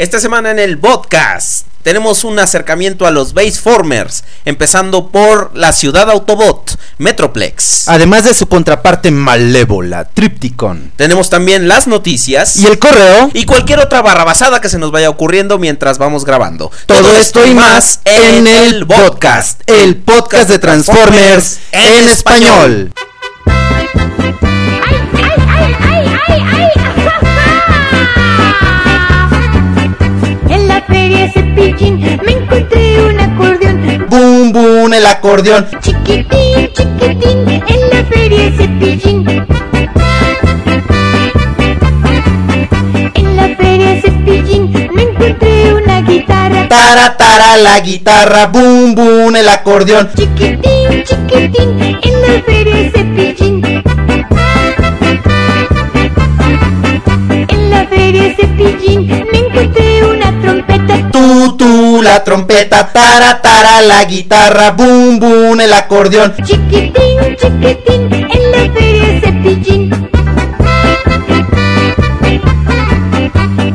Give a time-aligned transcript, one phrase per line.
[0.00, 6.08] Esta semana en el podcast tenemos un acercamiento a los Baseformers, empezando por la ciudad
[6.08, 7.86] Autobot, Metroplex.
[7.86, 10.92] Además de su contraparte malévola, Tripticon.
[10.96, 13.30] Tenemos también las noticias Y el correo.
[13.34, 16.70] y cualquier otra barrabasada que se nos vaya ocurriendo mientras vamos grabando.
[16.86, 22.94] Todo esto y más en el podcast, el podcast de Transformers en español.
[23.44, 24.16] ¡Ay, ay,
[25.52, 26.70] ay, ay, ay, ay!
[30.80, 35.66] En la feria Cepillín me encontré un acordeón Boom, boom, el acordeón.
[35.80, 37.62] chiquitín, chiquitín.
[37.66, 39.28] En la feria Cepillín.
[43.14, 48.46] En la feria Cepillín me encontré una guitarra Tara, tara, la guitarra.
[48.46, 50.08] Boom, boom, el acordeón.
[50.16, 51.80] chiquitín, chiquitín.
[52.02, 53.82] En la feria Cepillín.
[57.48, 58.38] En la feria una
[58.70, 59.09] trompeta
[61.40, 62.92] Tú, tú, la trompeta.
[62.92, 64.72] Tara, tara, la guitarra.
[64.72, 66.34] Boom, boom, el acordeón.
[66.44, 66.92] Chiquitín,
[67.40, 70.10] chiquitín, en la feria Cepillín.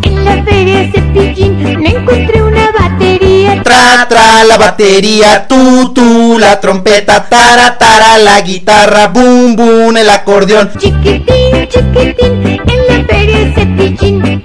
[0.03, 3.63] En la feria Cepillín me encontré una batería.
[3.63, 5.47] Tra, tra, la batería.
[5.47, 7.27] Tú, tú, la trompeta.
[7.27, 9.07] Tara, tara, la guitarra.
[9.07, 10.71] Boom, boom, el acordeón.
[10.77, 14.43] Chiquitín, chiquitín, en la feria Cepillín.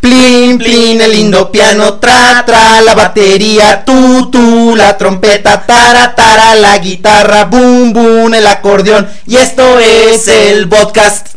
[0.00, 6.54] Plin, plin, el lindo piano, tra, tra, la batería, tú, tú, la trompeta, tara, tara,
[6.54, 9.06] la guitarra, boom, boom, el acordeón.
[9.26, 11.34] Y esto es el podcast.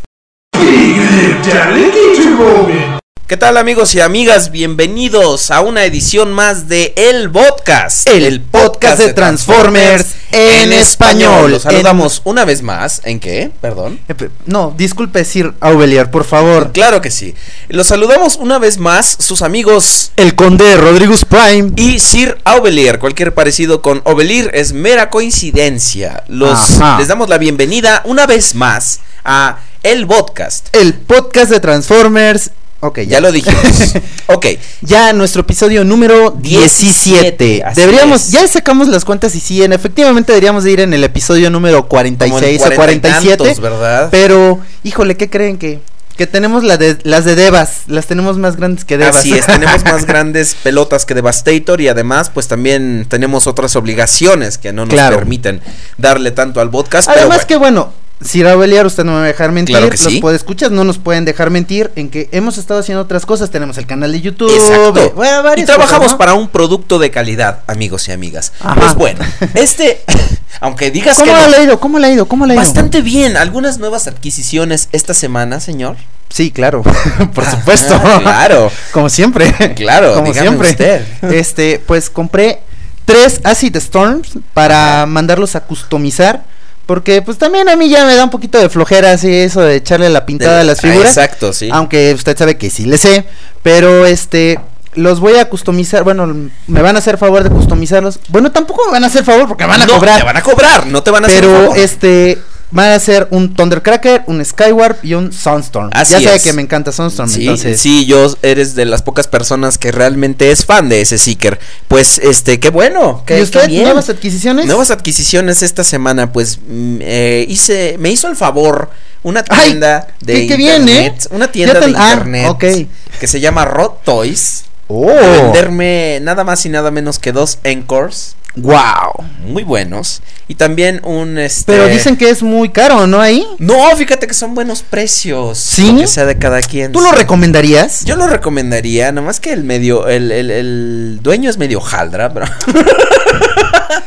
[3.26, 4.50] ¿Qué tal amigos y amigas?
[4.50, 8.06] Bienvenidos a una edición más de El Podcast.
[8.06, 11.52] El podcast de Transformers en español.
[11.52, 13.00] Los saludamos una vez más.
[13.04, 13.50] ¿En qué?
[13.62, 13.98] Perdón.
[14.44, 16.72] No, disculpe Sir Aubelier, por favor.
[16.72, 17.34] Claro que sí.
[17.68, 21.72] Los saludamos una vez más sus amigos El conde Rodríguez Prime.
[21.76, 22.98] y Sir Aubelier.
[22.98, 26.24] Cualquier parecido con Obelir es mera coincidencia.
[26.28, 26.98] Los Ajá.
[26.98, 30.68] les damos la bienvenida una vez más a El Podcast.
[30.76, 32.50] El podcast de Transformers.
[32.86, 33.62] Ok, Ya lo dijimos.
[34.26, 34.46] ok.
[34.82, 37.62] Ya nuestro episodio número 17.
[37.64, 38.30] Así Deberíamos, es.
[38.32, 41.88] ya sacamos las cuentas y sí, en, efectivamente deberíamos de ir en el episodio número
[41.88, 43.36] 46 Como en o cuarenta y 47.
[43.44, 44.08] tantos, ¿verdad?
[44.10, 45.80] Pero, híjole, ¿qué creen que?
[46.18, 49.16] Que tenemos la de, las de Devas, las tenemos más grandes que Devas.
[49.16, 54.58] Así es, tenemos más grandes pelotas que Devastator y además pues también tenemos otras obligaciones
[54.58, 55.16] que no nos Claro.
[55.16, 55.60] permiten
[55.98, 57.08] darle tanto al podcast.
[57.08, 57.92] Además pero que bueno,
[58.24, 60.04] si Rabeliar usted no me va a dejar mentir, Claro que sí.
[60.04, 63.76] los podescuchas no nos pueden dejar mentir en que hemos estado haciendo otras cosas, tenemos
[63.78, 64.98] el canal de YouTube, Exacto.
[64.98, 66.18] eh, bueno, y trabajamos cosas, ¿no?
[66.18, 68.52] para un producto de calidad, amigos y amigas.
[68.60, 68.74] Ajá.
[68.80, 69.24] Pues bueno,
[69.54, 70.02] este,
[70.60, 71.78] aunque digas ¿Cómo que no, le ha ido?
[71.80, 72.26] ¿Cómo le ha ido?
[72.26, 72.62] ¿Cómo le ha ido?
[72.64, 73.36] bastante bien.
[73.36, 75.96] Algunas nuevas adquisiciones esta semana, señor.
[76.30, 76.82] Sí, claro,
[77.34, 78.00] por Ah, supuesto.
[78.22, 78.70] claro.
[78.92, 79.52] Como siempre.
[79.76, 80.70] Claro, como siempre.
[80.70, 81.04] usted.
[81.30, 82.60] Este, pues compré
[83.04, 86.42] tres Acid Storms para mandarlos a customizar.
[86.86, 89.76] Porque pues también a mí ya me da un poquito de flojera así eso de
[89.76, 91.10] echarle la pintada De- a las ah, figuras.
[91.16, 91.68] exacto, sí.
[91.72, 93.24] Aunque usted sabe que sí le sé.
[93.62, 94.60] Pero este
[94.94, 96.04] los voy a customizar.
[96.04, 96.26] Bueno,
[96.66, 98.18] me van a hacer favor de customizarlos.
[98.28, 100.18] Bueno, tampoco me van a hacer favor porque me van a no, cobrar.
[100.18, 101.78] te van a cobrar, no te van a hacer Pero favor.
[101.78, 102.38] este
[102.74, 105.90] van a ser un Thundercracker, un Skywarp y un Sunstorm.
[105.94, 106.42] Así ya sabe es.
[106.42, 107.80] que me encanta Sunstorm, Sí, entonces.
[107.80, 111.58] sí, yo eres de las pocas personas que realmente es fan de ese Seeker.
[111.88, 113.22] Pues, este, qué bueno.
[113.24, 114.66] Qué, ¿Y usted qué nuevas adquisiciones?
[114.66, 118.90] Nuevas adquisiciones esta semana, pues mm, eh, hice, me hizo el favor
[119.22, 121.28] una Ay, tienda de qué- qué bien, internet, ¿eh?
[121.34, 122.88] una tienda de ah, internet
[123.20, 124.64] que se llama Rot Toys.
[124.88, 125.06] Oh.
[125.06, 129.24] Venderme nada más y nada menos que dos Encores Wow.
[129.46, 133.20] muy buenos y también un este Pero dicen que es muy caro, ¿no?
[133.20, 133.46] Ahí.
[133.58, 135.58] no, fíjate que son buenos precios.
[135.58, 135.90] ¿Sí?
[135.92, 136.92] Lo que sea de cada quien.
[136.92, 138.04] ¿Tú lo recomendarías?
[138.04, 142.46] Yo lo recomendaría, nomás que el medio, el, el, el dueño es medio jaldra, pero.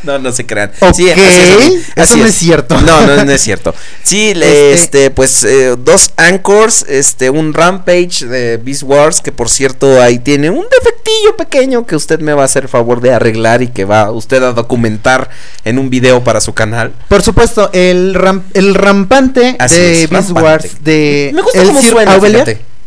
[0.03, 0.71] no, no se crean.
[0.79, 2.79] Ok, así es, así eso no es cierto.
[2.81, 3.73] No, no, no es cierto.
[4.03, 9.49] Sí, Este- este, pues, eh, dos Anchors, este, un Rampage de Beast Wars, que por
[9.49, 13.61] cierto ahí tiene un defectillo pequeño que usted me va a hacer favor de arreglar
[13.61, 15.29] y que va usted a documentar
[15.65, 16.93] en un video para su canal.
[17.07, 20.41] Por supuesto, el, ram- el rampante Así de es, Beast rampante.
[20.67, 22.15] Wars de Me gusta el cómo suena.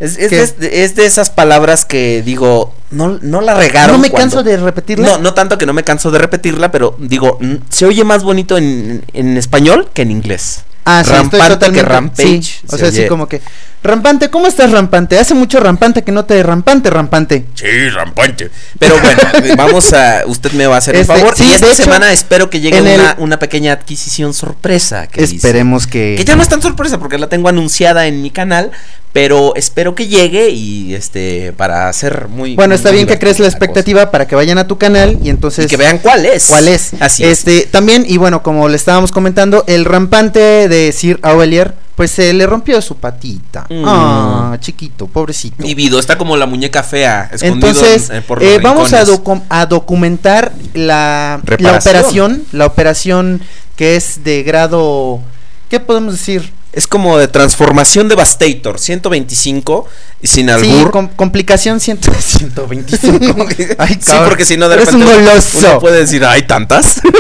[0.01, 3.97] Es, es de, es de esas palabras que digo, no, no la regaron.
[3.97, 5.07] No me cuando- canso de repetirla.
[5.07, 7.39] No, no tanto que no me canso de repetirla, pero digo,
[7.69, 10.65] se oye más bonito en, en español que en inglés.
[10.85, 11.49] Ah, sí, estoy Rampante que
[11.83, 12.43] totalmente- Rampage.
[12.43, 13.41] sí, o se sea, sí oye- como que
[13.83, 15.19] Rampante, ¿cómo estás, Rampante?
[15.19, 17.47] Hace mucho Rampante que no te rampante, Rampante.
[17.55, 18.51] Sí, rampante.
[18.79, 19.23] Pero bueno,
[19.57, 20.23] vamos a.
[20.27, 21.35] Usted me va a hacer Este, un favor.
[21.37, 25.07] sí, y esta hecho, semana espero que llegue una, el- una pequeña adquisición sorpresa.
[25.07, 25.37] Que dice.
[25.37, 26.15] Esperemos que.
[26.19, 28.71] Que ya no es tan sorpresa porque la tengo anunciada en mi canal.
[29.13, 31.53] Pero espero que llegue y este.
[31.55, 32.55] Para hacer muy.
[32.57, 35.31] Bueno, está muy bien que crees la expectativa para que vayan a tu canal y
[35.31, 36.49] entonces Y que vean cuál es.
[36.49, 36.93] cuál es.
[37.01, 37.39] Así es.
[37.39, 42.33] este, También, y bueno, como le estábamos comentando, el rampante de Sir Aurelier, pues se
[42.33, 43.67] le rompió su patita.
[43.69, 43.85] Mm.
[43.87, 45.63] Ah, chiquito, pobrecito.
[45.63, 47.29] Vivido, está como la muñeca fea.
[47.31, 52.65] Escondido Entonces, eh, por los eh, vamos a, docu- a documentar la, la operación, la
[52.65, 53.43] operación
[53.77, 55.21] que es de grado,
[55.69, 56.51] ¿qué podemos decir?
[56.73, 59.87] Es como de transformación Devastator 125
[60.23, 60.91] y sin Sí, albur.
[60.93, 63.47] com- complicación 100 125.
[63.79, 65.59] Ay, sí, porque si no de repente un goloso.
[65.59, 67.03] uno puede decir, hay tantas.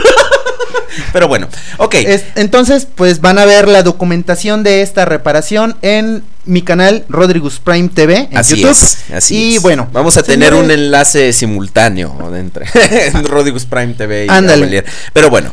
[1.12, 1.48] Pero bueno,
[1.78, 1.94] ok.
[1.96, 7.60] Es- entonces, pues van a ver la documentación de esta reparación en mi canal Rodrigus
[7.60, 8.70] Prime TV en Así YouTube.
[8.72, 9.62] es, así y es.
[9.62, 12.66] bueno, vamos a tener un enlace simultáneo entre
[13.24, 14.84] Rodigus Prime TV y Ándale.
[15.12, 15.52] Pero bueno,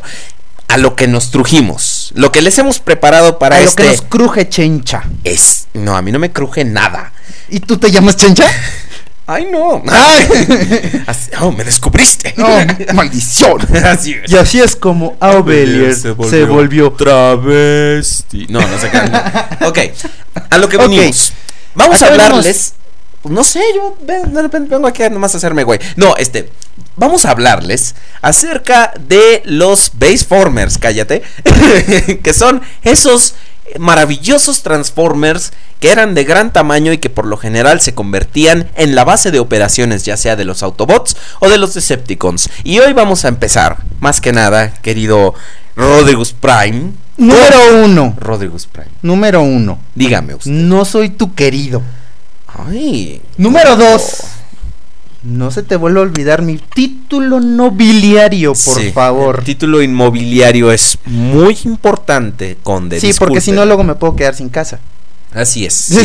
[0.66, 3.88] a lo que nos trujimos, lo que les hemos preparado para a lo este que
[3.90, 5.04] nos cruje chencha.
[5.24, 7.12] es, no, a mí no me cruje nada.
[7.48, 8.44] ¿Y tú te llamas chencha?
[9.30, 9.82] Ay, no.
[9.86, 10.26] Ay.
[11.06, 12.32] Así- oh, me descubriste.
[12.38, 12.48] No,
[12.94, 13.60] maldición.
[13.84, 14.32] Así es.
[14.32, 16.90] Y así es como Aubelier se volvió.
[16.92, 18.46] travesti.
[18.48, 18.98] No, no sé qué.
[19.66, 19.78] ok,
[20.50, 20.82] a lo que Ok.
[20.88, 21.32] venimos.
[21.74, 22.26] Vamos ¿A a qué venimos?
[22.38, 22.74] hablarles.
[23.24, 25.78] No sé, yo de repente vengo aquí nomás a hacerme güey.
[25.96, 26.50] No, este.
[26.96, 31.22] Vamos a hablarles acerca de los Baseformers, cállate.
[32.22, 33.34] que son esos
[33.78, 38.94] maravillosos Transformers que eran de gran tamaño y que por lo general se convertían en
[38.94, 42.48] la base de operaciones ya sea de los Autobots o de los Decepticons.
[42.64, 45.34] Y hoy vamos a empezar, más que nada, querido
[45.76, 46.92] Rodrigus Prime.
[47.16, 48.16] Número uno.
[48.18, 49.80] Rodrigus Prime, Número uno.
[49.94, 50.50] dígame usted.
[50.50, 51.82] No soy tu querido.
[52.46, 53.20] Ay.
[53.36, 54.22] Número dos.
[55.22, 59.38] No se te vuelva a olvidar mi título nobiliario, por Sí, favor.
[59.40, 63.00] El título inmobiliario es muy importante, Conde.
[63.00, 64.78] Sí, porque si no luego me puedo quedar sin casa.
[65.34, 65.74] Así es.
[65.74, 65.98] sí,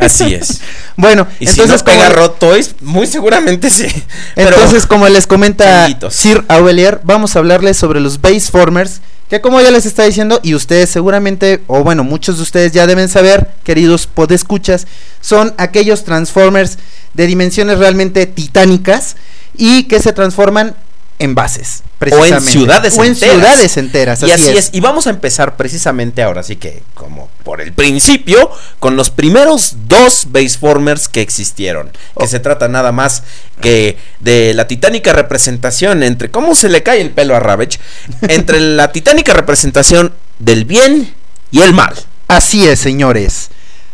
[0.00, 0.60] así es.
[0.96, 3.86] Bueno, Y entonces si no pega como, Toys, muy seguramente sí.
[4.34, 5.86] Pero- entonces como les comenta.
[6.10, 9.00] Sir Aurelier, vamos a hablarles sobre los Baseformers,
[9.32, 12.86] que como ya les está diciendo y ustedes seguramente o bueno, muchos de ustedes ya
[12.86, 14.86] deben saber, queridos podescuchas,
[15.22, 16.76] son aquellos Transformers
[17.14, 19.16] de dimensiones realmente titánicas
[19.56, 20.76] y que se transforman
[21.22, 23.34] en bases, o en ciudades o en enteras.
[23.36, 24.70] ciudades enteras, Y así es.
[24.72, 29.76] Y vamos a empezar precisamente ahora, sí que como por el principio, con los primeros
[29.86, 31.90] dos Baseformers que existieron.
[31.90, 32.26] Que Oh.
[32.26, 33.22] se trata nada más
[33.60, 36.30] que de la titánica representación entre.
[36.30, 37.78] ¿Cómo se le cae el pelo a Ravage?
[38.22, 41.14] Entre la titánica representación del bien
[41.52, 41.94] y el mal.
[42.28, 43.50] Así es, señores.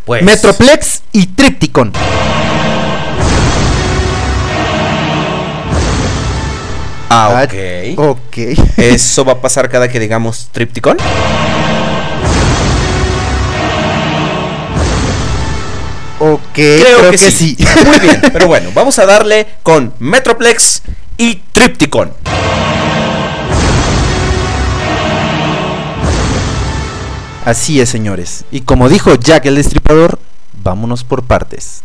[0.06, 0.22] Pues.
[0.22, 1.92] Metroplex y Tripticon.
[7.08, 7.98] Ah, ok.
[7.98, 8.36] Ok.
[8.76, 10.98] ¿Eso va a pasar cada que digamos Tripticon?
[16.20, 17.56] Ok, creo, que, sí.
[17.86, 20.82] Muy bien, pero bueno, vamos a darle con Metroplex
[21.16, 22.12] y Tripticon.
[27.44, 28.44] Así es, señores.
[28.50, 30.18] Y como dijo Jack el Destripador,
[30.62, 31.82] vámonos por partes.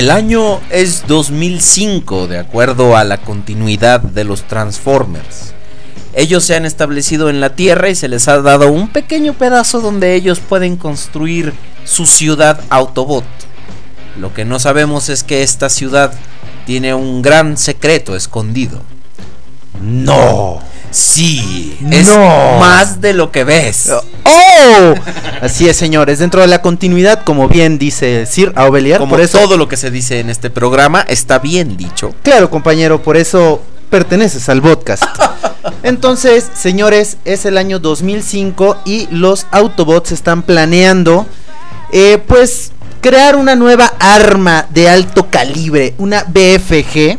[0.00, 5.52] El año es 2005, de acuerdo a la continuidad de los Transformers.
[6.14, 9.82] Ellos se han establecido en la Tierra y se les ha dado un pequeño pedazo
[9.82, 11.52] donde ellos pueden construir
[11.84, 13.26] su ciudad Autobot.
[14.18, 16.14] Lo que no sabemos es que esta ciudad
[16.64, 18.80] tiene un gran secreto escondido.
[19.82, 20.60] ¡No!
[20.90, 22.58] Sí, es No.
[22.58, 23.90] más de lo que ves.
[24.24, 24.94] ¡Oh!
[25.40, 26.18] Así es, señores.
[26.18, 29.38] Dentro de la continuidad, como bien dice Sir Aubelier, Como por eso.
[29.38, 32.14] todo lo que se dice en este programa está bien dicho.
[32.22, 35.04] Claro, compañero, por eso perteneces al podcast.
[35.82, 41.26] Entonces, señores, es el año 2005 y los Autobots están planeando,
[41.92, 47.18] eh, pues, crear una nueva arma de alto calibre, una BFG.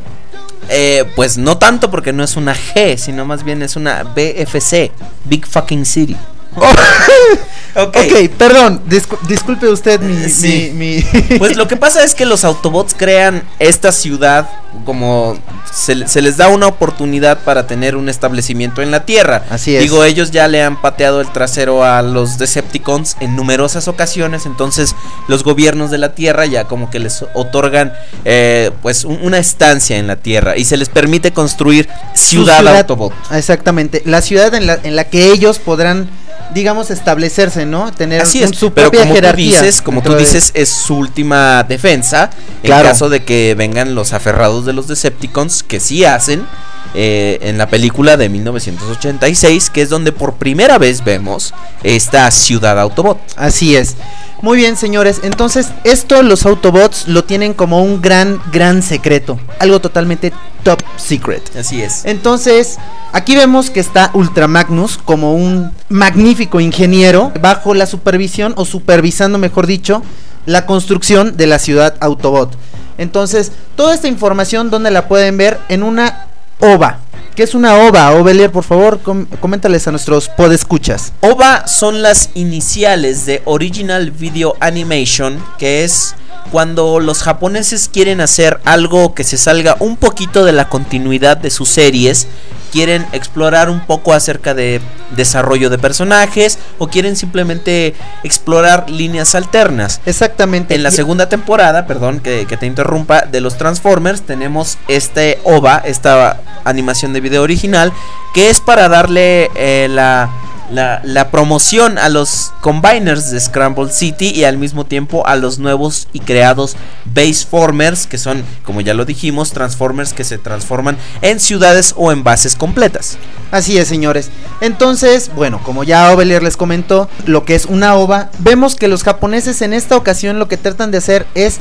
[0.69, 4.91] Eh, pues no tanto porque no es una G, sino más bien es una BFC,
[5.25, 6.15] Big Fucking City.
[7.75, 7.98] ok,
[8.38, 10.72] perdón, discu- disculpe usted mi, Sí.
[10.74, 14.50] mi, mi- Pues lo que pasa es que los Autobots crean esta ciudad
[14.86, 15.38] como
[15.74, 19.43] se, le- se les da una oportunidad para tener un establecimiento en la Tierra.
[19.50, 19.81] Así es.
[19.81, 24.96] Digo, ellos ya le han pateado el trasero a los Decepticons en numerosas ocasiones, entonces
[25.27, 27.93] los gobiernos de la Tierra ya como que les otorgan
[28.25, 32.65] eh, pues un- una estancia en la Tierra y se les permite construir su ciudad,
[32.67, 33.13] Autobot.
[33.31, 36.10] Exactamente, la ciudad en la, en la que ellos podrán,
[36.53, 37.91] digamos, establecerse, ¿no?
[37.91, 39.60] Tener Así es, su pero propia como jerarquía.
[39.60, 42.29] tú dices, como tú de- dices, es su última defensa
[42.63, 42.81] Claro.
[42.83, 46.45] en caso de que vengan los aferrados de los Decepticons, que sí hacen
[46.93, 52.79] eh, en la película de 1986, que es donde por primera vez vemos esta ciudad
[52.79, 53.17] Autobot.
[53.38, 53.95] Así es.
[54.41, 55.21] Muy bien, señores.
[55.23, 59.39] Entonces, esto los Autobots lo tienen como un gran, gran secreto.
[59.59, 60.33] Algo totalmente
[60.63, 61.55] top secret.
[61.55, 62.05] Así es.
[62.05, 62.77] Entonces,
[63.13, 69.38] aquí vemos que está Ultra Magnus como un magnífico ingeniero bajo la supervisión o supervisando,
[69.38, 70.01] mejor dicho,
[70.47, 72.57] la construcción de la ciudad Autobot.
[72.97, 75.59] Entonces, toda esta información, ¿dónde la pueden ver?
[75.69, 76.30] En una
[76.61, 77.10] OVA.
[77.35, 78.11] ¿Qué es una OVA?
[78.11, 81.13] Ovelier, por favor, com- coméntales a nuestros podescuchas.
[81.21, 86.15] OVA son las iniciales de Original Video Animation, que es
[86.51, 91.49] cuando los japoneses quieren hacer algo que se salga un poquito de la continuidad de
[91.49, 92.27] sus series,
[92.73, 94.81] quieren explorar un poco acerca de
[95.15, 99.99] desarrollo de personajes o quieren simplemente explorar líneas alternas.
[100.05, 100.75] Exactamente.
[100.75, 105.81] En la segunda temporada, perdón que, que te interrumpa, de los Transformers tenemos este OVA,
[105.85, 107.93] esta animación de video original,
[108.33, 110.29] que es para darle eh, la,
[110.71, 116.07] la, promoción a los combiners de Scramble City y al mismo tiempo a los nuevos
[116.13, 116.75] y creados
[117.05, 122.23] Baseformers, que son, como ya lo dijimos, Transformers que se transforman en ciudades o en
[122.23, 123.17] bases completas.
[123.51, 124.29] Así es, señores.
[124.61, 129.03] Entonces, bueno, como ya Ovelier les comentó, lo que es una ova, vemos que los
[129.03, 131.59] japoneses en esta ocasión lo que tratan de hacer es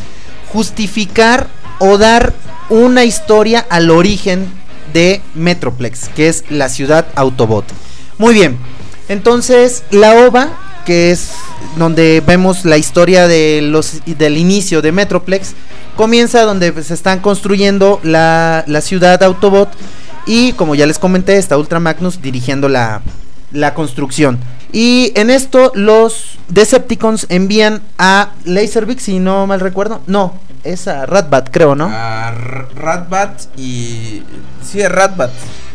[0.53, 2.33] justificar o dar
[2.69, 4.49] una historia al origen
[4.93, 7.65] de Metroplex, que es la ciudad Autobot.
[8.19, 8.59] Muy bien.
[9.09, 10.51] Entonces, la ova,
[10.87, 11.31] que es
[11.77, 15.55] donde vemos la historia de los del inicio de Metroplex,
[15.97, 19.71] comienza donde se están construyendo la, la ciudad Autobot
[20.27, 23.03] y como ya les comenté, está Ultra Magnus dirigiendo la,
[23.53, 24.39] la construcción.
[24.73, 30.01] Y en esto los Decepticons envían a Laserbeak, si no mal recuerdo.
[30.07, 31.89] No, es a Ratbat, creo, ¿no?
[31.91, 32.33] A
[32.75, 34.23] Ratbat y...
[34.63, 35.31] Sí, Ratbat.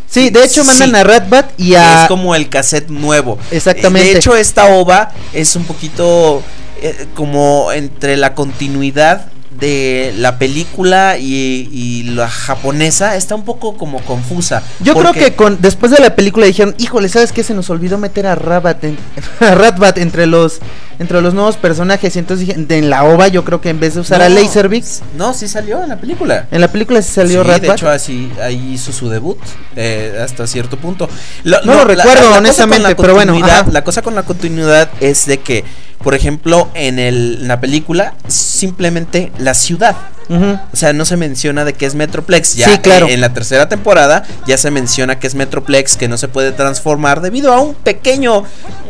[0.08, 0.96] sí, de hecho mandan sí.
[0.96, 2.01] a Ratbat y a...
[2.01, 3.38] es como el cassette nuevo.
[3.51, 4.10] Exactamente.
[4.10, 6.44] De hecho, esta ova es un poquito
[6.82, 9.27] eh, como entre la continuidad
[9.60, 13.16] de la película y, y la japonesa.
[13.16, 14.62] Está un poco como confusa.
[14.82, 17.44] Yo creo que con después de la película dijeron, híjole, ¿sabes qué?
[17.44, 18.36] Se nos olvidó meter a
[18.82, 18.98] en-
[19.40, 20.60] a Ratbat entre los
[20.98, 22.16] entre los nuevos personajes.
[22.16, 24.30] Y entonces dije, de- en la OVA yo creo que en vez de usar a
[24.30, 24.84] Laserbeak,
[25.18, 26.48] No, sí salió en la película.
[26.52, 27.78] en la película sí salió sí, de Ratbat.
[27.78, 29.38] hecho así ahí hizo su debut
[29.76, 31.10] eh, hasta cierto punto.
[31.44, 33.66] Lo- No lo recuerdo, honestamente, pero bueno, ajá.
[33.72, 35.64] La cosa con la continuidad es de que,
[36.04, 39.96] por ejemplo, en, el, en la película simplemente la ciudad.
[40.28, 42.56] O sea, no se menciona de que es Metroplex.
[42.56, 43.08] Ya Sí, claro.
[43.08, 47.22] en la tercera temporada ya se menciona que es Metroplex, que no se puede transformar
[47.22, 48.44] debido a un pequeño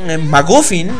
[0.08, 0.18] eh,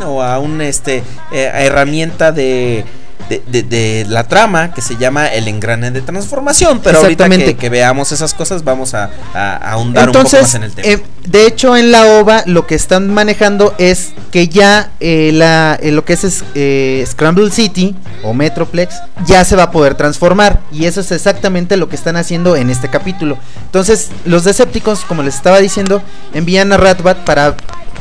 [0.06, 2.84] o a un este eh, herramienta de,
[3.30, 6.80] de, de- de la trama que se llama el engrane de transformación.
[6.84, 10.56] Pero ahorita que, que veamos esas cosas vamos a, a- a ahondar un poco más
[10.56, 10.88] en el tema.
[10.88, 15.78] eh, de hecho, en la OVA lo que están manejando es que ya eh, la,
[15.82, 19.96] eh, lo que es, es, eh, Scramble City o Metroplex ya se va a poder
[19.96, 20.60] transformar.
[20.72, 23.38] Y eso es exactamente lo que están haciendo en este capítulo.
[23.66, 26.02] Entonces, los Decepticons, como les estaba diciendo,
[26.34, 27.56] envían a Ratbat para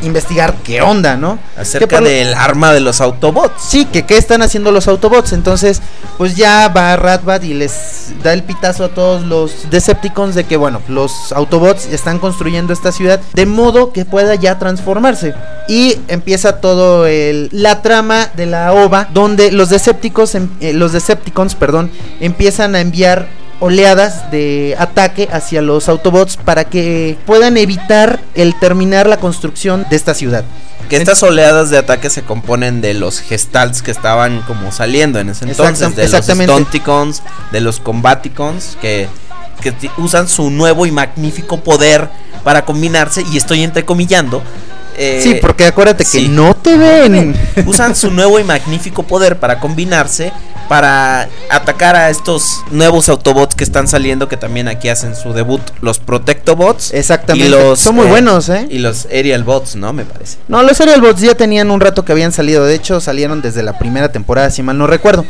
[0.04, 1.38] investigar qué onda, ¿no?
[1.56, 3.62] Acerca del arma de los Autobots.
[3.68, 5.32] Sí, que qué están haciendo los Autobots.
[5.32, 5.80] Entonces,
[6.18, 10.56] pues ya va Ratbat y les da el pitazo a todos los Decepticons de que,
[10.56, 15.34] bueno, los Autobots están construyendo esta ciudad de modo que pueda ya transformarse.
[15.68, 20.92] Y empieza todo el, la trama de la OVA, donde los Decepticons, em- eh, los
[20.92, 23.28] Decepticons, perdón, empiezan a enviar
[23.60, 29.96] oleadas de ataque hacia los Autobots para que puedan evitar el terminar la construcción de
[29.96, 30.44] esta ciudad.
[30.88, 35.30] Que estas oleadas de ataque se componen de los gestalts que estaban como saliendo en
[35.30, 36.26] ese Exactam- entonces, de los.
[36.26, 39.08] Stonticons, de los Combaticons, que,
[39.62, 42.10] que usan su nuevo y magnífico poder
[42.42, 44.42] para combinarse, y estoy entrecomillando,
[44.96, 46.28] eh, Sí, porque acuérdate que sí.
[46.28, 47.36] no te ven.
[47.66, 50.32] usan su nuevo y magnífico poder para combinarse
[50.68, 55.60] para atacar a estos nuevos Autobots que están saliendo que también aquí hacen su debut
[55.82, 57.46] los Protectobots Exactamente.
[57.46, 58.66] y los Son muy eh, buenos, ¿eh?
[58.70, 59.92] y los Aerial Bots, ¿no?
[59.92, 60.38] Me parece.
[60.48, 62.64] No, los Serial Bots ya tenían un rato que habían salido.
[62.64, 65.26] De hecho, salieron desde la primera temporada, si mal no recuerdo.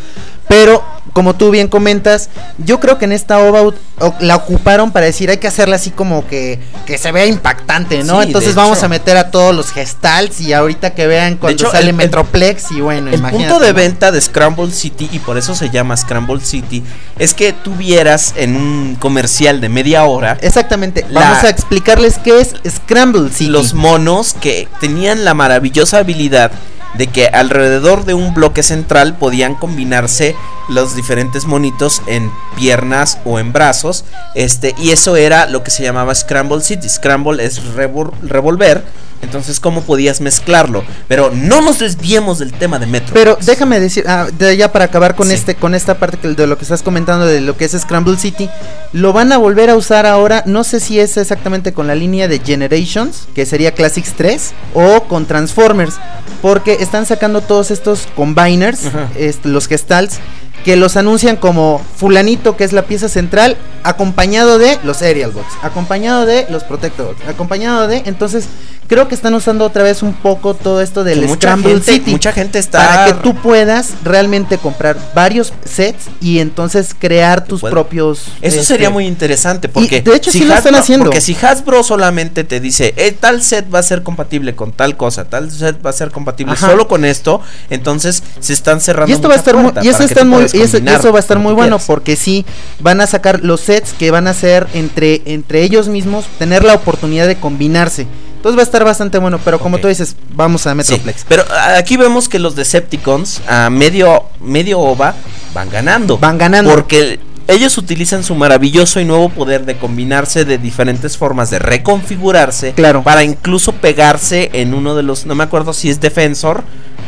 [0.48, 2.28] Pero, como tú bien comentas,
[2.58, 3.72] yo creo que en esta OVA
[4.20, 8.20] la ocuparon para decir hay que hacerla así como que, que se vea impactante, ¿no?
[8.20, 8.86] Sí, Entonces vamos hecho.
[8.86, 12.72] a meter a todos los gestals y ahorita que vean cuando hecho, sale el- Metroplex
[12.72, 13.48] y bueno, El imagínate.
[13.48, 16.82] punto de venta de Scramble City, y por eso se llama Scramble City,
[17.18, 21.06] es que tú vieras en un comercial de media hora Exactamente.
[21.08, 23.50] La- Vamos a explicarles qué es Scramble City.
[23.50, 26.50] los monos que tenían la maravillosa habilidad
[26.96, 30.36] de que alrededor de un bloque central podían combinarse
[30.68, 35.82] los diferentes monitos en piernas o en brazos, este y eso era lo que se
[35.82, 36.88] llamaba Scramble City.
[36.88, 38.84] Scramble es revol- revolver,
[39.24, 43.12] entonces cómo podías mezclarlo, pero no nos desviemos del tema de Metro.
[43.14, 45.34] Pero déjame decir, ah, de ya para acabar con Sí.
[45.34, 48.16] este, con esta parte que- de lo que estás comentando de lo que es Scramble
[48.16, 48.48] City,
[48.92, 52.28] lo van a volver a usar ahora, no sé si es exactamente con la línea
[52.28, 55.94] de Generations, que sería Classics 3, o con Transformers,
[56.42, 59.08] porque están sacando todos estos combiners, Ajá.
[59.16, 60.18] est- los gestals,
[60.64, 65.46] que los anuncian como fulanito, que es la pieza central, acompañado de los Aerial Bots,
[65.62, 68.46] acompañado de los Protector Bots, acompañado de, entonces
[68.86, 72.10] creo que están usando otra vez un poco todo esto del mucha Scramble gente- City
[72.10, 77.62] mucha gente está para que tú puedas realmente comprar varios sets y entonces crear tus
[77.62, 81.06] propios Eso este, sería muy interesante porque de hecho sí lo están haciendo.
[81.06, 84.96] Porque si Hasbro solamente te dice, eh, tal set va a ser compatible con tal
[84.96, 86.68] cosa, tal set va a ser compatible Ajá.
[86.70, 87.40] solo con esto,
[87.70, 90.76] entonces se están cerrando y esto va a estar y eso está muy puedas y
[90.76, 91.86] eso, combinar eso va a estar muy bueno quieras.
[91.86, 92.44] porque sí
[92.80, 96.74] van a sacar los sets que van a ser entre entre ellos mismos tener la
[96.74, 98.06] oportunidad de combinarse.
[98.36, 101.24] Entonces va a estar bastante bueno, pero como tú dices, vamos a Sí, Metroplex.
[101.26, 105.14] pero ah, aquí vemos que los Decepticons a medio medio ova
[105.54, 106.18] van ganando.
[106.18, 106.70] Van ganando.
[106.70, 107.18] Porque
[107.48, 113.02] ellos utilizan su maravilloso y nuevo poder de combinarse de diferentes formas, de reconfigurarse, Claro.
[113.02, 116.64] para incluso pegarse en uno de los, no me acuerdo si es defensor,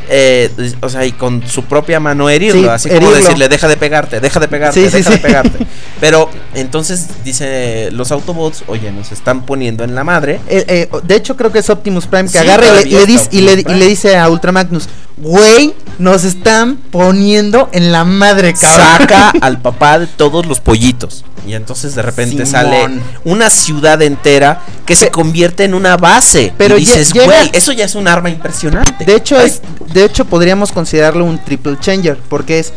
[0.08, 3.16] eh, o sea, y con su propia mano herirlo, Sí, así como herirlo.
[3.16, 5.66] decirle, deja de pegarte, deja de pegarte, Sí, sí, deja de pegarte.
[6.00, 10.40] Pero entonces dice los Autobots, oye, nos están poniendo en la madre.
[10.48, 13.40] Eh, eh, de hecho creo que es Optimus Prime que agarra y le, dice, y,
[13.40, 18.99] le, y le dice a Ultra Magnus, güey, nos están poniendo en la madre, cabrón.
[18.99, 21.24] saca al papá de todos los pollitos.
[21.46, 22.46] Y entonces de repente Simón.
[22.46, 22.88] sale
[23.24, 26.52] una ciudad entera que se convierte en una base.
[26.59, 29.05] Pero y dices, güey, eso ya es un arma impresionante.
[29.05, 32.72] De hecho Ay, es, de hecho podríamos considerarlo un triple changer porque es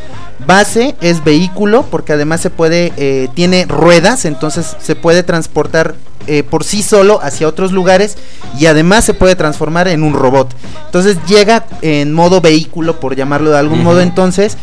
[0.45, 5.95] base, es vehículo, porque además se puede, eh, tiene ruedas, entonces se puede transportar
[6.27, 8.15] eh, por sí solo hacia otros lugares
[8.59, 10.53] y además se puede transformar en un robot.
[10.85, 14.55] Entonces llega en modo vehículo, por llamarlo de algún modo entonces,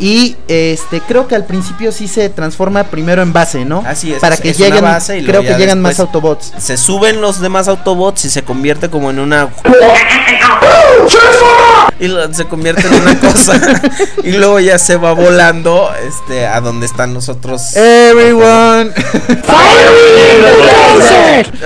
[0.00, 3.84] y este creo que al principio sí se transforma primero en base, ¿no?
[3.86, 6.54] Así es, Para que es una lleguen, base y creo que llegan más Autobots.
[6.58, 9.48] Se suben los demás Autobots y se convierte como en una.
[12.00, 13.60] Y lo- se convierte en una cosa.
[14.24, 17.76] y luego ya se va volando este, a donde están los otros.
[17.76, 18.90] Everyone.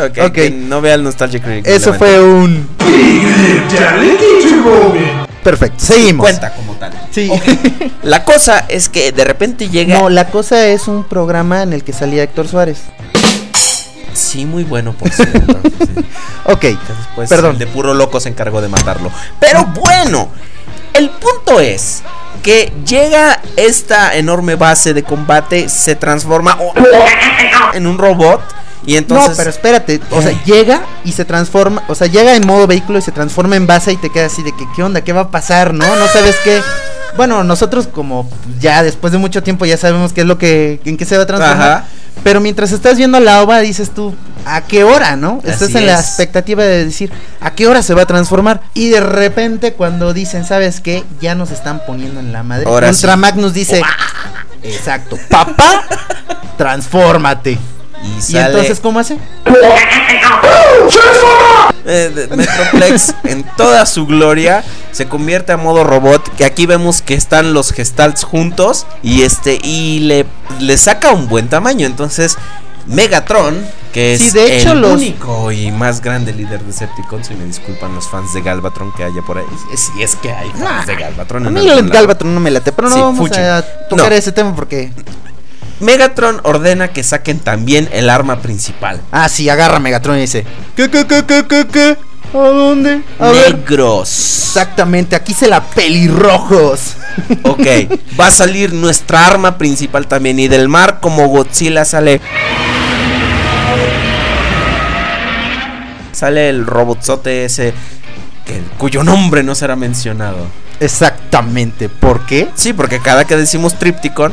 [0.04, 0.32] Ok, Ok.
[0.32, 1.66] que no vea el Nostalgic Critic.
[1.66, 2.68] Eso no fue un
[5.42, 6.24] Perfecto, seguimos.
[6.26, 6.92] Cuenta como tal.
[7.12, 7.30] Sí.
[8.02, 9.98] La cosa es que de repente llega.
[10.00, 12.78] No, la cosa es un programa en el que salía Héctor Suárez.
[14.16, 15.60] Sí, muy bueno, por cierto.
[15.62, 16.04] sí.
[16.44, 17.52] Ok, Después Perdón.
[17.52, 19.10] el de puro loco se encargó de matarlo.
[19.38, 20.30] Pero bueno,
[20.94, 22.02] el punto es
[22.42, 26.56] que llega esta enorme base de combate, se transforma
[27.74, 28.40] en un robot
[28.86, 29.30] y entonces...
[29.30, 32.98] no, pero espérate, o sea, llega y se transforma, o sea, llega en modo vehículo
[32.98, 35.02] y se transforma en base y te queda así de que, ¿qué onda?
[35.02, 35.74] ¿Qué va a pasar?
[35.74, 35.96] ¿No?
[35.96, 36.62] No sabes qué.
[37.16, 38.28] Bueno, nosotros como
[38.60, 41.24] ya después de mucho tiempo ya sabemos qué es lo que, en qué se va
[41.24, 41.70] a transformar.
[41.70, 41.84] Ajá.
[42.22, 45.40] Pero mientras estás viendo la ova dices tú, ¿a qué hora, no?
[45.44, 48.62] Estás en la expectativa de decir, ¿a qué hora se va a transformar?
[48.74, 51.04] Y de repente cuando dicen, ¿sabes qué?
[51.20, 52.66] Ya nos están poniendo en la madre.
[52.66, 53.18] Ahora Ultra sí.
[53.18, 53.82] Magnus dice,
[54.62, 55.84] exacto, papá,
[56.56, 57.58] transfórmate.
[58.02, 59.18] Y ¿Y entonces cómo hace?
[61.86, 67.14] eh, Metroplex en toda su gloria se convierte a modo robot que aquí vemos que
[67.14, 70.26] están los gestalts juntos y este y le,
[70.60, 72.36] le saca un buen tamaño entonces
[72.86, 77.30] Megatron que es Sí, de hecho, el los- único y más grande líder de Decepticons
[77.30, 79.44] y me disculpan los fans de Galvatron que haya por ahí
[79.76, 81.88] si es que hay fans de Galvatron A mí el.
[81.90, 83.40] Galvatron no me late, pero no Sí, vamos fuchi.
[83.40, 84.14] a tocar No.
[84.16, 84.92] ese tema porque...
[85.80, 90.44] Megatron ordena que saquen también el arma principal Ah, sí, agarra Megatron y dice...
[90.74, 91.96] ¿Qué, qué, qué, qué, qué, qué?
[92.34, 93.02] ¿A dónde?
[93.18, 93.54] A ver.
[93.56, 94.08] Negros.
[94.48, 96.94] Exactamente, aquí se la pelirrojos.
[97.44, 97.66] Ok,
[98.20, 100.38] va a salir nuestra arma principal también.
[100.38, 102.20] Y del mar, como Godzilla sale.
[106.12, 107.72] Sale el robotzote ese.
[108.44, 110.36] que- cuyo nombre no será mencionado.
[110.80, 112.48] Exactamente, ¿por qué?
[112.54, 114.32] Sí, porque cada que decimos Tripticon.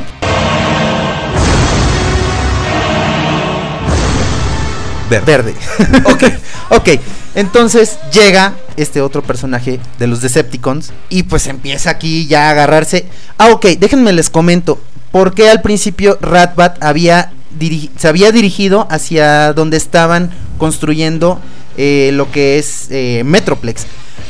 [5.10, 5.24] Verde.
[5.26, 5.54] Verde.
[6.04, 6.24] Ok.
[6.70, 6.88] ok,
[7.34, 13.06] entonces llega este otro personaje de los Decepticons y pues empieza aquí ya a agarrarse.
[13.38, 14.80] Ah, ok, déjenme les comento.
[15.10, 17.32] ¿Por qué al principio Ratbat había
[17.98, 21.40] se había dirigido hacia donde estaban construyendo
[21.76, 23.86] eh, lo que es eh, Metroplex?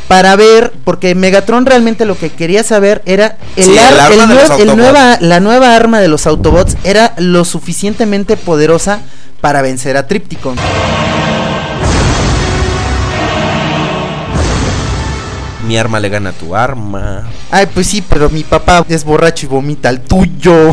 [0.09, 5.41] Para ver, porque Megatron realmente lo que quería saber era el, Sí, ar- nueva, la
[5.41, 9.01] nueva arma de los Autobots era lo suficientemente poderosa
[9.45, 10.57] para vencer a Tripticon.
[15.69, 17.29] Mi arma le gana a tu arma.
[17.51, 20.73] Ay, pues sí, pero mi papá es borracho y vomita el tuyo.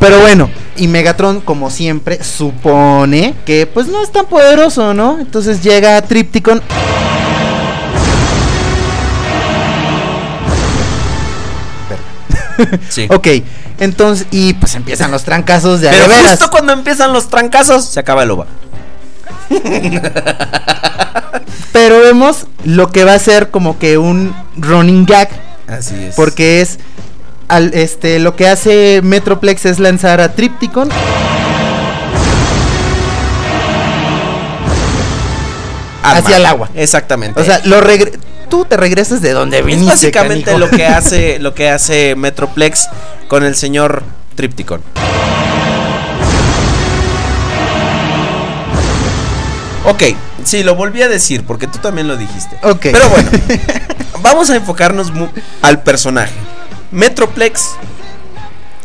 [0.00, 5.20] pero bueno, y Megatron, como siempre, supone que pues no es tan poderoso, ¿no?
[5.20, 6.62] Entonces llega Tripticon.
[12.88, 13.06] Sí.
[13.10, 13.28] Ok,
[13.78, 18.22] entonces, y pues empiezan los trancazos de Pero justo cuando empiezan los trancazos, se acaba
[18.22, 18.46] el OVA.
[21.72, 25.28] Pero vemos lo que va a ser como que un running gag.
[25.66, 26.14] Así es.
[26.14, 26.78] Porque es.
[27.48, 30.88] Al, este, lo que hace Metroplex es lanzar a Tripticon.
[36.04, 36.70] hacia el agua.
[36.74, 37.40] Exactamente.
[37.40, 37.80] O sea, lo
[38.48, 39.90] tú te regresas de donde es viniste.
[39.90, 40.58] básicamente canijo.
[40.66, 42.88] lo que hace lo que hace Metroplex
[43.28, 44.02] con el señor
[44.34, 44.82] Tripticon.
[49.86, 50.02] Ok,
[50.44, 52.56] sí, lo volví a decir porque tú también lo dijiste.
[52.62, 52.80] Ok.
[52.82, 53.30] Pero bueno,
[54.22, 55.12] vamos a enfocarnos
[55.60, 56.32] al personaje.
[56.90, 57.70] Metroplex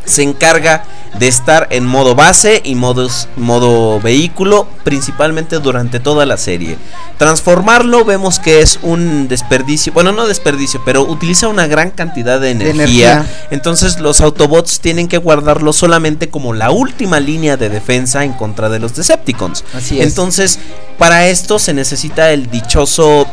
[0.04, 0.84] se encarga
[1.18, 6.78] de estar en modo base y modos, modo vehículo, principalmente durante toda la serie.
[7.18, 12.52] Transformarlo vemos que es un desperdicio, bueno, no desperdicio, pero utiliza una gran cantidad de
[12.52, 12.74] energía.
[12.74, 13.26] energía.
[13.52, 18.70] Entonces los Autobots tienen que guardarlo solamente como la última línea de defensa en contra
[18.70, 19.64] de los Decepticons.
[19.74, 20.08] Así es.
[20.08, 20.60] Entonces,
[20.98, 23.28] para esto se necesita el dichoso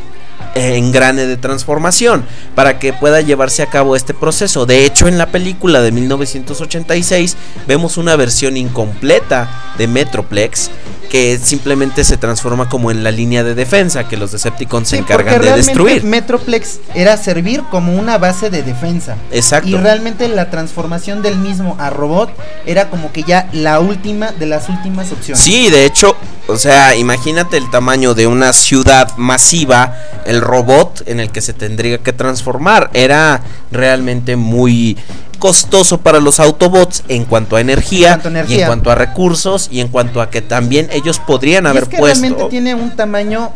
[0.57, 4.67] engrane de transformación para que pueda llevarse a cabo este proceso.
[4.67, 10.71] De hecho, en la película de 1986 vemos una versión incompleta de Metroplex
[11.07, 15.41] que simplemente se transforma como en la línea de defensa que los Decepticons se encargan
[15.41, 16.05] de destruir.
[16.05, 19.17] Metroplex era servir como una base de defensa.
[19.31, 19.69] Exacto.
[19.69, 22.31] Y realmente la transformación del mismo a robot
[22.67, 25.43] era como que ya la última de las últimas opciones.
[25.43, 26.17] Sí, de hecho,
[26.49, 29.95] o sea, imagínate el tamaño de una ciudad masiva,
[30.27, 32.91] el robot en el que se tendría que transformar.
[32.93, 34.97] Era realmente muy
[35.37, 38.95] costoso para los Autobots en cuanto a energía, En cuanto a y en cuanto a
[38.95, 42.21] recursos y en cuanto a que también ellos podrían Y haber es que puesto.
[42.23, 43.53] realmente tiene un tamaño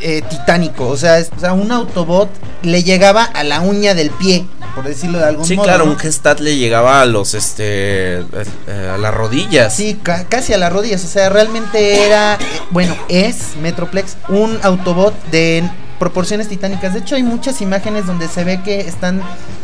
[0.00, 0.86] eh, titánico.
[0.88, 2.30] O sea, es- o sea, un Autobot
[2.62, 5.64] le llegaba a la uña del pie, por decirlo de algún Sí, modo.
[5.66, 5.90] claro, ¿no?
[5.90, 8.24] un Gestat le llegaba a los este eh,
[8.68, 9.74] eh, a las rodillas.
[9.74, 11.04] Sí, ca- casi a las rodillas.
[11.04, 12.38] O sea, realmente era, eh,
[12.70, 16.94] bueno, es Metroplex un Autobot de proporciones titánicas.
[16.94, 19.20] De hecho, hay muchas imágenes donde se ve que están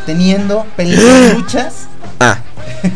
[0.07, 1.75] teniendo peleas, luchas.
[2.21, 2.39] Ah,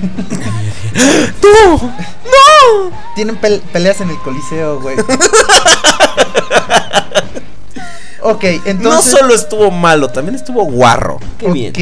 [3.14, 4.96] Tienen pel- peleas en el Coliseo, güey.
[8.22, 9.12] ok, entonces.
[9.12, 11.18] no solo estuvo malo, también estuvo guarro.
[11.38, 11.52] Qué ok.
[11.52, 11.72] bien.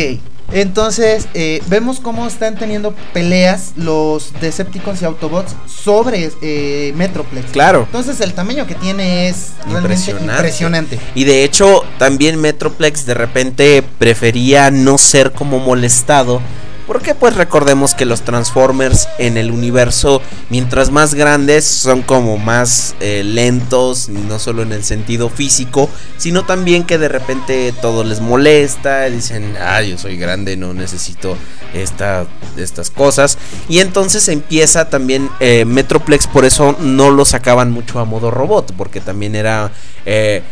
[0.53, 7.51] Entonces, eh, vemos cómo están teniendo peleas los Decepticons y Autobots sobre eh, Metroplex.
[7.51, 7.83] Claro.
[7.87, 10.33] Entonces, el tamaño que tiene es realmente Impresionante.
[10.33, 10.99] impresionante.
[11.15, 16.41] Y de hecho, también Metroplex de repente prefería no ser como molestado.
[16.87, 22.95] Porque pues recordemos que los Transformers en el universo, mientras más grandes, son como más
[23.01, 28.21] eh, lentos, no solo en el sentido físico, sino también que de repente todo les
[28.21, 31.37] molesta, dicen, ah, yo soy grande, no necesito
[31.75, 33.37] esta, estas cosas.
[33.69, 38.73] Y entonces empieza también eh, Metroplex, por eso no lo sacaban mucho a modo robot,
[38.77, 39.73] porque también era...
[40.05, 40.43] eh,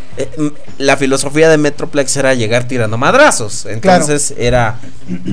[0.78, 3.66] la filosofía de Metroplex era llegar tirando madrazos.
[3.66, 4.78] Entonces era,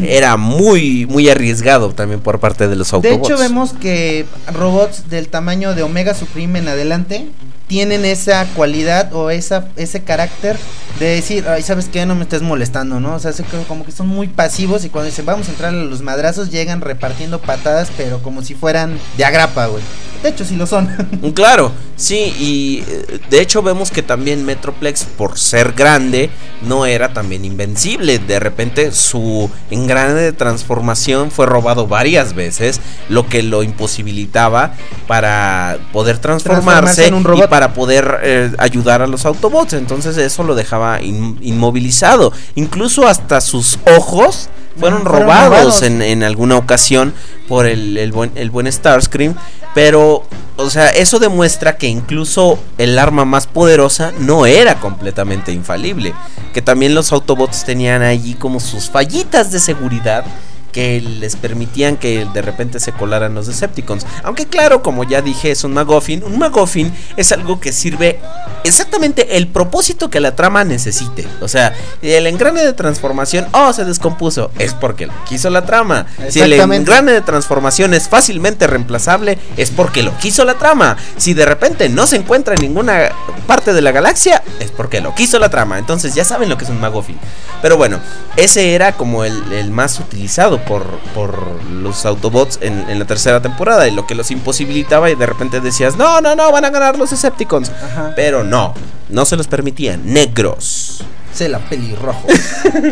[0.04, 3.30] era muy, muy arriesgado también por parte de los De Autobots.
[3.30, 7.28] hecho, vemos que robots del tamaño de Omega Supreme en adelante
[7.72, 10.58] tienen esa cualidad o esa, ese carácter
[11.00, 12.06] de decir, ay, ¿sabes qué?
[12.06, 13.16] No me estés molestando, ¿no?
[13.16, 13.32] O sea,
[13.66, 16.82] como que son muy pasivos y cuando dicen, vamos a entrar a los madrazos, llegan
[16.82, 19.82] repartiendo patadas, pero como si fueran de agrapa, güey.
[20.22, 20.88] De hecho, sí lo son.
[21.34, 26.30] claro, sí, y eh, de hecho vemos que también Metroplex, por ser grande,
[26.62, 28.20] no era también invencible.
[28.20, 34.74] De repente su engrane de transformación fue robado varias veces, lo que lo imposibilitaba
[35.08, 37.46] para poder transformarse, en un robot.
[37.46, 39.74] y para poder eh, ayudar a los Autobots.
[39.74, 42.34] Entonces eso lo dejaba inmovilizado.
[42.56, 47.14] Incluso hasta sus ojos fueron, robados, En, alguna ocasión
[47.48, 49.36] por el, el, buen, el buen Starscream.
[49.74, 50.24] Pero,
[50.58, 56.14] o sea, eso demuestra que incluso el arma más poderosa no era completamente infalible.
[56.54, 60.26] Que también los Autobots tenían allí como sus fallitas de seguridad
[60.72, 64.06] que les permitían que de repente se colaran los Decepticons.
[64.24, 66.24] Aunque claro, como ya dije, es un McGuffin.
[66.24, 68.20] Un McGuffin es algo que sirve
[68.64, 71.28] exactamente el propósito que la trama necesite.
[71.42, 76.06] O sea, el engrane de transformación, oh, se descompuso, es porque lo quiso la trama.
[76.30, 80.98] Si el engrane de transformación es fácilmente reemplazable, es porque lo quiso la trama.
[81.18, 83.12] Si de repente no se encuentra en ninguna
[83.48, 85.78] parte de la galaxia, es porque lo quiso la trama.
[85.78, 87.20] Entonces ya saben lo que es un McGuffin.
[87.62, 88.00] Pero bueno,
[88.38, 93.88] ese era como el, el más utilizado por, por los Autobots en, la tercera temporada
[93.88, 96.98] y lo que los imposibilitaba y de repente decías, no, no, no, van a ganar
[96.98, 97.72] los Decepticons.
[98.16, 98.74] Pero no,
[99.10, 101.04] no se los permitían, negros.
[101.34, 102.28] Se la pelirrojo.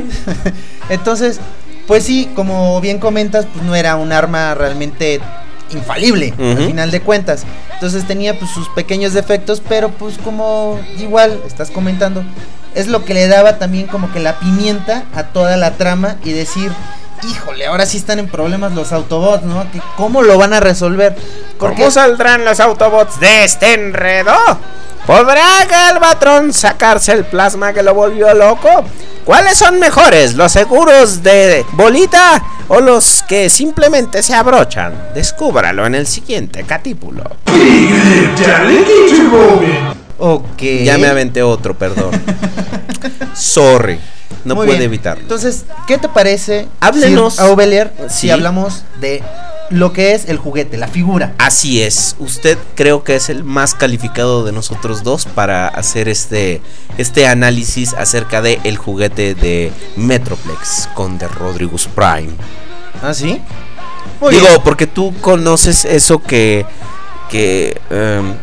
[0.89, 1.39] Entonces,
[1.88, 5.19] pues sí, como bien comentas, pues no era un arma realmente
[5.71, 7.43] infalible al final de cuentas.
[7.73, 12.23] Entonces tenía pues sus pequeños defectos, pero pues como igual estás comentando,
[12.75, 16.32] es lo que le daba también como que la pimienta a toda la trama y
[16.32, 16.71] decir,
[17.23, 19.65] híjole, ahora sí están en problemas los Autobots, ¿no?
[19.97, 21.15] ¿Cómo lo van a resolver?
[21.58, 24.34] ¿Cómo saldrán los Autobots de este enredo?
[25.05, 28.69] ¿Podrá Galvatron sacarse el plasma que lo volvió loco?
[29.25, 35.10] ¿Cuáles son mejores, los seguros de bolita o los que simplemente se abrochan?
[35.13, 37.23] Descúbralo en el siguiente catípulo.
[40.17, 40.62] ok.
[40.84, 42.12] Ya me aventé otro, perdón.
[43.34, 43.99] Sorry.
[44.46, 45.20] No puede evitar.
[45.20, 46.68] Entonces, ¿qué te parece?
[46.80, 47.39] Háblenos.
[47.39, 47.48] A
[48.10, 49.22] si hablamos de
[49.70, 51.34] lo que es el juguete, la figura.
[51.38, 52.15] Así es.
[52.20, 56.62] Usted creo que es el más calificado de nosotros dos para hacer este,
[56.98, 62.32] este análisis acerca de el juguete de Metroplex con The Rodriguez Prime.
[63.02, 63.42] ¿Ah, sí?
[64.30, 66.65] Digo, porque tú conoces eso que.
[67.30, 68.34] que em,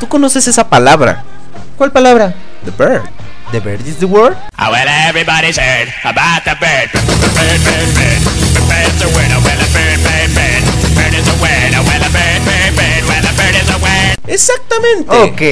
[0.00, 1.24] tú conoces esa palabra.
[1.76, 2.34] ¿Cuál palabra?
[2.64, 3.02] The Bird.
[3.50, 4.36] The bird is the word.
[4.58, 6.92] Oh, well, everybody's heard about the bird.
[6.92, 8.20] Bird, bird, bird.
[8.68, 9.32] Bird's a word.
[9.32, 10.62] Oh, well, a bird, bird, bird.
[10.92, 11.72] Bird is a word.
[11.72, 13.02] Oh, well, a bird, bird, bird.
[13.08, 14.16] Well, a bird is a word.
[14.28, 15.08] Exactamente.
[15.08, 15.42] Ok.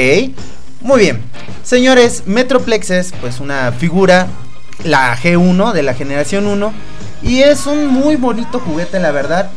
[0.83, 1.23] Muy bien.
[1.63, 4.27] Señores, Metroplex es pues una figura,
[4.85, 6.75] la G1 de la generación 1.
[7.23, 9.51] Y es un muy bonito juguete, la verdad.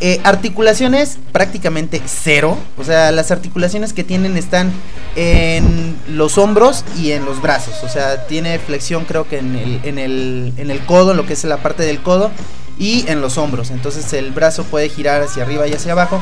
[0.00, 2.58] Eh, articulaciones prácticamente cero.
[2.76, 4.72] O sea, las articulaciones que tienen están
[5.14, 7.82] en los hombros y en los brazos.
[7.82, 11.32] O sea, tiene flexión creo que en el, en el, en el codo, lo que
[11.32, 12.30] es la parte del codo.
[12.78, 13.70] Y en los hombros.
[13.70, 16.20] Entonces el brazo puede girar hacia arriba y hacia abajo.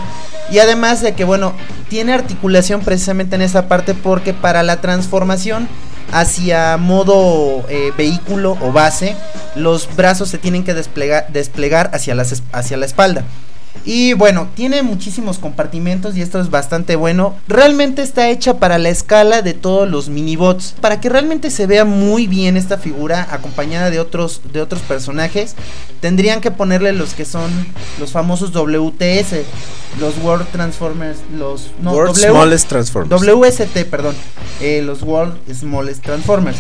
[0.52, 1.52] Y además de que, bueno,
[1.88, 5.68] tiene articulación precisamente en esa parte porque para la transformación
[6.12, 9.16] hacia modo eh, vehículo o base,
[9.56, 13.24] los brazos se tienen que desplegar, desplegar hacia, las, hacia la espalda.
[13.86, 17.34] Y bueno, tiene muchísimos compartimentos y esto es bastante bueno.
[17.48, 20.74] Realmente está hecha para la escala de todos los minibots.
[20.80, 25.54] Para que realmente se vea muy bien esta figura acompañada de otros, de otros personajes,
[26.00, 27.50] tendrían que ponerle los que son
[28.00, 29.44] los famosos WTS,
[30.00, 31.70] los World Transformers, los...
[31.80, 33.22] No, World Smallest Transformers.
[33.22, 34.14] WST, perdón.
[34.60, 36.56] Eh, los World Smallest Transformers.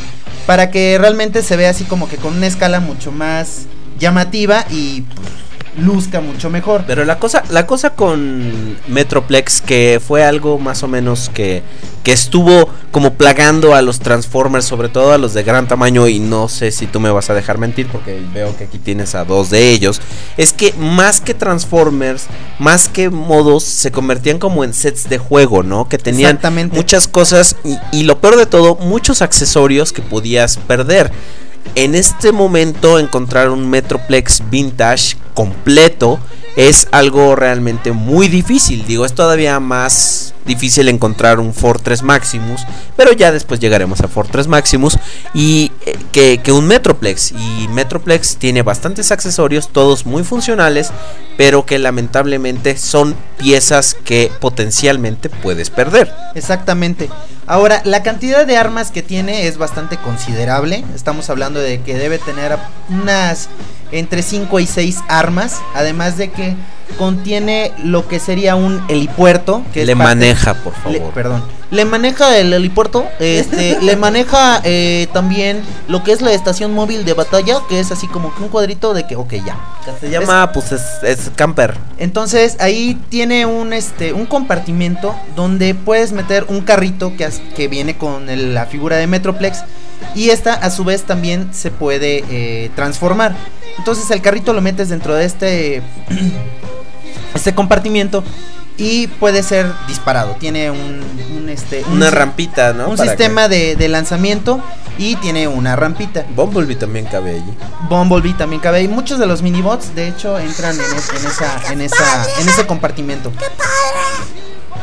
[0.46, 3.62] Para que realmente se vea así como que con una escala mucho más
[3.98, 5.02] llamativa y...
[5.02, 5.44] Pues,
[5.78, 6.84] luzca mucho mejor.
[6.86, 11.62] Pero la cosa, la cosa con Metroplex, que fue algo más o menos que,
[12.02, 16.20] que estuvo como plagando a los Transformers, sobre todo a los de gran tamaño, y
[16.20, 19.24] no sé si tú me vas a dejar mentir, porque veo que aquí tienes a
[19.24, 20.00] dos de ellos,
[20.36, 22.26] es que más que Transformers,
[22.58, 25.88] más que modos, se convertían como en sets de juego, ¿no?
[25.88, 26.38] Que tenían
[26.72, 31.10] muchas cosas y, y lo peor de todo, muchos accesorios que podías perder.
[31.74, 36.20] En este momento encontrar un Metroplex vintage completo
[36.56, 38.86] es algo realmente muy difícil.
[38.86, 42.62] Digo, es todavía más difícil encontrar un Fortress Maximus,
[42.96, 44.98] pero ya después llegaremos a Fortress Maximus
[45.32, 50.90] y eh, que, que un Metroplex y Metroplex tiene bastantes accesorios, todos muy funcionales,
[51.36, 56.12] pero que lamentablemente son piezas que potencialmente puedes perder.
[56.34, 57.10] Exactamente.
[57.46, 60.84] Ahora, la cantidad de armas que tiene es bastante considerable.
[60.94, 63.48] Estamos hablando de que debe tener unas
[63.92, 65.60] entre 5 y 6 armas.
[65.74, 66.56] Además de que
[66.98, 69.62] contiene lo que sería un helipuerto.
[69.72, 71.12] Que es Le parte- maneja, por le- favor.
[71.14, 71.44] perdón.
[71.70, 73.06] Le maneja el helipuerto.
[73.18, 77.58] Este, le maneja eh, también lo que es la estación móvil de batalla.
[77.68, 79.56] Que es así como que un cuadrito de que, ok, ya.
[80.00, 81.76] Se llama, pues es, es camper.
[81.98, 87.96] Entonces ahí tiene un este un compartimento donde puedes meter un carrito que, que viene
[87.96, 89.64] con el- la figura de Metroplex
[90.14, 93.34] y esta a su vez también se puede eh, transformar.
[93.78, 95.82] Entonces el carrito lo metes dentro de este
[97.44, 98.24] este compartimiento
[98.78, 100.34] y puede ser disparado.
[100.40, 101.02] Tiene un,
[101.36, 102.88] un, este un Una rampita, ¿no?
[102.88, 104.62] un sistema de, de lanzamiento
[104.96, 106.24] y tiene una rampita.
[106.34, 107.54] Bumblebee también cabe allí.
[107.90, 108.88] Bumblebee también cabe ahí.
[108.88, 112.66] Muchos de los minibots, de hecho, entran en, es- en esa, en, esa, en ese
[112.66, 113.30] compartimento.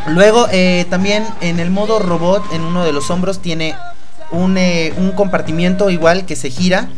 [0.08, 3.76] Luego, eh, también en el modo robot, en uno de los hombros, tiene
[4.30, 6.90] un, eh, un compartimiento igual que se gira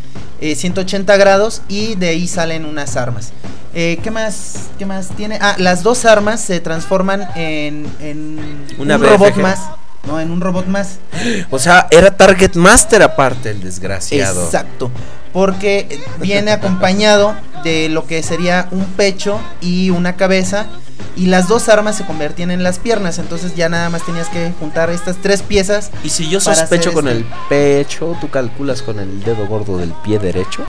[0.41, 3.31] eh, 180 grados y de ahí salen unas armas.
[3.73, 4.69] Eh, ¿Qué más?
[4.77, 5.39] ¿Qué más tiene?
[5.41, 9.59] Ah, las dos armas se transforman en, en Una un robot más.
[10.05, 10.99] No, en un robot más.
[11.49, 14.45] O sea, era Target Master aparte, el desgraciado.
[14.45, 14.91] Exacto.
[15.33, 20.67] Porque viene acompañado de lo que sería un pecho y una cabeza.
[21.15, 23.19] Y las dos armas se convertían en las piernas.
[23.19, 25.91] Entonces ya nada más tenías que juntar estas tres piezas.
[26.03, 29.91] Y si yo sospecho con este- el pecho, ¿tú calculas con el dedo gordo del
[30.03, 30.65] pie derecho?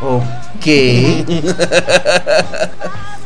[0.00, 0.66] Ok.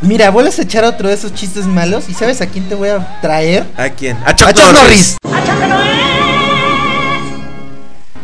[0.02, 2.08] Mira, vuelves a echar otro de esos chistes malos.
[2.08, 3.66] ¿Y sabes a quién te voy a traer?
[3.76, 4.16] ¿A quién?
[4.24, 5.16] ¡A Chuck Norris!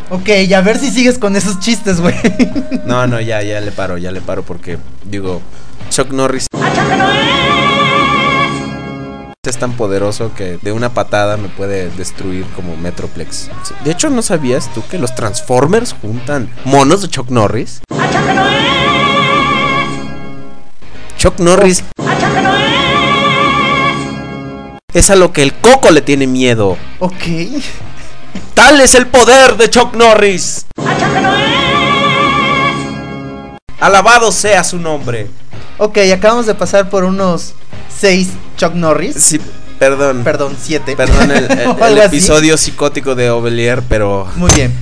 [0.09, 2.15] Ok, y a ver si sigues con esos chistes, güey.
[2.85, 5.41] No, no, ya, ya le paro, ya le paro porque, digo,
[5.89, 6.47] Chuck Norris
[9.49, 13.49] es tan poderoso que de una patada me puede destruir como Metroplex.
[13.83, 17.81] De hecho, ¿no sabías tú que los Transformers juntan monos de Chuck Norris?
[21.17, 21.83] Chuck Norris
[24.93, 26.77] es a lo que el coco le tiene miedo.
[26.99, 27.23] ok.
[28.67, 30.65] Tal es el poder de Chuck Norris.
[33.79, 35.29] Alabado sea su nombre.
[35.77, 37.53] Ok, acabamos de pasar por unos
[37.97, 38.27] seis
[38.57, 39.15] Chuck Norris.
[39.23, 39.39] Sí,
[39.79, 40.21] perdón.
[40.25, 40.97] Perdón, siete.
[40.97, 42.17] Perdón el, el- O el algo así.
[42.17, 44.73] episodio psicótico de Ovelier, pero Muy bien.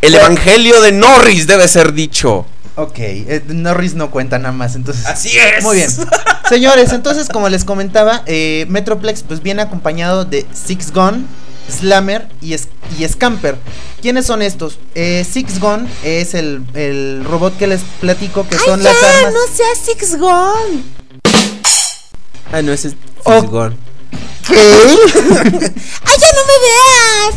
[0.00, 2.46] el evangelio de Norris debe ser dicho.
[2.76, 5.04] Ok, eh, Norris no cuenta nada más, entonces.
[5.06, 5.64] Así es.
[5.64, 5.90] Muy bien.
[6.48, 11.26] Señores, entonces como les comentaba, eh, Metroplex pues viene acompañado de Six Gun,
[11.70, 13.56] Slammer y, es- y Scamper.
[14.00, 14.78] ¿Quiénes son estos?
[14.94, 19.34] Eh, Six Gun es el, el robot que les platico que son las armas.
[19.54, 20.84] seas Six Gun.
[22.52, 23.40] Ah, no, ese es Oh.
[23.42, 23.76] Fisgón.
[24.48, 24.56] ¡Ay,
[26.18, 27.34] ya no me veas!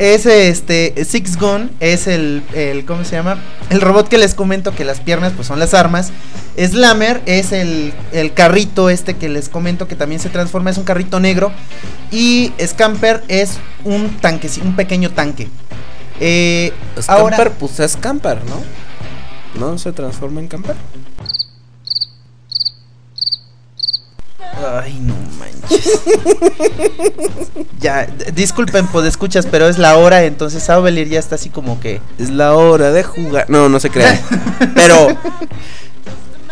[0.00, 3.38] Ese este Six Gun es el, el ¿cómo se llama?
[3.68, 6.10] El robot que les comento que las piernas pues son las armas.
[6.56, 10.84] Slammer es el, el carrito este que les comento que también se transforma, es un
[10.84, 11.52] carrito negro.
[12.10, 15.48] Y Scamper es un tanque, sí, un pequeño tanque.
[16.18, 16.72] Eh,
[17.06, 18.62] ahora, Camper, pues es Camper, ¿no?
[19.60, 20.76] ¿No se transforma en Camper?
[24.82, 26.00] Ay, no manches.
[27.80, 32.00] ya, disculpen por escuchas, pero es la hora, entonces Abelir ya está así como que.
[32.18, 33.48] Es la hora de jugar.
[33.48, 34.20] No, no se crean.
[34.74, 35.16] Pero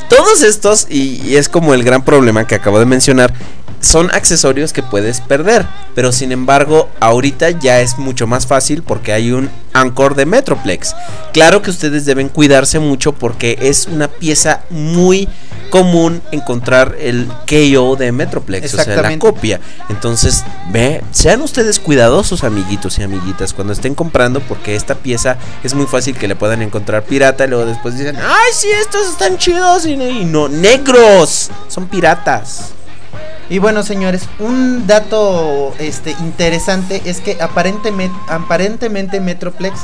[0.09, 3.35] todos estos, y, y es como el gran problema que acabo de mencionar,
[3.81, 5.67] son accesorios que puedes perder.
[5.95, 10.95] Pero sin embargo, ahorita ya es mucho más fácil porque hay un Anchor de Metroplex.
[11.33, 15.29] Claro que ustedes deben cuidarse mucho porque es una pieza muy
[15.71, 19.61] común encontrar el KO de Metroplex, o sea, la copia.
[19.89, 25.75] Entonces, ve, sean ustedes cuidadosos, amiguitos y amiguitas, cuando estén comprando, porque esta pieza es
[25.75, 29.37] muy fácil que le puedan encontrar pirata y luego después dicen, ay, sí, estos están
[29.37, 32.73] chidos y no, negros, son piratas.
[33.51, 39.81] Y bueno, señores, un dato este, interesante es que aparentemente, aparentemente Metroplex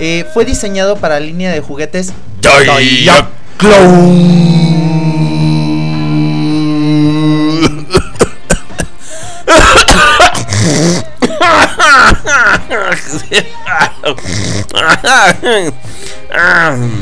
[0.00, 2.12] eh, fue diseñado para la línea de juguetes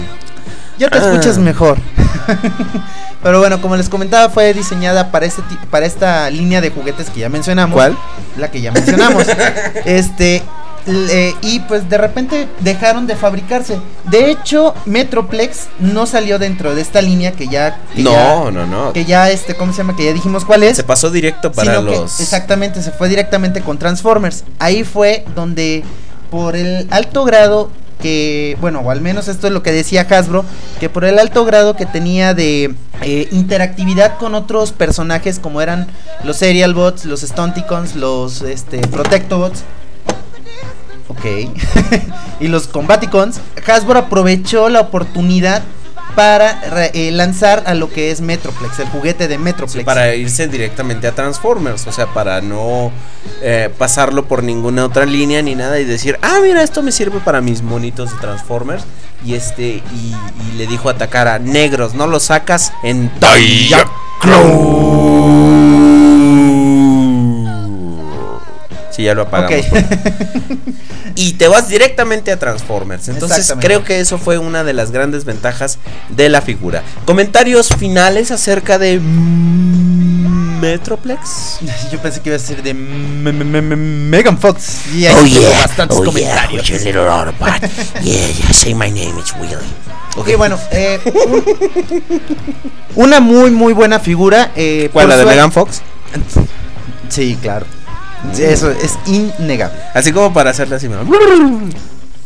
[0.84, 1.10] Ya te Ah.
[1.10, 1.78] escuchas mejor.
[3.22, 7.20] Pero bueno, como les comentaba, fue diseñada para este para esta línea de juguetes que
[7.20, 7.74] ya mencionamos.
[7.74, 7.96] ¿Cuál?
[8.36, 9.24] La que ya mencionamos.
[9.86, 10.42] este
[10.86, 13.78] le- y pues de repente dejaron de fabricarse.
[14.10, 18.66] De hecho, Metroplex no salió dentro de esta línea que ya que No, ya- no,
[18.66, 18.92] no.
[18.92, 19.96] que ya este, ¿cómo se llama?
[19.96, 20.76] Que ya dijimos cuál es.
[20.76, 22.20] Se pasó directo para que- los.
[22.20, 24.44] exactamente, se fue directamente con Transformers.
[24.58, 25.82] Ahí fue donde,
[26.30, 27.70] por el alto grado
[28.00, 30.44] que, bueno, o al menos esto es lo que decía Hasbro,
[30.80, 35.86] que por el alto grado que tenía de eh, interactividad con otros personajes como eran
[36.22, 39.62] los Serial Bots, los Stunticons, los este, Protectobots.
[41.08, 41.24] Ok.
[42.40, 43.40] y los Combaticons.
[43.66, 45.62] Hasbro aprovechó la oportunidad
[46.14, 49.84] para eh, lanzar a lo que es Metroplex, el juguete de Metroplex.
[49.84, 52.92] Para irse directamente a Transformers, o sea, para no
[53.42, 57.20] eh, pasarlo por ninguna otra línea ni nada y decir, ah, mira, esto me sirve
[57.20, 58.84] para mis monitos de Transformers.
[59.24, 60.14] Y este, y,
[60.56, 63.10] le dijo a Takara, negros, no lo sacas en
[68.94, 69.66] Sí, ya lo apagamos.
[69.66, 69.84] Favor.
[71.16, 73.08] y te vas directamente a Transformers.
[73.08, 75.78] Entonces creo que eso fue una de las grandes ventajas
[76.10, 76.82] de la figura.
[77.04, 79.00] Comentarios finales acerca de
[80.60, 81.58] Metroplex.
[81.92, 84.86] Yo pensé que iba a decir de Me- Me- Me- Me- Megan Fox.
[84.94, 86.68] Y ahí Oh yeah, bastantes oh yeah, comentarios.
[86.68, 87.60] your little Autobot?
[88.02, 89.56] yeah, yeah, say my name, it's Willy.
[90.16, 92.22] Ok, bueno, eh, un-
[92.94, 94.52] una muy, muy buena figura.
[94.54, 95.82] Eh, ¿Cuál, la de Megan Fox?
[97.08, 97.66] Sí, claro.
[98.38, 99.78] Eso es innegable.
[99.94, 100.88] Así como para hacerle así.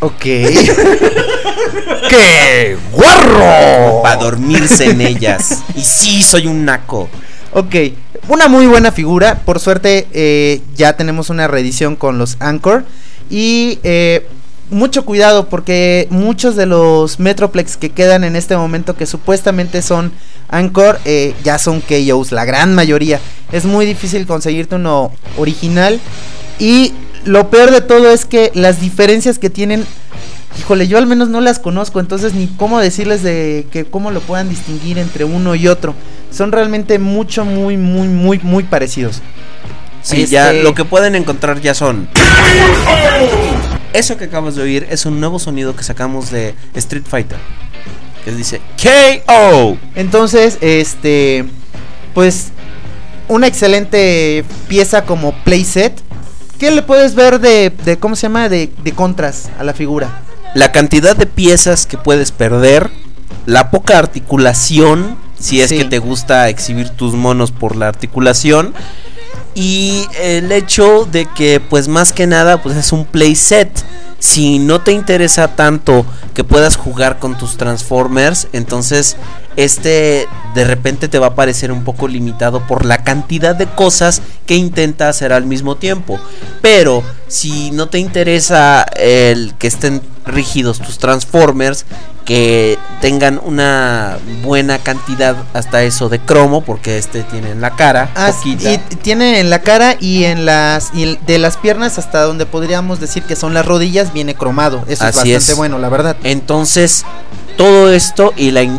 [0.01, 0.23] Ok.
[2.09, 4.03] ¡Qué guarro!
[4.03, 5.63] Para dormirse en ellas.
[5.75, 7.09] Y sí, soy un naco.
[7.53, 7.75] Ok,
[8.29, 9.41] una muy buena figura.
[9.45, 12.85] Por suerte eh, ya tenemos una reedición con los Anchor.
[13.31, 14.27] Y eh,
[14.71, 20.13] mucho cuidado porque muchos de los Metroplex que quedan en este momento que supuestamente son
[20.49, 23.21] Anchor eh, ya son KOs, la gran mayoría.
[23.53, 26.01] Es muy difícil conseguirte uno original.
[26.59, 26.93] Y
[27.25, 29.85] lo peor de todo es que las diferencias que tienen
[30.59, 34.21] Híjole, yo al menos no las conozco, entonces ni cómo decirles de que cómo lo
[34.21, 35.95] puedan distinguir entre uno y otro.
[36.33, 39.23] Son realmente mucho, muy, muy, muy, muy parecidos.
[40.03, 42.09] Sí, Este- ya lo que pueden encontrar ya son.
[43.99, 47.39] Eso que acabas de oír es un nuevo sonido que sacamos de Street Fighter.
[48.25, 49.77] Que dice KO.
[49.97, 51.45] Entonces, este,
[52.15, 52.49] pues,
[53.27, 56.01] una excelente pieza como playset.
[56.61, 58.49] ¿Qué le puedes ver de, de cómo se llama?
[58.49, 60.23] De, de contras a la figura.
[60.55, 62.91] La cantidad de piezas que puedes perder.
[63.47, 65.17] La poca articulación.
[65.41, 65.79] Si es Sí.
[65.79, 68.75] que te gusta exhibir tus monos por la articulación.
[69.61, 73.69] Y el hecho de que, pues más que nada, pues es un playset.
[74.21, 79.17] Si no te interesa tanto que puedas jugar con tus Transformers, entonces
[79.57, 84.23] este de repente te va a parecer un poco limitado por la cantidad de cosas
[84.47, 86.21] que intenta hacer al mismo tiempo.
[86.63, 91.85] Pero si no te interesa el que estén rígidos tus Transformers,
[92.29, 98.11] que tengan una buena cantidad hasta eso de cromo, porque este tiene en la cara.
[98.15, 98.71] Ah, poquita.
[98.71, 103.01] y tiene en la cara y en las y de las piernas hasta donde podríamos
[103.01, 104.85] decir que son las rodillas viene cromado.
[104.89, 105.57] Eso Así es bastante es.
[105.57, 106.19] bueno, la verdad.
[106.23, 107.07] Entonces,
[107.57, 108.79] todo esto y la in-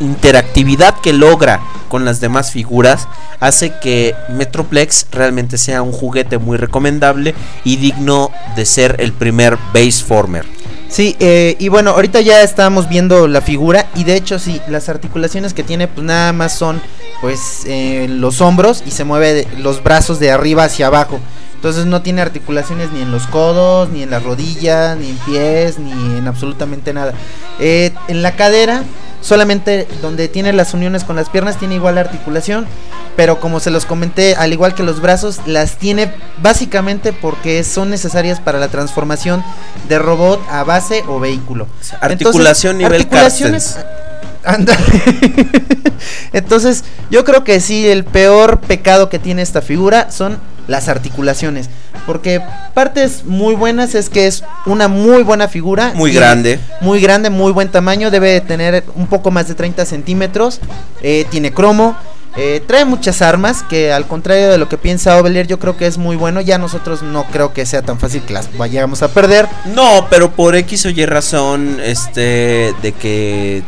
[0.00, 3.08] interactividad que logra con las demás figuras
[3.40, 7.34] hace que Metroplex realmente sea un juguete muy recomendable
[7.64, 10.44] y digno de ser el primer base former.
[10.92, 14.90] Sí, eh, y bueno, ahorita ya estábamos viendo la figura y de hecho sí, las
[14.90, 16.82] articulaciones que tiene pues nada más son
[17.22, 21.18] pues eh, los hombros y se mueve los brazos de arriba hacia abajo.
[21.62, 25.78] Entonces no tiene articulaciones ni en los codos, ni en las rodillas, ni en pies,
[25.78, 27.12] ni en absolutamente nada.
[27.60, 28.82] Eh, en la cadera,
[29.20, 32.66] solamente donde tiene las uniones con las piernas, tiene igual articulación.
[33.14, 37.90] Pero como se los comenté, al igual que los brazos, las tiene básicamente porque son
[37.90, 39.44] necesarias para la transformación
[39.88, 41.68] de robot a base o vehículo.
[42.00, 43.76] Articulación nivel articulaciones-
[46.32, 51.68] Entonces, yo creo que sí, el peor pecado que tiene esta figura son las articulaciones.
[52.06, 52.40] Porque
[52.74, 55.92] partes muy buenas es que es una muy buena figura.
[55.94, 56.58] Muy grande.
[56.80, 58.10] Muy grande, muy buen tamaño.
[58.10, 60.60] Debe de tener un poco más de 30 centímetros.
[61.02, 61.96] eh, tiene cromo.
[62.36, 65.86] Eh, trae muchas armas que al contrario de lo que piensa Ovelier yo creo que
[65.86, 66.40] es muy bueno.
[66.40, 69.48] Ya nosotros no creo que sea tan fácil que las vayamos a perder.
[69.74, 73.62] No, pero por X o Y razón, este, de que,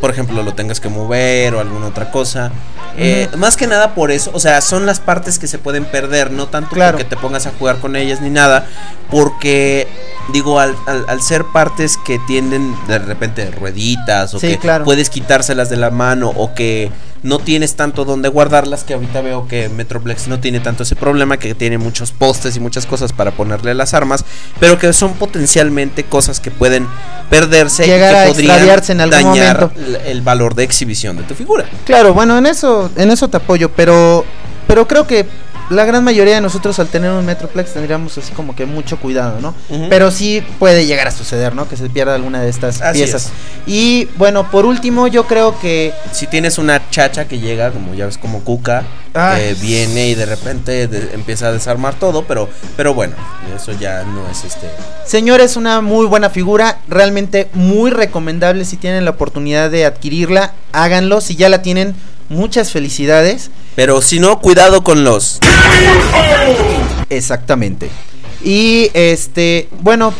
[0.00, 2.50] por ejemplo, lo tengas que mover o alguna otra cosa,
[2.98, 6.30] Eh, Más que nada por eso, o sea, son las partes que se pueden perder,
[6.32, 6.98] no tanto Claro.
[6.98, 8.66] porque te pongas a jugar con ellas ni nada,
[9.10, 9.88] porque
[10.32, 14.84] digo, al, al- al ser partes que tienen de repente rueditas o Sí, que claro.
[14.84, 16.90] puedes quitárselas de la mano o que
[17.24, 21.36] no tienes tanto donde guardarlas, que ahorita veo que Metroplex no tiene tanto ese problema,
[21.36, 24.24] que tiene muchos postes y muchas cosas para ponerle las armas,
[24.60, 26.86] pero que son potencialmente cosas que pueden
[27.28, 29.98] perderse Llegar y que a podrían extraviarse en algún dañar momento.
[30.06, 31.64] el valor de exhibición de tu figura.
[31.84, 34.24] Claro, bueno, en eso, en eso te apoyo, pero,
[34.66, 35.26] pero creo que
[35.70, 39.38] la gran mayoría de nosotros al tener un Metroplex tendríamos así como que mucho cuidado,
[39.42, 39.54] ¿no?
[39.90, 41.68] Pero sí puede llegar a suceder, ¿no?
[41.68, 43.30] Que se pierda alguna de estas Así piezas.
[43.66, 48.06] Y bueno, por último, yo creo que si tienes una chacha que llega, como ya
[48.06, 49.42] ves como Cuca, Ay.
[49.42, 53.14] eh, viene y de repente de- empieza a desarmar todo, pero, pero bueno,
[53.54, 54.70] eso ya no es este.
[55.04, 61.20] Señores, una muy buena figura, realmente muy recomendable si tienen la oportunidad de adquirirla, háganlo,
[61.20, 61.94] si ya la tienen,
[62.28, 63.50] muchas felicidades.
[63.76, 65.38] Pero si no, cuidado con los.
[67.10, 67.90] Exactamente.
[68.42, 70.12] Y este, bueno,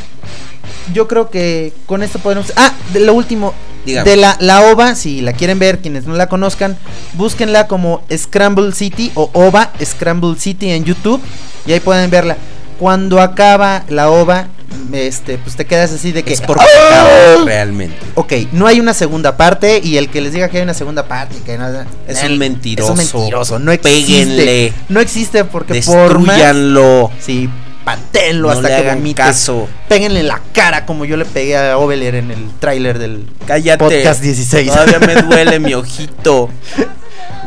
[0.92, 2.52] yo creo que con esto podemos...
[2.56, 4.08] Ah, de lo último, Dígame.
[4.08, 6.76] de la, la OVA, si la quieren ver, quienes no la conozcan,
[7.14, 11.20] búsquenla como Scramble City o OVA Scramble City en YouTube
[11.66, 12.36] y ahí pueden verla.
[12.78, 14.46] Cuando acaba la OVA,
[14.92, 16.32] este, pues te quedas así de que...
[16.32, 16.88] Es porque ¡Ah!
[17.34, 17.96] acaba realmente.
[18.14, 21.06] Ok, no hay una segunda parte y el que les diga que hay una segunda
[21.08, 22.92] parte que nada Es Nel, un mentiroso.
[22.94, 24.00] Es un mentiroso, no existe.
[24.12, 24.72] Péguenle.
[24.88, 27.10] No existe porque por más Destruyanlo.
[27.20, 27.48] Sí,
[27.84, 29.14] patenlo No hasta le que hagan vomite.
[29.16, 29.68] caso.
[29.88, 33.82] Péguenle en la cara como yo le pegué a Oveler en el tráiler del Cállate.
[33.82, 34.70] podcast 16.
[34.70, 36.50] Todavía me duele mi ojito.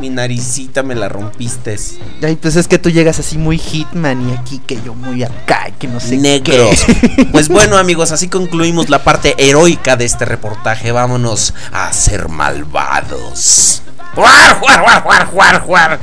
[0.01, 1.77] Mi naricita me la rompiste.
[2.23, 5.69] Ay, pues es que tú llegas así muy Hitman y aquí que yo muy acá
[5.69, 6.83] y que no sé Negros.
[6.85, 7.27] qué.
[7.31, 10.91] Pues bueno, amigos, así concluimos la parte heroica de este reportaje.
[10.91, 13.83] Vámonos a ser malvados.
[14.15, 15.99] ¡Juar, juar, juar, juar, juar, juar!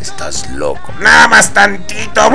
[0.00, 0.92] Estás loco.
[1.00, 2.30] Nada más tantito.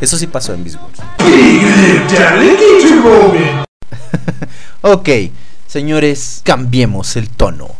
[0.00, 0.98] Eso sí pasó en Bisworth.
[4.80, 5.08] ok,
[5.66, 7.79] señores, cambiemos el tono.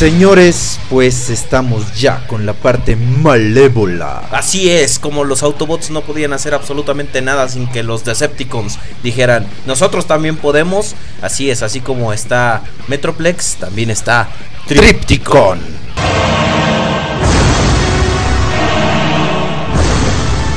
[0.00, 4.22] Señores, pues estamos ya con la parte malévola.
[4.30, 9.46] Así es, como los Autobots no podían hacer absolutamente nada sin que los Decepticons dijeran,
[9.66, 10.94] nosotros también podemos.
[11.20, 14.30] Así es, así como está Metroplex, también está
[14.68, 15.58] Tripticon.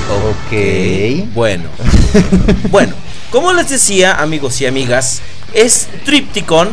[0.09, 1.27] Ok.
[1.33, 1.67] Bueno.
[2.71, 2.95] bueno,
[3.29, 5.21] como les decía, amigos y amigas,
[5.53, 6.69] es Tripticon.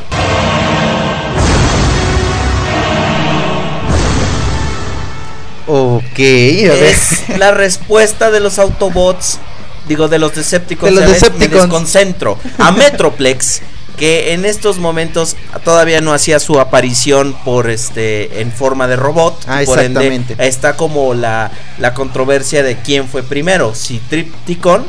[5.73, 6.19] Ok.
[6.19, 9.39] Es la respuesta de los Autobots,
[9.87, 10.93] digo, de los Decepticons.
[10.93, 11.39] De los Decepticons.
[11.53, 12.39] Me desconcentro.
[12.59, 13.61] A Metroplex,
[13.97, 19.45] que en estos momentos todavía no hacía su aparición por este en forma de robot.
[19.47, 20.37] Ah, por ende, exactamente.
[20.45, 24.87] está como la, la controversia de quién fue primero, si Tripticon.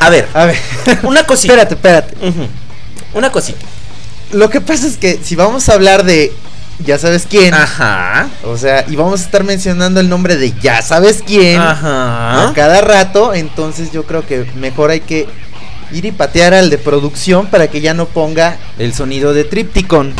[0.00, 0.56] A ver, A ver.
[1.02, 1.52] una cosita.
[1.54, 2.14] espérate, espérate.
[3.12, 3.66] Una cosita.
[4.32, 6.32] Lo que pasa es que si vamos a hablar de
[6.84, 8.28] ya sabes quién, Ajá.
[8.44, 12.48] o sea, y vamos a estar mencionando el nombre de ya sabes quién Ajá.
[12.48, 15.26] a cada rato, entonces yo creo que mejor hay que
[15.92, 20.12] ir y patear al de producción para que ya no ponga el sonido de Tripticon.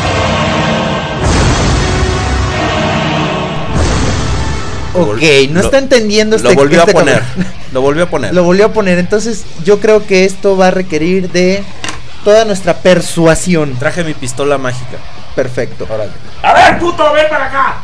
[4.94, 7.18] Lo Ok, no lo- está entendiendo Lo este- volvió este a poner.
[7.20, 7.46] cabrón.
[7.72, 8.32] Lo volvió a poner.
[8.34, 8.98] Lo volvió a poner.
[8.98, 11.62] Entonces, yo creo que esto va a requerir de
[12.26, 13.76] toda nuestra persuasión.
[13.78, 14.98] Traje mi pistola mágica.
[15.36, 15.86] Perfecto.
[15.88, 16.10] Órale.
[16.42, 17.76] A ver, puto, ven para acá.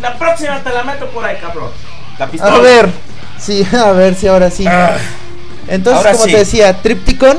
[0.00, 1.70] La próxima te la meto por ahí, cabrón.
[2.28, 2.54] La pistola.
[2.56, 2.88] A ver,
[3.40, 4.64] sí, a ver si ahora sí.
[5.68, 6.32] Entonces, Ahora como sí.
[6.32, 7.38] te decía, Tripticon.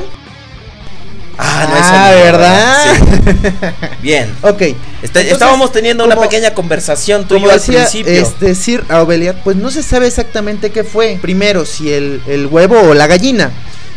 [1.42, 2.94] Ah, no, Ah, eso no, ¿verdad?
[2.94, 3.96] Sí.
[4.02, 4.30] Bien.
[4.42, 4.60] ok.
[4.60, 8.12] Este- Entonces, estábamos teniendo una pequeña conversación tú y yo al decía principio.
[8.12, 11.18] este Sir Aubelier, pues no se sabe exactamente qué fue.
[11.22, 13.50] Primero, si el, el huevo o la gallina.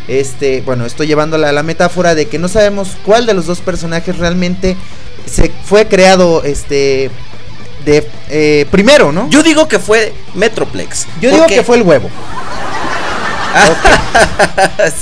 [0.08, 3.60] Este, bueno, estoy llevándola a la metáfora de que no sabemos cuál de los dos
[3.60, 4.76] personajes realmente
[5.26, 7.10] se fue creado, este,
[7.84, 9.28] de eh, primero, ¿no?
[9.30, 11.06] Yo digo que fue Metroplex.
[11.20, 12.10] Yo digo que fue el huevo.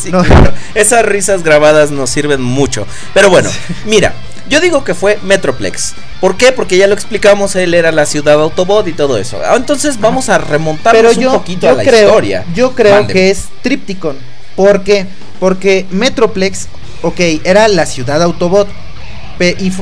[0.01, 0.23] Sí, No.
[0.23, 0.53] claro.
[0.75, 2.87] Esas risas grabadas nos sirven mucho.
[3.15, 3.51] Pero bueno,
[3.87, 4.13] mira,
[4.49, 5.95] yo digo que fue Metroplex.
[6.21, 6.53] ¿Por qué?
[6.53, 9.39] Porque ya lo explicamos, él era la ciudad Autobot y todo eso.
[9.45, 12.45] Ah, Entonces vamos a remontarnos un poquito yo a la creo, historia.
[12.55, 13.13] yo creo Mándeme.
[13.13, 14.17] que es Tripticon.
[14.57, 15.07] ¿Por qué?
[15.41, 16.69] Porque Metroplex,
[17.03, 18.69] ok, era la ciudad Autobot.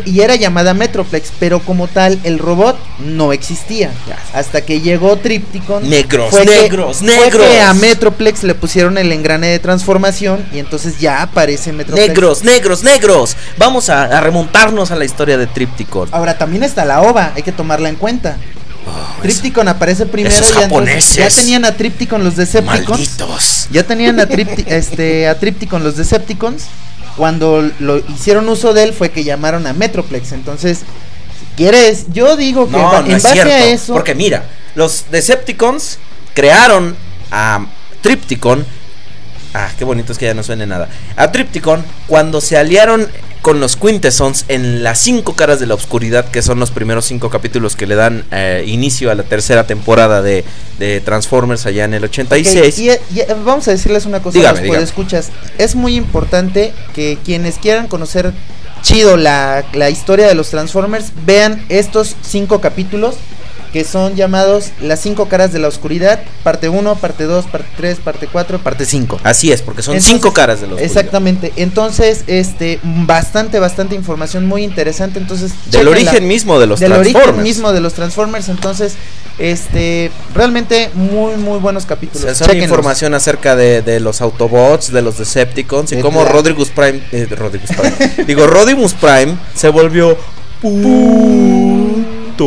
[0.07, 3.91] Y, era llamada Metroplex, pero como tal el robot no existía.
[4.33, 5.89] Hasta que llegó Tripticon.
[5.89, 7.47] Negros, fue que- negros, fue negros.
[7.47, 12.09] que a Metroplex le pusieron el engrane de transformación y entonces ya aparece Metroplex.
[12.09, 13.37] Negros, negros, negros.
[13.59, 16.09] Vamos a, a remontarnos a la historia de Tripticon.
[16.13, 18.37] Ahora también está la OVA, hay que tomarla en cuenta.
[18.87, 21.17] Oh, Tripticon aparece primero esos y entonces japoneses.
[21.17, 22.89] ya tenían a Tripticon los Decepticons.
[22.89, 23.69] Malditos.
[23.71, 26.65] Ya tenían a, Tripti- este, a Tripticon los Decepticons.
[27.21, 30.33] Cuando lo hicieron uso de él fue que llamaron a Metroplex.
[30.33, 33.53] Entonces, si quieres, yo digo que No, ba- no en es base cierto.
[33.53, 33.93] a eso.
[33.93, 34.45] Porque mira,
[34.75, 35.99] los Decepticons
[36.33, 36.97] crearon
[37.31, 37.67] a
[38.01, 38.65] Tripticon.
[39.53, 40.89] Ah, qué bonito es que ya no suene nada.
[41.15, 43.07] A Tripticon cuando se aliaron
[43.43, 47.31] con los Quintessons en las cinco caras de la oscuridad, que son los primeros cinco
[47.31, 50.45] capítulos que le dan eh, inicio a la tercera temporada de,
[50.79, 52.79] de Transformers allá en el Ok, 86.
[52.79, 52.99] y, y,
[53.45, 54.83] vamos a decirles una cosa Dígame, dígame.
[54.85, 55.31] escuchas.
[55.59, 58.33] Es muy importante que quienes quieran conocer
[58.83, 63.17] chido la, la historia de los Transformers vean estos cinco capítulos
[63.73, 67.99] que son llamados Las cinco caras de la oscuridad, parte 1, parte 2, parte 3,
[67.99, 69.21] parte 4, parte 5.
[69.23, 71.53] Así es, porque son Entonces, cinco caras de los Exactamente.
[71.57, 77.29] Entonces, este bastante bastante información muy interesante, entonces Del origen mismo de los del Transformers.
[77.29, 78.95] origen mismo de los Transformers, entonces
[79.39, 82.37] este realmente muy muy buenos capítulos.
[82.37, 86.69] Se información acerca de, de los Autobots, de los Decepticons y De cómo la- Rodrigus
[86.69, 90.17] Prime, eh, Rodimus Prime, digo Rodimus Prime se volvió
[90.61, 92.45] puto.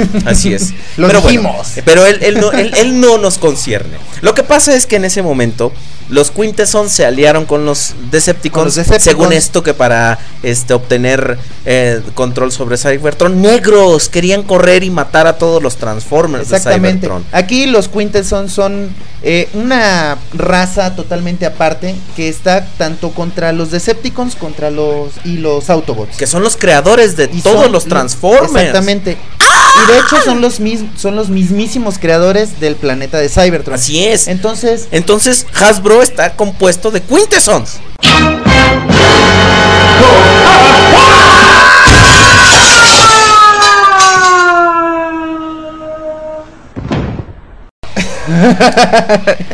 [0.00, 0.70] Sí, así es.
[0.96, 1.68] Lo pero dijimos.
[1.84, 3.96] pero él, él no, él- él no nos concierne.
[4.22, 5.72] Lo que pasa es que en ese momento
[6.08, 9.04] los Quintessons se aliaron con los Decepticons, Con los Decepticons.
[9.04, 15.28] según esto que para este obtener eh, control sobre Cybertron, negros querían correr y matar
[15.28, 17.06] a todos los Transformers de Exactamente.
[17.06, 17.24] Cybertron.
[17.30, 18.92] Aquí los Quintessons son
[19.22, 25.70] eh, una raza totalmente aparte que está tanto contra los Decepticons contra los y los
[25.70, 26.16] Autobots.
[26.16, 28.52] Que son los creadores de Y todos son los lo- Transformers.
[28.56, 29.16] Exactamente.
[29.38, 33.74] Y de hecho son los mis, son los mismísimos creadores del planeta de Cybertron.
[33.74, 34.28] Así es.
[34.28, 37.80] Entonces, Entonces Hasbro está compuesto de Quintessons.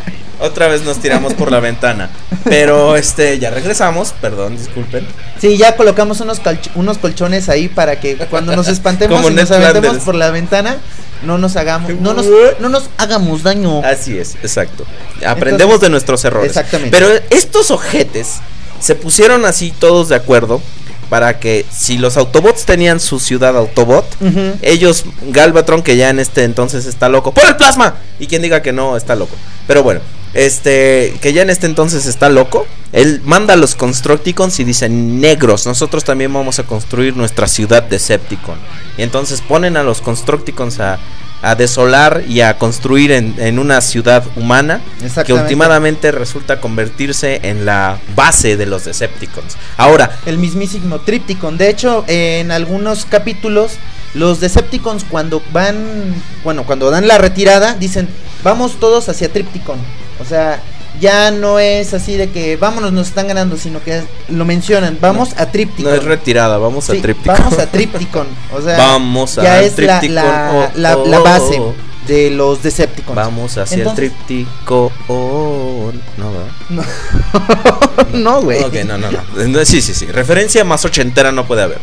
[0.40, 2.10] Otra vez nos tiramos por la ventana.
[2.44, 4.14] Pero este, ya regresamos.
[4.20, 5.06] Perdón, disculpen.
[5.40, 6.40] sí, ya colocamos unos,
[6.74, 10.04] unos colchones ahí para que cuando nos espantemos Como y nos aventemos Flanders.
[10.04, 10.76] por la ventana,
[11.22, 12.26] no nos hagamos, no nos,
[12.60, 13.82] no nos hagamos daño.
[13.84, 14.84] Así es, exacto.
[15.26, 16.48] Aprendemos de nuestros errores.
[16.48, 16.96] Exactamente.
[16.96, 18.36] Pero estos ojetes
[18.80, 20.60] se pusieron así todos de acuerdo
[21.08, 24.04] para que si los Autobots tenían su ciudad Autobot,
[24.62, 27.94] ellos, Galvatron, que ya en este entonces está loco, ¡por el plasma!
[28.18, 29.34] Y quien diga que no, está loco.
[29.66, 30.00] Pero bueno,
[30.36, 34.88] este, que ya en este entonces está loco, él manda a los Constructicons y dice,
[34.88, 38.58] negros, nosotros también vamos a construir nuestra ciudad Decepticon.
[38.98, 40.98] Y entonces ponen a los Constructicons a,
[41.42, 44.80] a desolar y a construir en, en una ciudad humana
[45.24, 49.56] que últimamente resulta convertirse en la base de los Decepticons.
[49.76, 51.56] Ahora, El mismísimo Tripticon.
[51.56, 53.72] De hecho, en algunos capítulos,
[54.14, 56.14] los Decepticons cuando van,
[56.44, 58.08] bueno, cuando dan la retirada, dicen,
[58.42, 59.78] vamos todos hacia Tripticon.
[60.20, 60.60] O sea,
[61.00, 65.30] ya no es así de que vámonos, nos están ganando, sino que lo mencionan, vamos
[65.36, 65.92] a Tripticon.
[65.92, 67.36] no es retirada, vamos Sí, a Tripticon.
[67.38, 68.26] Vamos a Tripticon.
[68.54, 71.74] O sea, Vamos ya al es la, Tripticon, la, oh, la- oh, la base oh.
[72.06, 73.14] de los Decepticons.
[73.16, 74.90] Vamos hacia Entonces- el tríptico.
[75.08, 76.86] oh, no, ¿verdad?
[78.14, 78.60] no, güey.
[78.84, 79.22] No, no, no.
[79.48, 80.06] No, Sí, sí, sí.
[80.06, 81.78] Referencia más ochentera no puede haber.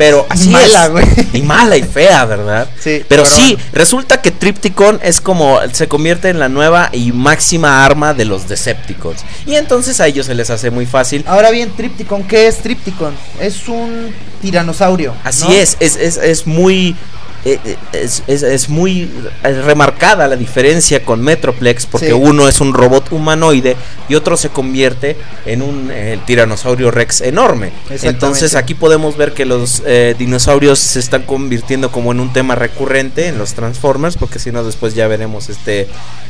[0.00, 0.90] Pero así Mala, es.
[0.92, 1.04] güey.
[1.34, 2.66] Y mala y fea, ¿verdad?
[2.76, 3.70] Sí, Pero, pero sí, bueno.
[3.74, 8.48] resulta que Tripticon es como se convierte en la nueva y máxima arma de los
[8.48, 9.20] Decepticons.
[9.44, 11.22] Y entonces a ellos se les hace muy fácil.
[11.26, 13.12] Ahora bien, Tripticon, ¿qué es Tripticon?
[13.42, 15.12] Es un tiranosaurio.
[15.22, 15.52] Así ¿no?
[15.52, 16.96] es, es, es, es muy
[17.44, 19.10] es, es- es muy
[19.44, 22.12] eh, remarcada la diferencia con Metroplex porque Sí.
[22.12, 23.76] uno es un robot humanoide
[24.08, 25.16] y otro se convierte
[25.46, 27.72] en un eh, tiranosaurio rex enorme.
[28.02, 32.54] Entonces aquí podemos ver que los eh, dinosaurios se están convirtiendo como en un tema
[32.54, 35.88] recurrente en los Transformers porque si no después ya veremos este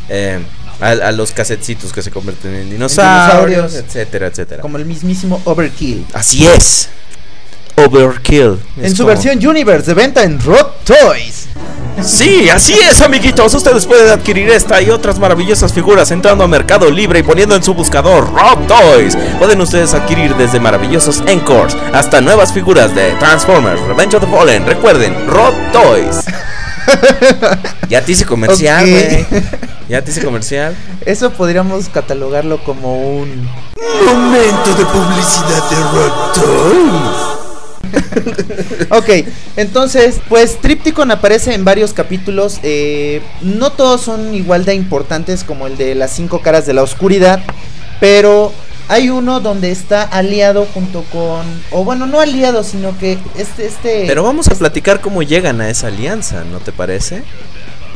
[0.09, 0.39] eh,
[0.81, 3.75] a, a los casetcitos que se convierten en dinosaurios, dinosaurios.
[3.75, 4.63] etcétera, etcétera.
[4.63, 6.07] Como el mismísimo Overkill.
[6.13, 6.89] Así es.
[7.87, 8.59] Overkill.
[8.77, 11.47] En su como- versión Universe de venta en Rot Toys.
[12.03, 13.53] Sí, así es, amiguitos.
[13.53, 17.63] Ustedes pueden adquirir esta y otras maravillosas figuras entrando a Mercado Libre y poniendo en
[17.63, 19.17] su buscador Rock Toys.
[19.39, 24.67] Pueden ustedes adquirir desde maravillosos Encores hasta nuevas figuras de Transformers, Revenge of the Fallen.
[24.67, 26.25] Recuerden, Rock Toys.
[27.91, 28.87] ya te hice comercial.
[29.89, 30.75] Ya te hice comercial.
[31.05, 33.49] Eso podríamos catalogarlo como un.
[34.07, 37.40] Momento de publicidad de Rock Toys.
[38.91, 39.09] Ok,
[39.57, 42.59] entonces, pues Tripticon aparece en varios capítulos.
[42.63, 46.83] eh, no todos son igual de importantes como el de las cinco caras de la
[46.83, 47.41] oscuridad.
[48.01, 48.53] Pero
[48.89, 51.47] hay uno donde está aliado junto con.
[51.71, 53.67] O bueno, no aliado, sino que este.
[53.67, 57.23] este Pero vamos a platicar cómo llegan a esa alianza, ¿no te parece?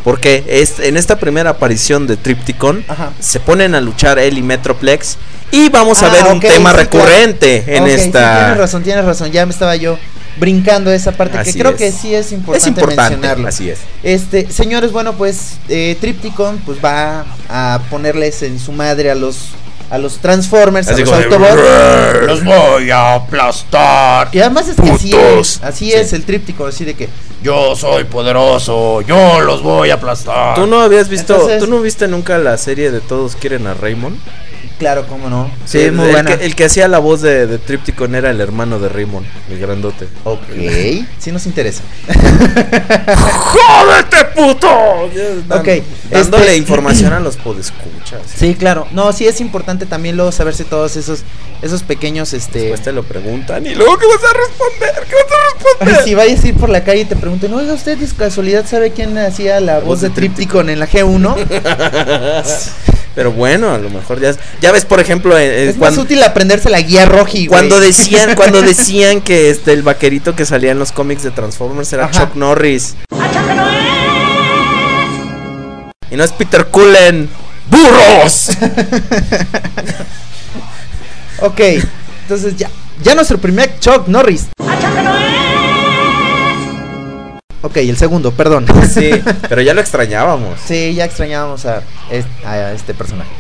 [0.05, 3.13] Porque es, en esta primera aparición de Tripticon Ajá.
[3.21, 5.17] se ponen a luchar él y Metroplex
[5.51, 7.87] y vamos a Ah, ver un tema sí, recurrente claro.
[7.87, 8.39] en sí, esta...
[8.39, 9.31] tienes razón, tienes razón.
[9.33, 9.99] Ya me estaba yo
[10.37, 11.79] brincando esa parte Así que creo es.
[11.79, 13.49] que sí es importante, es importante, mencionarlo.
[13.49, 13.79] así es.
[14.03, 19.51] Este, señores, bueno, pues eh, Tripticon pues va a ponerles en su madre a los
[19.91, 22.27] a los Transformers, Así a los de, Autobots.
[22.27, 24.29] Los voy a aplastar.
[24.33, 25.57] Y además es que así Putos.
[25.57, 25.93] es, así Sí.
[25.93, 27.09] es el Tríptico, así de que
[27.43, 29.03] Yo soy poderoso.
[29.03, 30.55] Yo los voy a aplastar.
[30.55, 33.75] ¿Tú no habías visto, Entonces- tú no viste nunca la serie de Todos quieren a
[33.75, 34.17] Raymond?
[34.85, 35.51] Claro, cómo no.
[35.65, 36.37] Sí, el, muy el buena.
[36.37, 39.59] que, el que hacía la voz de, de Tripticon era el hermano de Raymond, el
[39.59, 40.07] grandote.
[40.25, 40.41] Ok,
[41.19, 41.83] sí nos interesa.
[42.07, 44.69] ¡Jódete, puto!
[45.49, 45.69] Ok,
[46.11, 48.21] Dándole este- información a los podescuchas.
[48.37, 48.87] Sí, claro.
[48.91, 51.21] No, sí es importante también luego saberse todos esos
[51.63, 55.07] esos pequeños este Después te lo preguntan y luego ¿qué vas a responder?
[55.09, 55.35] ¿Qué vas a
[55.81, 56.05] Ay, responder?
[56.05, 58.91] si vayas a ir por la calle y te pregunten, oiga, ¿usted de casualidad sabe
[58.91, 61.37] quién hacía la voz de Tripticon en la G1?
[63.15, 66.05] Pero bueno, a lo mejor ya, ya ves, por ejemplo, eh, eh, es cuando, más
[66.05, 67.49] útil aprenderse la guía roji, güey.
[67.49, 71.93] cuando decían, cuando decían que este el vaquerito que salía en los cómics de Transformers
[71.93, 72.27] era Ajá.
[72.27, 72.97] Chuck Norris.
[76.11, 77.31] Y no es Peter Cullen.
[77.71, 78.51] ¡Burros!
[81.41, 81.61] Ok,
[82.23, 82.71] entonces ya,
[83.03, 84.47] ya nuestro primer Chuck Norris.
[87.65, 88.67] Ok, el segundo, perdón.
[88.93, 89.11] Sí,
[89.49, 90.61] pero ya lo extrañábamos.
[90.67, 93.31] Sí, ya extrañábamos a, es- a este personaje.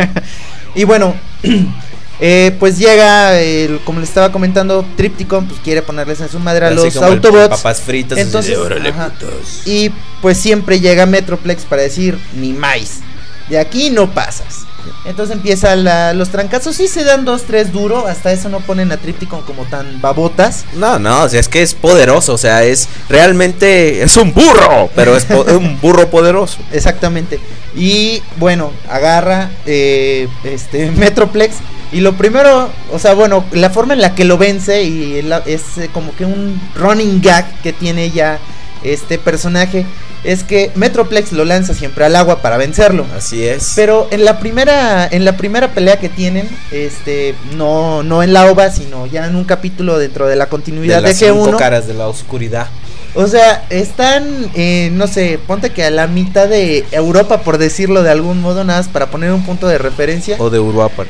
[0.74, 1.14] y bueno,
[2.20, 6.66] eh, pues llega, el, como les estaba comentando, Tripticon, pues quiere ponerles en su madre
[6.66, 7.48] a Así los Autobots.
[7.48, 8.18] Papas fritas.
[8.18, 9.08] Entonces, de, "Órale, ajá.
[9.08, 9.62] putos".
[9.66, 9.90] Y
[10.20, 13.00] pues siempre llega Metroplex para decir, ni más,
[13.48, 14.66] de aquí no pasas.
[15.04, 18.90] Entonces empieza la- los trancazos, sí se dan dos, tres duro, hasta eso no ponen
[18.92, 20.64] a Tripticon como tan babotas.
[20.74, 24.90] No, no, o sea, es que es poderoso, o sea, es realmente es un burro,
[24.94, 26.58] pero es un burro poderoso.
[26.72, 27.40] Exactamente.
[27.74, 31.56] Y bueno, agarra eh, este Metroplex.
[31.92, 35.42] Y lo primero, o sea, bueno, la forma en la que lo vence y la-
[35.46, 38.38] es eh, como que un running gag que tiene ya
[38.82, 39.86] este personaje
[40.24, 43.06] es que Metroplex lo lanza siempre al agua para vencerlo.
[43.16, 43.72] Así es.
[43.76, 48.50] Pero en la primera en la primera pelea que tienen, este no no en la
[48.50, 51.56] OVA, sino ya en un capítulo dentro de la continuidad de, las cinco G1.
[51.58, 52.68] caras de la oscuridad.
[53.14, 58.02] O sea, están, eh, no sé, ponte que a la mitad de Europa, por decirlo
[58.02, 60.36] de algún modo, nada más para poner un punto de referencia.
[60.38, 61.06] O de Uruapan.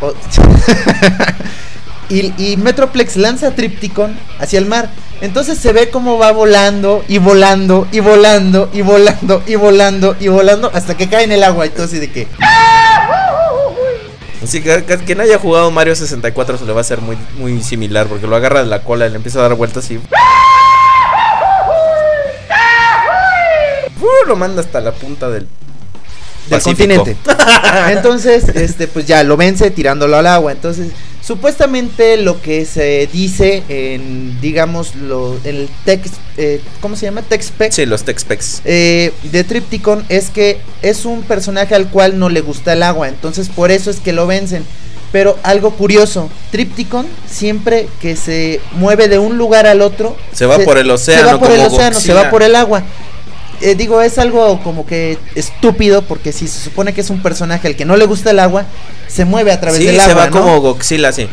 [0.00, 0.12] O-
[2.08, 4.90] y, y Metroplex lanza Tripticon hacia el mar.
[5.20, 10.28] Entonces se ve como va volando y volando y volando y volando y volando y
[10.28, 11.66] volando hasta que cae en el agua.
[11.66, 12.28] Entonces de que...
[14.42, 17.62] Así que, que quien haya jugado Mario 64 se le va a hacer muy, muy
[17.62, 19.96] similar porque lo agarra de la cola y le empieza a dar vueltas y.
[24.00, 25.48] Uh, lo manda hasta la punta del.
[26.48, 26.96] Del Pacífico.
[26.96, 27.16] continente.
[27.90, 30.52] Entonces, este, pues ya lo vence tirándolo al agua.
[30.52, 30.88] Entonces,
[31.28, 37.20] supuestamente lo que se dice en, digamos, lo, el text, eh, ¿cómo se llama?
[37.20, 37.72] Text spec.
[37.72, 38.62] Sí, los Tex-Pex.
[38.64, 43.08] eh, de Tripticon es que es un personaje al cual no le gusta el agua,
[43.08, 44.64] entonces por eso es que lo vencen.
[45.12, 50.58] Pero algo curioso, Tripticon siempre que se mueve de un lugar al otro, Se va
[50.58, 52.82] por el Se océano, va por el océano, se va por el agua.
[53.60, 57.66] Eh, digo, es algo como que estúpido porque si se supone que es un personaje
[57.68, 58.64] al que no le gusta el agua,
[59.08, 60.14] se mueve a través Sí, del se agua.
[60.14, 60.30] va ¿no?
[60.40, 61.28] como Godzilla así.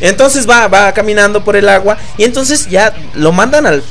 [0.00, 3.82] Entonces va, va caminando por el agua y entonces ya lo mandan al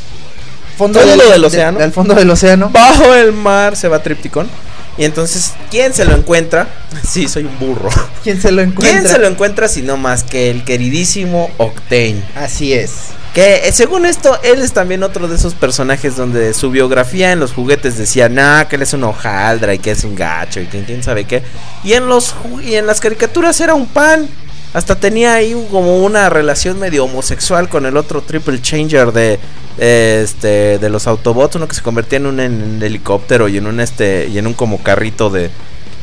[0.78, 1.80] Fondo, Fondo del de- océano.
[1.80, 2.70] Al fondo del océano.
[2.70, 4.50] bajo el mar, se va Tripticon.
[4.98, 6.68] Y entonces, ¿quién se lo encuentra?
[7.08, 7.90] Sí, soy un burro.
[8.24, 8.90] ¿Quién se lo encuentra?
[9.00, 12.24] ¿Quién se lo encuentra si no más que el queridísimo Octane?
[12.36, 12.92] Así es.
[13.34, 17.40] Que eh, según esto, él es también otro de esos personajes donde su biografía en
[17.40, 20.66] los juguetes decía, nah, que él es un hojaldra y que es un gacho y
[20.68, 21.42] que quién sabe qué.
[21.84, 24.28] Y en los y en las caricaturas era un pan.
[24.74, 29.38] Hasta tenía ahí un- como una relación medio homosexual con el otro triple changer de
[29.78, 33.68] eh, este de los Autobots, uno que se convertía en un, en helicóptero y en
[33.68, 35.50] un este y en un como carrito de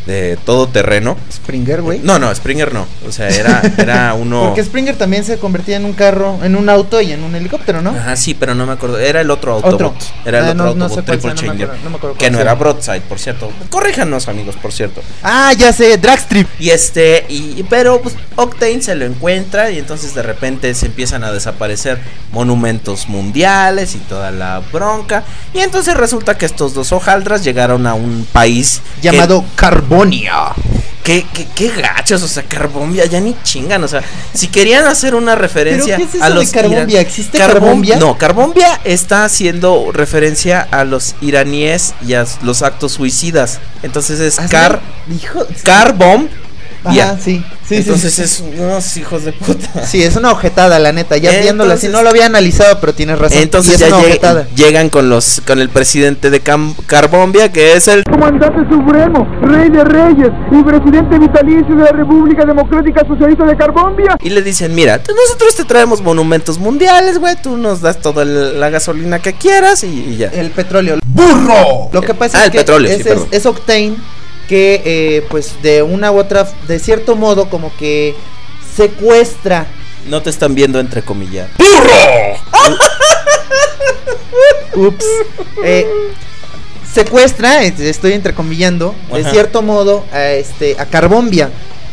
[0.09, 1.17] de todo terreno.
[1.31, 2.01] Springer, güey.
[2.03, 2.87] No, no, Springer no.
[3.07, 6.69] O sea, era era uno Porque Springer también se convertía en un carro, en un
[6.71, 7.91] auto y en un helicóptero, ¿no?
[7.91, 8.99] Ajá, sí, pero no me acuerdo.
[8.99, 9.75] Era el otro Autobot.
[9.75, 9.95] Otro.
[10.25, 11.91] Era el Ah, otro no- no Autobot, sé cuál Triple sea, no me acuerdo- no
[11.91, 12.43] me acuerdo que no sea.
[12.43, 13.53] era Broadside, por cierto.
[13.71, 15.03] Corríjanos, amigos, por cierto.
[15.23, 16.49] Ah, ya sé, Dragstrip.
[16.59, 21.23] Y este, y, pero pues Octane se lo encuentra y entonces de repente se empiezan
[21.23, 21.99] a desaparecer
[22.33, 25.25] monumentos mundiales y toda la bronca.
[25.53, 29.45] Y entonces resulta que estos dos hojaldras llegaron a un país que- Llamado
[29.99, 30.53] Carbonia.
[31.03, 34.03] Qué, qué, qué gachos, o sea, Carbombia, ya ni chingan, o sea,
[34.35, 37.01] si querían hacer una referencia ¿Pero qué es eso a de los Carbombia?
[37.01, 37.97] ¿Existe Carbom- Carbombia?
[37.97, 43.59] No, Carbombia está haciendo referencia a los iraníes y a los actos suicidas.
[43.83, 44.81] Entonces es Car
[45.11, 45.47] Hijo.
[45.65, 46.29] Carbom.
[46.89, 47.45] Ajá, sí.
[47.69, 49.87] Sí, Entonces sí, es unos hijos de puta.
[49.87, 51.17] Sí, es una ojetada, la neta.
[51.19, 53.39] Ya Entonces- viéndola así, no lo había analizado, pero tienes razón.
[53.39, 54.47] Entonces es ya una lleg- ojetada.
[54.57, 59.69] llegan con los con el presidente de Cam- Carbombia, que es el Comandante Supremo, Rey
[59.69, 64.17] de Reyes y Presidente Vitalicio de la República Democrática Socialista de Carbombia.
[64.23, 68.71] Y le dicen, mira, nosotros te traemos monumentos mundiales, güey, tú nos das toda la
[68.71, 70.29] gasolina que quieras y, y ya.
[70.29, 70.99] El petróleo.
[71.07, 71.91] ¡Burro!
[71.93, 73.97] Lo que pasa Ah, es el que petróleo, sí, es, es, es Octane
[74.49, 78.17] que, eh, pues, de una u otra, de cierto modo, como que
[78.75, 79.67] secuestra.
[80.09, 81.49] No te están viendo entre comillas.
[84.75, 85.05] Ups.
[85.65, 85.87] eh,
[86.93, 89.31] secuestra, eh, estoy entrecomillando, de Ajá.
[89.31, 91.51] cierto modo, a, este, a Carbombia.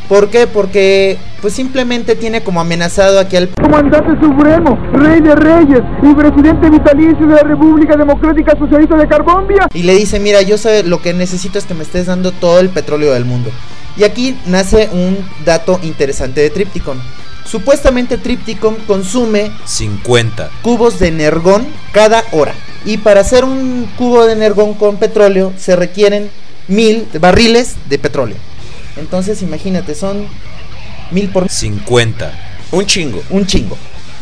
[0.08, 0.46] ¿Por qué?
[0.46, 6.70] Porque, pues, simplemente tiene como amenazado aquí al Comandante Supremo, Rey de Reyes y Presidente
[6.70, 9.68] Vitalicio de la República Democrática Socialista de Carbombia.
[9.74, 12.60] y le dice, mira, yo sé, lo que necesito es que me estés dando todo
[12.60, 13.50] el petróleo del mundo.
[13.98, 17.00] Y aquí nace un dato interesante de Tripticon.
[17.46, 20.50] Supuestamente Tripticon consume 50.
[20.62, 22.54] cubos de energón cada hora.
[22.86, 26.30] Y para hacer un cubo de energón con petróleo se requieren
[26.68, 28.38] mil barriles de petróleo.
[28.98, 30.28] Entonces imagínate, son
[31.12, 32.32] mil por 50.
[32.72, 33.24] Un chingo.
[33.30, 33.78] un chingo.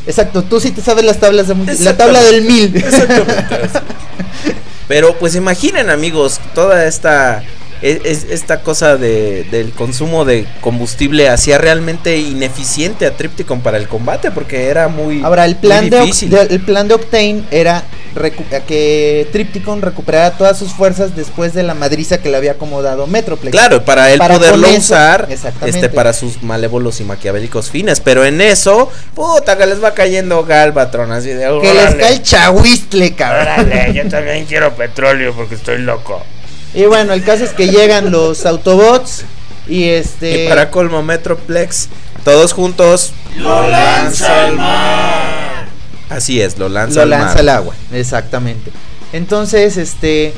[0.05, 2.75] Exacto, tú sí te sabes las tablas de la tabla del mil.
[2.75, 3.69] Exactamente.
[4.87, 7.43] Pero pues imaginen amigos, toda esta
[7.83, 13.77] es, es- esta cosa de, del consumo de combustible hacía realmente ineficiente a Tripticon para
[13.77, 16.29] el combate porque era muy Ahora, el plan muy de, Oc- difícil.
[16.31, 17.83] de- el plan de Octane era
[18.15, 23.05] recu- que Tripticon recuperara todas sus fuerzas después de la madriza que le había acomodado
[23.07, 23.51] Metroplex.
[23.51, 25.27] Claro, para él Para poderlo eso, usar
[25.65, 30.43] este para sus malévolos y maquiavélicos fines, pero en eso, puta que les va cayendo
[30.45, 33.43] Galvatron así de Que les cae el chahuistle, cabrón.
[33.67, 36.23] Órale, yo también quiero petróleo porque estoy loco.
[36.73, 39.25] Y bueno, el caso es que llegan los Autobots
[39.67, 41.89] y este Y para colmo Metroplex,
[42.23, 45.65] todos juntos lo lanza al mar.
[46.09, 47.39] Así es, lo lanza lo al lanza mar.
[47.39, 48.71] al agua, exactamente.
[49.13, 50.33] Entonces, este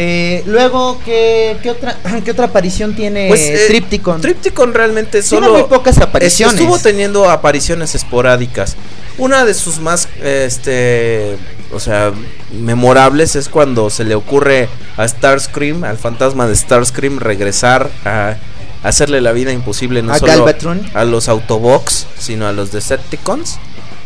[0.00, 4.20] eh, luego ¿qué, qué otra qué otra aparición tiene Pues, eh, Tripticon?
[4.20, 6.54] Tripticon realmente Tiene solo muy pocas apariciones.
[6.54, 8.76] Estuvo teniendo apariciones esporádicas.
[9.18, 11.36] Una de sus más este,
[11.72, 12.12] o sea,
[12.52, 18.36] memorables es cuando se le ocurre a Starscream, al fantasma de Starscream regresar a
[18.84, 20.80] hacerle la vida imposible no A solo Galvatron.
[20.94, 23.58] a los Autobots, sino a los Decepticons.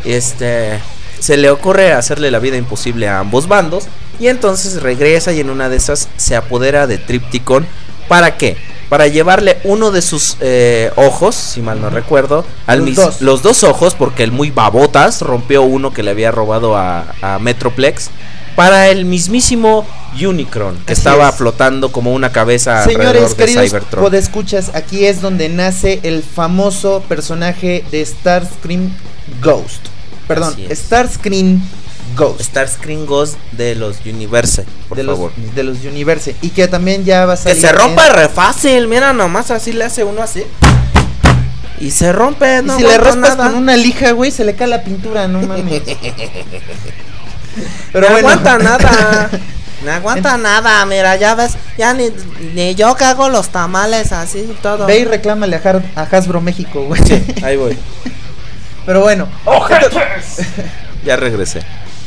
[0.06, 0.80] Este
[1.18, 3.84] se le ocurre hacerle la vida imposible a ambos bandos
[4.20, 7.66] y entonces regresa y en una de esas se apodera de Tripticon.
[8.08, 8.56] ¿Para qué?
[8.88, 13.20] Para llevarle uno de sus eh, ojos, si mal no recuerdo, al Los mis- dos.
[13.22, 17.38] los dos ojos, porque el muy babotas rompió uno que le había robado a, a
[17.38, 18.10] Metroplex,
[18.54, 19.86] para el mismísimo
[20.22, 21.36] Unicron, que Así estaba es.
[21.36, 24.04] flotando como una cabeza Señores, alrededor de queridos Cybertron.
[24.04, 28.92] podescuchas, aquí es donde nace el famoso personaje de Starscream
[29.42, 29.86] Ghost.
[30.28, 30.54] Perdón.
[30.70, 31.62] Starscream
[32.16, 32.40] Ghost.
[32.40, 35.32] Starscream Ghost de los Universe, por de los, favor.
[35.34, 36.34] de los Universe.
[36.42, 37.60] Y que también ya va a Que salir.
[37.62, 40.44] se rompa en- re fácil, mira nomás así le hace uno así.
[41.80, 43.50] Y se rompe, Y no si le raspas nada.
[43.50, 45.82] con una lija, güey, se le cae la pintura, no mames.
[47.94, 48.16] no bueno.
[48.18, 49.30] aguanta nada.
[49.84, 52.04] No aguanta nada, mira, ya ves, ya ni,
[52.54, 54.86] ni yo que hago los tamales así y todo.
[54.86, 57.00] Ve y reclámale a, Har- a Hasbro México, güey.
[57.42, 57.76] Ahí voy.
[58.86, 59.28] Pero bueno.
[61.04, 61.62] Ya regresé.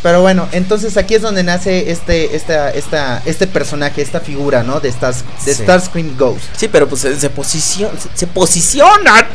[0.05, 4.79] Pero bueno, entonces aquí es donde nace este, esta, esta, este personaje, esta figura, ¿no?
[4.79, 5.63] De, Stars, de Sí.
[5.63, 6.43] Starscream Ghost.
[6.55, 9.27] Sí, pero pues se, se posiciona, se, se posiciona.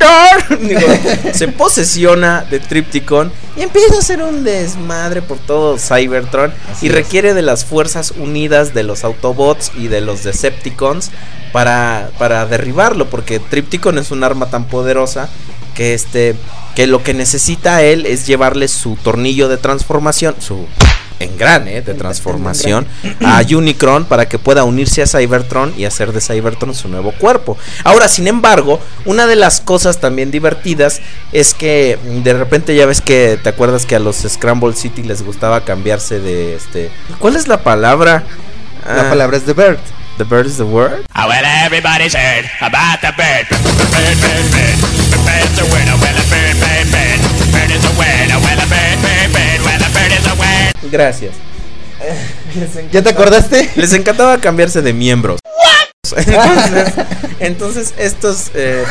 [0.60, 0.80] Digo,
[1.34, 6.88] se posesiona de Tripticon y empieza a hacer un desmadre por todo Cybertron Así y
[6.88, 6.94] es.
[6.94, 11.10] requiere de las fuerzas unidas de los Autobots y de los Decepticons
[11.52, 15.28] para, para derribarlo, porque Tripticon es un arma tan poderosa
[15.80, 16.36] que este
[16.74, 20.66] que lo que necesita él es llevarle su tornillo de transformación, su
[21.20, 22.86] engrane de transformación
[23.24, 27.56] a Unicron para que pueda unirse a Cybertron y hacer de Cybertron su nuevo cuerpo.
[27.82, 31.00] Ahora, sin embargo, una de las cosas también divertidas
[31.32, 35.02] es que mm, de repente ya ves que te acuerdas que a los Scramble City
[35.02, 38.24] les gustaba cambiarse de este ¿Cuál es la palabra?
[38.86, 39.78] La Ah, palabra es The Bird.
[40.18, 41.06] The bird is the word.
[41.16, 43.48] Well, everybody's heard about the bird.
[43.48, 44.99] Bird, bird, bird.
[50.90, 51.32] Gracias.
[52.92, 53.70] ¿Ya te acordaste?
[53.76, 55.38] Les encantaba cambiarse de miembros.
[56.16, 56.94] Entonces,
[57.38, 58.84] entonces estos eh,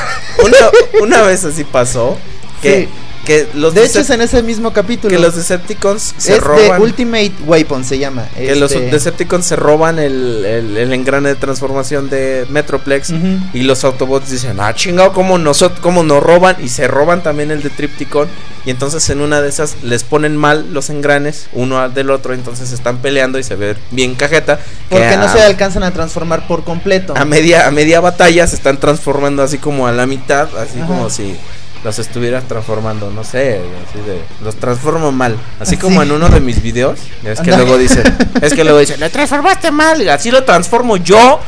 [0.44, 0.58] una,
[1.02, 2.18] una vez así pasó
[2.62, 2.90] que, Sí.
[3.30, 5.14] Que los De hecho es en ese mismo capítulo.
[5.16, 8.28] que los Decepticons se es roban Ultimate Weapon se llama.
[8.36, 13.14] que los Este, Decepticons se roban el, el, el engrane de transformación de Metroplex
[13.54, 16.56] y los Autobots dicen, ah, chingado, ¿cómo, nosotros, ¿cómo nos roban?
[16.60, 18.28] Y se roban también el de Tripticon
[18.66, 22.34] y entonces en una de esas les ponen mal los engranes uno al del otro,
[22.34, 24.58] entonces están peleando y se ve bien cajeta.
[24.58, 24.64] que
[24.96, 27.14] Porque no se alcanzan a transformar por completo.
[27.16, 30.88] a media, a media batalla se están transformando así como a la mitad, así Ajá.
[30.88, 31.36] como si
[31.84, 35.78] los estuvieras transformando, no sé, así de, los transformo mal, así Sí.
[35.82, 38.04] como en uno de mis videos, es que luego dice,
[38.42, 41.40] es que luego dice, lo transformaste mal, así lo transformo yo,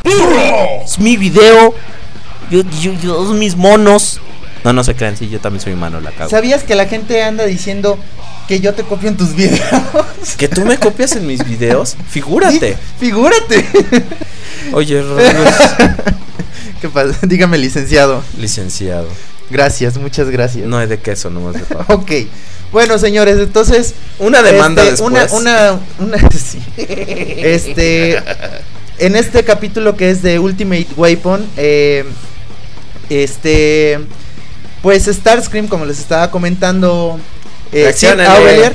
[0.85, 1.73] es mi video,
[2.49, 4.21] yo, yo, yo, mis monos,
[4.63, 6.29] no, no se crean, sí, yo también soy humano, la cago.
[6.29, 7.97] ¿Sabías que la gente anda diciendo
[8.47, 9.59] que yo te copio en tus videos?
[10.37, 12.77] Que tú me copias en mis videos, figúrate.
[12.99, 13.65] Figúrate.
[14.73, 15.55] Oye, Rodríguez,
[16.81, 17.17] ¿Qué pasa?
[17.23, 18.23] Dígame, licenciado.
[18.37, 19.07] licenciado,
[19.51, 20.65] Gracias, muchas gracias.
[20.65, 21.85] no hay de queso, nomás de pavo.
[21.93, 22.11] Ok.
[22.71, 23.93] Bueno, señores, entonces.
[24.17, 25.31] Una demanda este, después.
[25.33, 26.61] Una, una, una, sí.
[26.77, 28.21] Este.
[28.97, 32.05] En este capítulo que es de Ultimate Weapon, eh,
[33.09, 33.99] este.
[34.81, 37.19] Pues Starscream, como les estaba comentando,
[37.71, 37.93] eh,
[38.27, 38.73] Aurelier,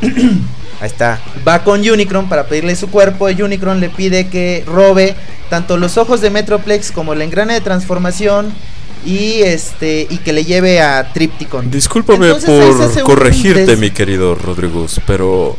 [0.80, 1.20] Ahí está.
[1.46, 3.30] va con Unicron para pedirle su cuerpo.
[3.30, 5.14] Y Unicron le pide que robe
[5.50, 8.52] tanto los ojos de Metroplex como el engrane de transformación.
[9.04, 10.06] Y este.
[10.08, 11.70] Y que le lleve a Tripticon.
[11.70, 15.56] Discúlpame Entonces, por corregirte, des- mi querido Rodríguez, pero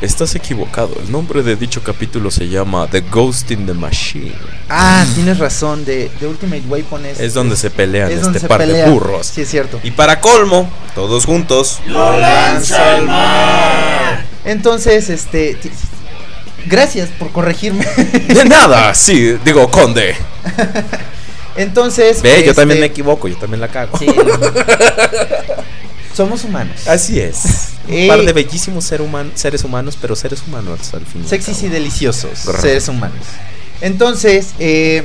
[0.00, 0.90] estás equivocado.
[1.04, 4.32] El nombre de dicho capítulo se llama The Ghost in the Machine.
[4.68, 8.48] Ah, tienes razón, de, de Ultimate Weapon es, Es donde se pelean es este se
[8.48, 9.26] par de burros.
[9.26, 9.78] Sí, es cierto.
[9.82, 11.80] Y para colmo, todos juntos.
[14.44, 15.56] Entonces, este...
[16.66, 17.86] Gracias por corregirme.
[17.86, 20.14] De nada, sí, digo, conde.
[21.60, 22.22] Entonces...
[22.22, 23.98] Ve, yo este, también me equivoco, yo también la cago.
[23.98, 24.06] sí.
[26.14, 26.86] Somos humanos.
[26.88, 27.44] Así es.
[27.88, 31.22] Un Eh, par de bellísimos ser human- seres humanos, pero seres humanos al fin.
[31.22, 32.40] y al Sexys y deliciosos.
[32.44, 32.66] Correcto.
[32.66, 33.18] Seres humanos.
[33.80, 35.04] Entonces, eh,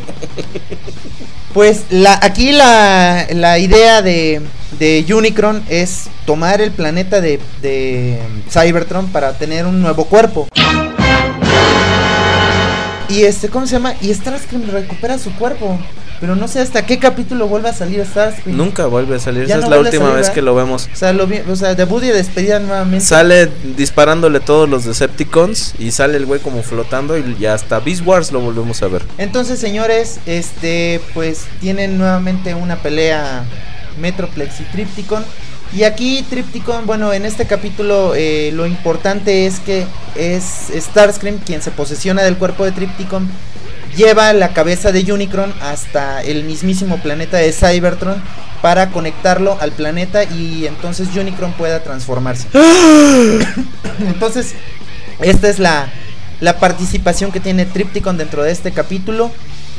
[1.53, 4.41] pues la, aquí la, la idea de,
[4.80, 10.49] de Unicron es tomar el planeta de, de Cybertron para tener un nuevo cuerpo.
[13.10, 13.93] Y este, ¿cómo se llama?
[14.01, 15.78] Y Starscream recupera su cuerpo.
[16.22, 18.56] Pero no sé hasta qué capítulo vuelve a salir Starscream.
[18.58, 19.45] Nunca vuelve a salir.
[19.47, 20.88] Ya Esa no es la última salir, vez que lo vemos.
[20.91, 23.06] O sea, lo vi- o sea, debut y despedida nuevamente.
[23.06, 28.03] Sale disparándole todos los Decepticons y sale el güey como flotando y ya hasta Beast
[28.06, 29.03] Wars lo volvemos a ver.
[29.18, 33.43] Entonces, señores, este, pues tienen nuevamente una pelea
[33.99, 35.24] Metroplex y Tripticon.
[35.74, 39.86] Y aquí Tripticon, bueno, en este capítulo eh, lo importante es que
[40.16, 43.30] es Starscream quien se posesiona del cuerpo de Tripticon.
[43.97, 48.22] Lleva la cabeza de Unicron hasta el mismísimo planeta de Cybertron
[48.61, 52.47] para conectarlo al planeta y entonces Unicron pueda transformarse.
[53.99, 54.53] entonces,
[55.22, 55.88] esta es la,
[56.41, 59.32] la participación que tiene Tripticon dentro de este capítulo.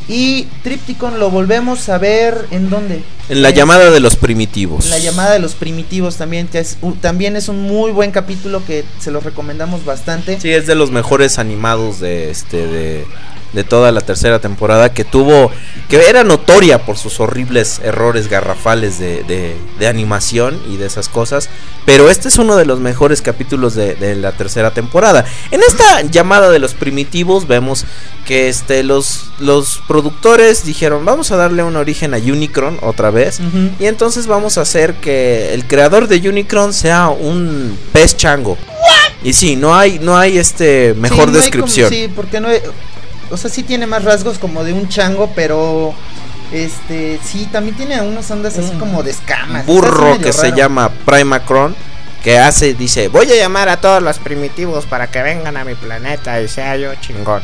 [0.09, 3.03] Y Tripticon lo volvemos a ver en dónde?
[3.29, 4.85] En la llamada de los primitivos.
[4.85, 8.65] en la llamada de los primitivos también, que es, también es un muy buen capítulo
[8.65, 10.41] que se los recomendamos bastante.
[10.41, 13.05] Sí, es de los mejores animados de este de,
[13.53, 15.51] de toda la tercera temporada que tuvo
[15.89, 21.09] que era notoria por sus horribles errores garrafales de, de- de animación y de esas
[21.09, 21.49] cosas,
[21.85, 25.25] pero este es uno de los mejores capítulos de, de la tercera temporada.
[25.53, 27.85] En esta llamada de los primitivos vemos
[28.27, 33.16] que este los los productores dijeron vamos a darle un origen a Unicron otra vez
[33.17, 33.41] vez.
[33.81, 38.57] Y entonces vamos a hacer que el creador de Unicron sea un pez chango.
[39.25, 41.91] Y sí, no hay, no hay este mejor Sí, no hay como- descripción.
[41.91, 42.47] sí, porque no.
[42.49, 42.61] hay-
[43.31, 45.93] o sea, sí tiene más rasgos como de un chango, pero.
[46.53, 49.67] Este, sí, también tiene unas ondas así como de escamas.
[49.67, 51.75] burro que se llama Primacron
[52.23, 55.75] que hace dice voy a llamar a todos los primitivos para que vengan a mi
[55.75, 57.41] planeta y sea yo chingón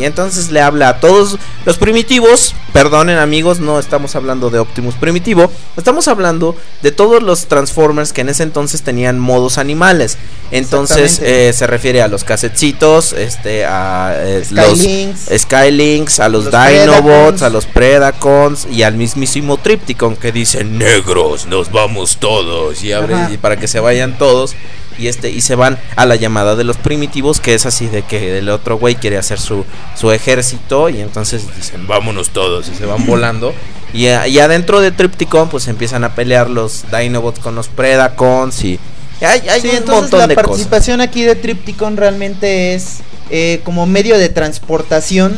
[0.00, 4.94] y entonces le habla a todos los primitivos perdonen amigos no estamos hablando de Optimus
[4.94, 10.16] primitivo estamos hablando de todos los Transformers que en ese entonces tenían modos animales
[10.50, 15.30] entonces eh, se refiere a los casetitos este a eh, Skylinks.
[15.30, 17.42] los Skylinks a los, Los Dinobots Predacons.
[17.42, 23.14] a los Predacons y al mismísimo Tripticon que dice negros, nos vamos todos y abre
[23.14, 23.30] Ajá.
[23.32, 24.54] y para que se vayan todos
[24.98, 28.02] y este y se van a la llamada de los primitivos que es así de
[28.02, 29.64] que el otro güey quiere hacer su
[29.96, 33.54] su ejército y entonces dicen vámonos todos y se van volando
[33.92, 38.62] y, a- y adentro de Tripticon pues empiezan a pelear los Dinobots con los Predacons
[38.64, 38.78] y
[39.20, 40.48] hay, hay Sí, un entonces montón la de cosas.
[40.48, 42.98] participación aquí de Tripticon realmente es
[43.30, 45.36] eh, como medio de transportación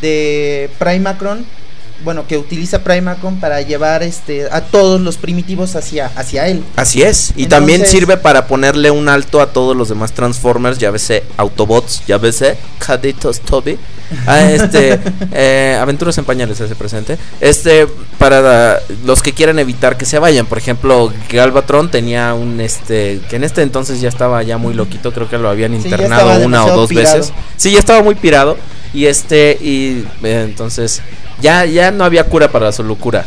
[0.00, 1.44] de Primacron.
[2.04, 6.62] Bueno, que utiliza Primacron para llevar este a todos los primitivos hacia, hacia él.
[6.76, 7.30] Así es.
[7.36, 10.78] Y Entonces- también sirve para ponerle un alto a todos los demás Transformers.
[10.78, 12.44] Ya ves, Autobots, ya ves,
[12.78, 13.78] Caditos Toby.
[14.26, 15.00] A este,
[15.32, 17.18] eh, Aventuras en Pañales hace presente.
[17.40, 17.86] Este,
[18.18, 20.46] para los que quieran evitar que se vayan.
[20.46, 25.12] Por ejemplo, Galvatron tenía un este, que en este entonces ya estaba ya muy loquito.
[25.12, 27.16] Creo que lo habían internado una o dos pirado.
[27.18, 27.32] veces.
[27.56, 28.56] Sí, ya estaba muy pirado.
[28.94, 31.02] Y este, y eh, entonces
[31.40, 33.24] ya, ya no había cura para su locura.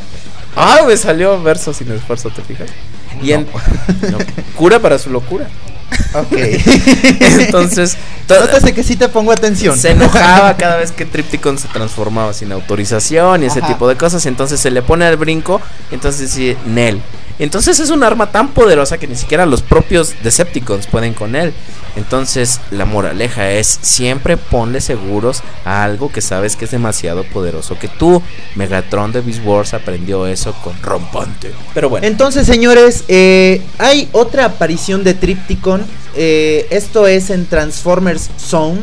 [0.55, 2.69] Ah, me salió verso sin esfuerzo, ¿te fijas?
[3.21, 3.47] Y en,
[4.11, 4.17] no,
[4.55, 5.47] cura para su locura.
[6.13, 6.31] Ok.
[7.39, 7.97] Entonces,
[8.27, 9.77] to- Nótese que sí te pongo atención.
[9.77, 13.67] se enojaba cada vez que Tripticon se transformaba sin autorización y ese Ajá.
[13.69, 14.25] tipo de cosas.
[14.25, 15.61] Entonces se le pone al brinco.
[15.91, 17.01] Entonces dice Nel.
[17.41, 21.53] Entonces es un arma tan poderosa que ni siquiera los propios Decepticons pueden con él.
[21.95, 27.79] Entonces la moraleja es siempre ponle seguros a algo que sabes que es demasiado poderoso
[27.79, 28.21] que tú.
[28.53, 31.51] Megatron de Beast Wars aprendió eso con Rompante.
[31.73, 32.05] Pero bueno.
[32.05, 35.83] Entonces, señores, eh, hay otra aparición de Tripticon.
[36.13, 38.81] eh, esto es en Transformers Zone.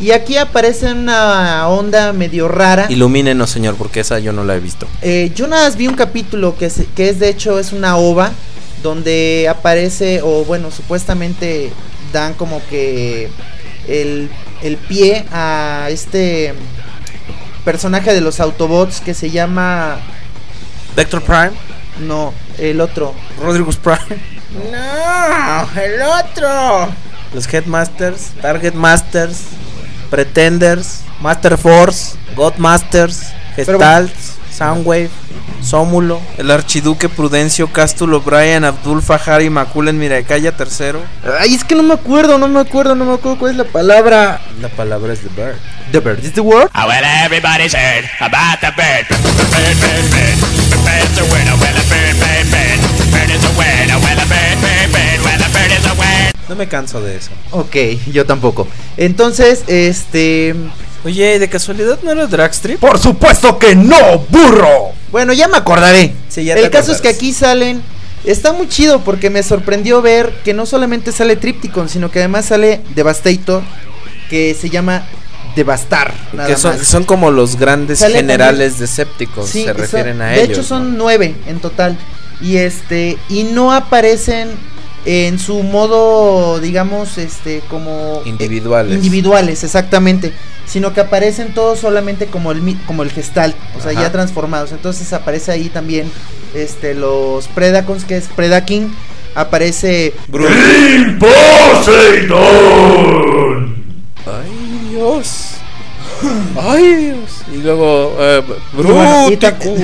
[0.00, 2.86] Y aquí aparece una onda medio rara.
[2.88, 4.88] Ilumínenos, señor, porque esa yo no la he visto.
[5.02, 7.96] Eh, yo nada más vi un capítulo que, se- que es de hecho es una
[7.96, 8.32] ova
[8.82, 11.72] donde aparece o bueno supuestamente
[12.12, 13.30] dan como que
[13.88, 14.30] el,
[14.62, 16.54] el pie a este
[17.64, 19.96] personaje de los Autobots que se llama
[20.96, 21.52] Vector Prime,
[22.00, 24.20] no el otro Rodriguez Prime.
[24.70, 26.88] no el otro
[27.32, 29.38] Los Headmasters, Target Masters,
[30.18, 34.12] Pretenders, Master Force, God Masters, Gestalt,
[34.48, 35.10] Soundwave,
[35.60, 41.00] Sómulo, el Archiduque Prudencio, Cástulo, Brian, Abdul Fajari, Maculen, Miracaya tercero.
[41.40, 43.64] ay es que no me acuerdo no me acuerdo no me acuerdo cuál es la
[43.64, 45.56] palabra La palabra es The Bird.
[45.90, 49.06] the bird is the word Ah, well, everybody's heard about the bird.
[49.08, 50.38] Bird, bird, bird.
[50.70, 51.56] The bird's a winner.
[56.54, 57.30] No me canso de eso.
[57.50, 57.74] Ok,
[58.12, 60.54] yo tampoco entonces este
[61.04, 62.78] Oye, ¿de casualidad no era Dragstrip?
[62.78, 64.90] Por supuesto que no, burro.
[65.10, 66.14] Bueno, ya me acordaré.
[66.28, 67.82] Sí, ya te El caso es que aquí salen.
[68.24, 72.46] Está muy chido porque me sorprendió ver que no solamente sale Tripticon, sino que además
[72.46, 73.62] sale Devastator,
[74.30, 75.02] que se llama
[75.56, 76.14] Devastar.
[76.32, 76.86] Nada Que son, más.
[76.86, 80.50] son como los grandes Sale generales decepticons, Sí, se son- refieren a de ellos.
[80.58, 80.98] hecho son ¿no?
[81.04, 81.98] nueve en total.
[82.40, 83.18] Y este.
[83.28, 84.48] Y no aparecen
[85.06, 88.22] en su modo, digamos, este, como.
[88.24, 88.94] eh, Individuales.
[88.96, 90.32] individuales, exactamente.
[90.66, 93.54] Sino que aparecen todos solamente como el mi- como el Gestalt.
[93.76, 94.02] O sea, Ajá.
[94.02, 94.72] ya transformados.
[94.72, 96.10] Entonces aparece ahí también.
[96.54, 96.94] Este.
[96.94, 98.90] Los Predacons, que es Predaking.
[99.34, 100.14] Aparece.
[102.54, 103.74] Poseidón.
[104.26, 105.53] Ay, Dios.
[106.60, 107.30] Ay, Dios.
[107.52, 109.80] Y luego, eh, y Bruticus.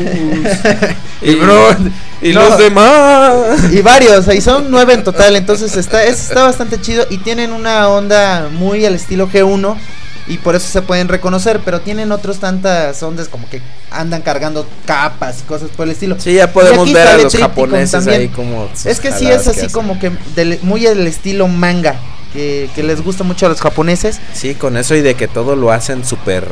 [1.23, 1.77] y bro-
[2.23, 2.43] y no.
[2.49, 3.33] los demás.
[3.73, 7.53] Y varios, ahí son nueve en total, entonces está, es- está bastante chido y tienen
[7.53, 9.77] una onda muy al estilo G1
[10.29, 13.61] y por eso se pueden reconocer, pero tienen otras tantas ondas como que
[13.91, 16.17] andan cargando capas y cosas por el estilo.
[16.21, 18.21] Sí, ya Y podemos ver a los japoneses también.
[18.21, 18.69] ahí como.
[18.85, 21.97] Es que sí es así como que del- muy del estilo manga,
[22.33, 24.21] que, que les gusta mucho a los japoneses.
[24.33, 26.49] Sí, con eso y de que todo lo hacen súper,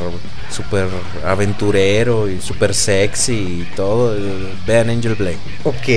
[0.51, 0.87] súper
[1.27, 4.17] aventurero y súper sexy y todo.
[4.17, 5.39] eh, Vean Angel Blade.
[5.65, 5.89] Ok.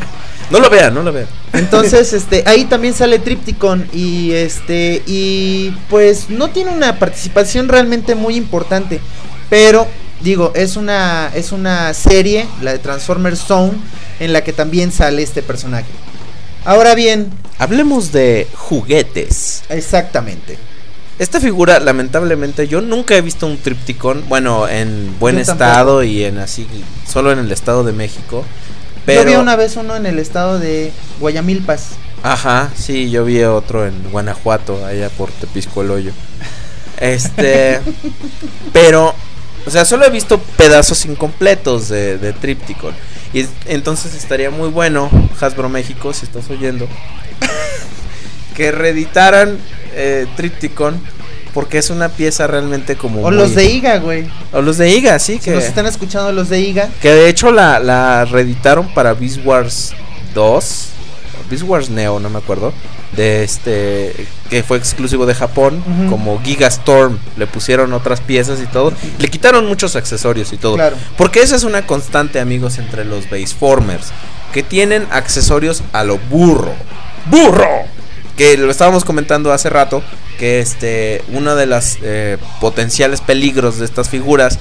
[0.50, 1.26] No lo vean, no lo vean.
[1.54, 8.14] Entonces, este, ahí también sale Tripticon y este y pues no tiene una participación realmente
[8.14, 9.00] muy importante,
[9.48, 9.88] pero
[10.20, 13.72] digo, es una, es una serie, la de Transformers Zone,
[14.20, 15.86] en la que también sale este personaje.
[16.64, 19.62] Ahora bien, Hablemos de juguetes.
[19.68, 20.58] exactamente.
[21.18, 26.24] Esta figura, lamentablemente, yo nunca he visto un tripticón, bueno, en buen Yo estado y
[26.24, 26.66] en así,
[27.08, 28.44] solo en el estado de México.
[29.06, 31.90] Pero, Yo vi una vez uno en el estado de Guayamilpas.
[32.24, 36.12] Ajá, sí, yo vi otro en Guanajuato, allá por Tepisco el Hoyo.
[36.98, 37.80] Este,
[38.72, 39.14] pero,
[39.64, 42.94] o sea, solo he visto pedazos incompletos de, de Tripticon.
[43.34, 46.88] Y es- entonces estaría muy bueno, Hasbro México, si estás oyendo,
[48.56, 49.58] que reeditaran
[49.94, 51.00] eh, Tripticon,
[51.52, 53.22] porque es una pieza realmente como.
[53.22, 54.26] O los de IGA, güey.
[54.52, 55.50] O los de IGA, sí, Si que.
[55.52, 59.92] nos están escuchando los de IGA, Que de hecho la, la reeditaron para Beast Wars
[60.34, 60.88] 2.
[61.50, 62.72] Beast Wars Neo, no me acuerdo.
[63.12, 64.26] De este.
[64.50, 65.82] Que fue exclusivo de Japón.
[65.86, 66.10] Ujú.
[66.10, 67.18] Como Giga Storm.
[67.36, 68.92] Le pusieron otras piezas y todo.
[69.18, 70.74] Le quitaron muchos accesorios y todo.
[70.74, 70.96] Claro.
[71.16, 74.12] Porque esa es una constante, amigos, entre los Baseformers.
[74.52, 76.72] Que tienen accesorios a lo burro.
[77.26, 77.82] ¡Burro!
[78.36, 80.02] Que lo estábamos comentando hace rato.
[80.38, 81.22] Que este.
[81.28, 81.98] Uno de los
[82.60, 84.58] potenciales peligros de estas figuras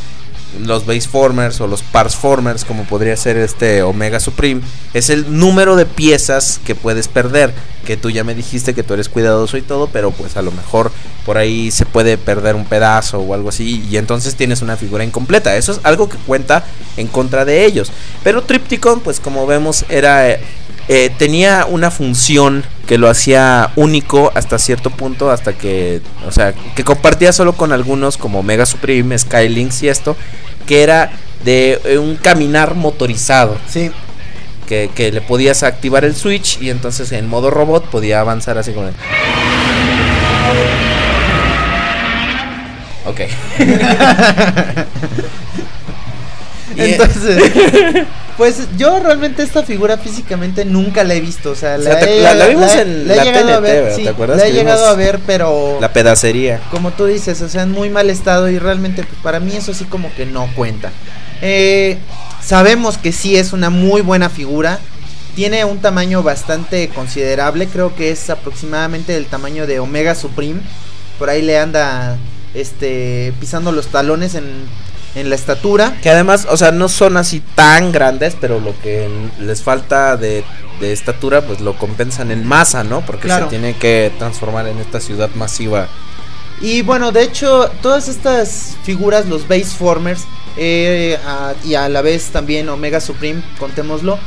[0.61, 4.61] los Baseformers o los Parsformers, como podría ser este Omega Supreme,
[4.93, 7.53] es el número de piezas que puedes perder.
[7.85, 10.51] Que tú ya me dijiste que tú eres cuidadoso y todo, pero pues a lo
[10.51, 10.91] mejor
[11.25, 15.03] por ahí se puede perder un pedazo o algo así, y entonces tienes una figura
[15.03, 15.57] incompleta.
[15.57, 16.63] Eso es algo que cuenta
[16.95, 17.91] en contra de ellos.
[18.23, 20.29] Pero Tripticon, pues como vemos, era.
[20.87, 26.53] eh, tenía una función que lo hacía único hasta cierto punto, hasta que, o sea,
[26.75, 30.17] que compartía solo con algunos como Mega Supreme, Skylinks y esto,
[30.67, 31.11] que era
[31.45, 33.91] de un caminar motorizado, sí.
[34.67, 38.71] que, que le podías activar el switch y entonces en modo robot podía avanzar así
[38.71, 38.87] como...
[38.87, 38.93] de-
[43.05, 43.19] Ok.
[46.75, 47.37] Y, Entonces,
[48.37, 51.51] pues yo realmente esta figura físicamente nunca la he visto.
[51.51, 53.57] O sea, O sea, la, te- he, la- la vimos en la he llegado a
[53.57, 53.95] TNT, ver.
[53.95, 56.59] sí, ¿Te acuerdas La he llegado a ver, pero la pedacería.
[56.71, 59.73] como tú dices, o sea, en muy mal estado y realmente pues, para mí eso
[59.73, 60.91] sí como que no cuenta.
[61.41, 61.97] Eh,
[62.41, 64.79] sabemos que sí es una muy buena figura.
[65.35, 70.61] Tiene un tamaño bastante considerable, creo que es aproximadamente del tamaño de Omega Supreme.
[71.17, 72.17] Por ahí le anda
[72.53, 74.45] este pisando los talones en,
[75.15, 75.97] en la estatura.
[76.01, 79.09] Que además, o sea, no son así tan grandes, pero lo que
[79.39, 80.43] les falta de,
[80.79, 83.05] de estatura, pues lo compensan en masa, ¿no?
[83.05, 83.45] Porque Claro.
[83.45, 85.87] se tiene que transformar en esta ciudad masiva.
[86.61, 90.21] Y bueno, de hecho, todas estas figuras, los Baseformers,
[90.55, 94.17] eh, a- y a la vez también Omega Supreme, contémoslo,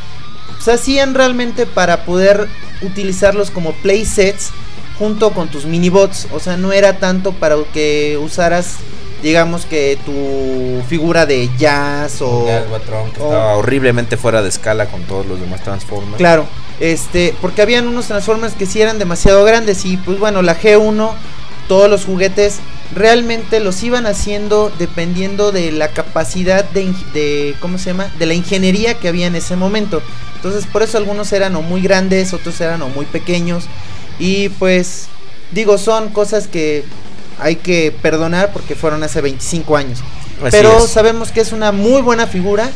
[0.60, 2.48] se hacían realmente para poder
[2.82, 4.50] utilizarlos como playsets
[4.98, 6.26] junto con tus minibots.
[6.32, 8.76] O sea, no era tanto para que usaras,
[9.26, 12.44] digamos que tu figura de jazz o...
[12.46, 16.16] De Albatron, que o- estaba horriblemente fuera de escala con todos los demás Transformers.
[16.16, 16.46] Claro,
[16.78, 21.10] este, porque habían unos Transformers que sí eran demasiado grandes y pues bueno, la G1,
[21.66, 22.58] todos los juguetes
[22.94, 28.12] realmente los iban haciendo dependiendo de la capacidad de, de ¿cómo se llama?
[28.20, 30.02] De la ingeniería que había en ese momento.
[30.36, 33.64] Entonces, por eso algunos eran o muy grandes, otros eran o muy pequeños
[34.20, 35.08] y pues
[35.50, 36.84] digo, son cosas que
[37.38, 40.00] hay que perdonar porque fueron hace 25 años.
[40.40, 40.90] Así Pero es.
[40.90, 42.70] sabemos que es una muy buena figura.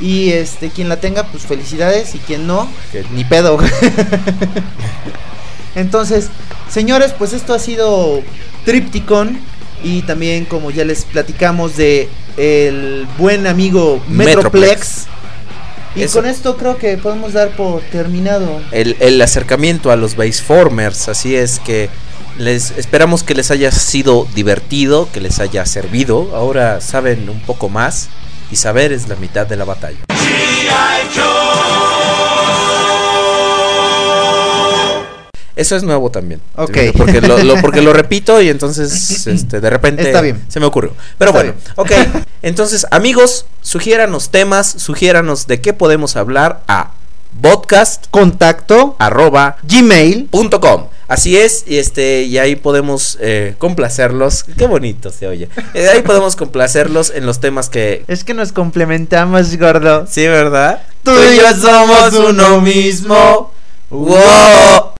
[0.00, 2.14] Y este, quien la tenga, pues felicidades.
[2.14, 2.68] Y quien no,
[3.14, 3.58] ni pedo.
[5.74, 6.28] Entonces,
[6.68, 8.22] señores, pues esto ha sido
[8.64, 9.38] Tripticon.
[9.84, 14.46] Y también, como ya les platicamos, de el buen amigo Metroplex.
[14.46, 15.06] Metroplex.
[15.94, 16.20] Y Eso.
[16.20, 18.62] con esto creo que podemos dar por terminado.
[18.70, 21.90] El, el acercamiento a los Baseformers, así es que
[22.38, 26.34] les esperamos que les haya sido divertido, que les haya servido.
[26.34, 28.08] Ahora saben un poco más
[28.50, 29.98] y saber es la mitad de la batalla.
[35.54, 36.40] Eso es nuevo también.
[36.56, 36.78] Ok.
[36.96, 40.42] Porque lo, lo- porque lo repito y entonces este, de repente Está bien.
[40.48, 40.94] se me ocurrió.
[41.18, 41.92] Pero Está bueno, ok.
[42.42, 46.92] Entonces, amigos, sugiéranos temas, sugiéranos de qué podemos hablar a
[47.40, 50.26] podcast Contacto, arroba Gmail.
[50.30, 50.88] punto com.
[51.08, 54.44] Así es, y este, y ahí podemos eh, complacerlos.
[54.44, 55.48] Qué bonito se oye.
[55.74, 58.04] Eh, ahí podemos complacerlos en los temas que.
[58.08, 60.06] Es que nos complementamos, gordo.
[60.08, 60.82] Sí, ¿verdad?
[61.02, 63.52] Tú y yo somos uno mismo.
[63.90, 64.92] ¡Wow!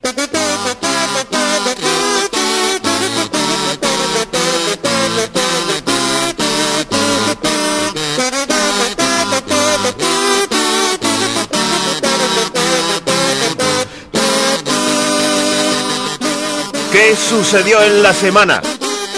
[17.36, 18.60] Sucedió en la semana?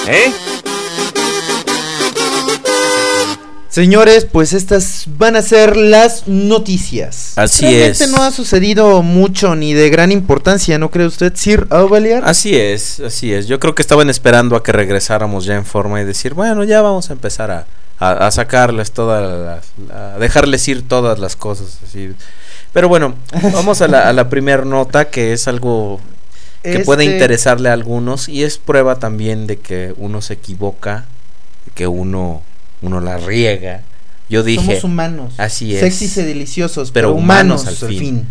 [0.06, 0.32] ¿Eh?
[3.68, 7.32] Señores, pues estas van a ser las noticias.
[7.36, 8.10] Así Realmente es.
[8.10, 12.22] no ha sucedido mucho ni de gran importancia, ¿no cree usted, Sir Aubeliar?
[12.24, 13.48] Así es, así es.
[13.48, 16.82] Yo creo que estaban esperando a que regresáramos ya en forma y decir, bueno, ya
[16.82, 17.66] vamos a empezar a,
[17.98, 21.78] a- a sacarles todas las, a dejarles ir todas las cosas.
[21.84, 22.12] Así.
[22.72, 23.16] Pero bueno,
[23.52, 26.00] vamos a la, a la primer nota que es algo
[26.64, 31.04] que puede Este, interesarle a algunos y es prueba también de que uno se equivoca,
[31.74, 32.42] que uno,
[32.82, 33.82] uno la riega.
[34.28, 35.34] Yo dije Somos humanos.
[35.36, 35.80] así es.
[35.80, 37.98] Sexys y deliciosos, Pero pero, humanos humanos, al fin.
[37.98, 38.26] fin.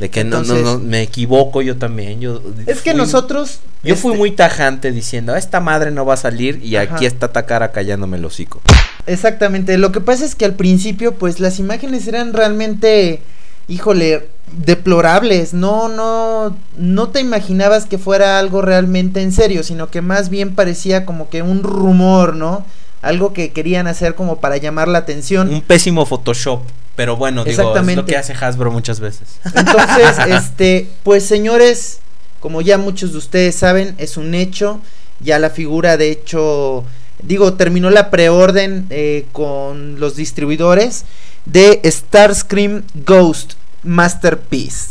[0.00, 2.20] de que no, no, no, me equivoco yo también.
[2.20, 3.60] Yo Es que nosotros.
[3.84, 6.94] Yo fui este, muy tajante diciendo, esta madre no va a salir y Ajá.
[6.96, 8.60] aquí está Takara callándome el hocico.
[9.06, 9.78] Exactamente.
[9.78, 13.22] Lo que pasa es que al principio, pues las imágenes eran realmente.
[13.68, 15.54] Híjole, deplorables.
[15.54, 16.56] No, no.
[16.76, 21.28] No te imaginabas que fuera algo realmente en serio, sino que más bien parecía como
[21.28, 22.64] que un rumor, ¿no?
[23.02, 25.52] Algo que querían hacer como para llamar la atención.
[25.52, 26.60] Un pésimo Photoshop,
[26.96, 29.40] pero bueno, digo, es lo que hace Hasbro muchas veces.
[29.54, 32.00] Entonces, este, pues señores,
[32.40, 34.80] como ya muchos de ustedes saben, es un hecho.
[35.20, 36.84] Ya la figura, de hecho,
[37.22, 41.04] digo, terminó la preorden eh, con los distribuidores
[41.44, 44.90] de Starscream Ghost Masterpiece.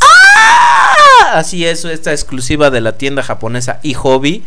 [1.33, 4.43] Así es, esta exclusiva de la tienda japonesa eHobby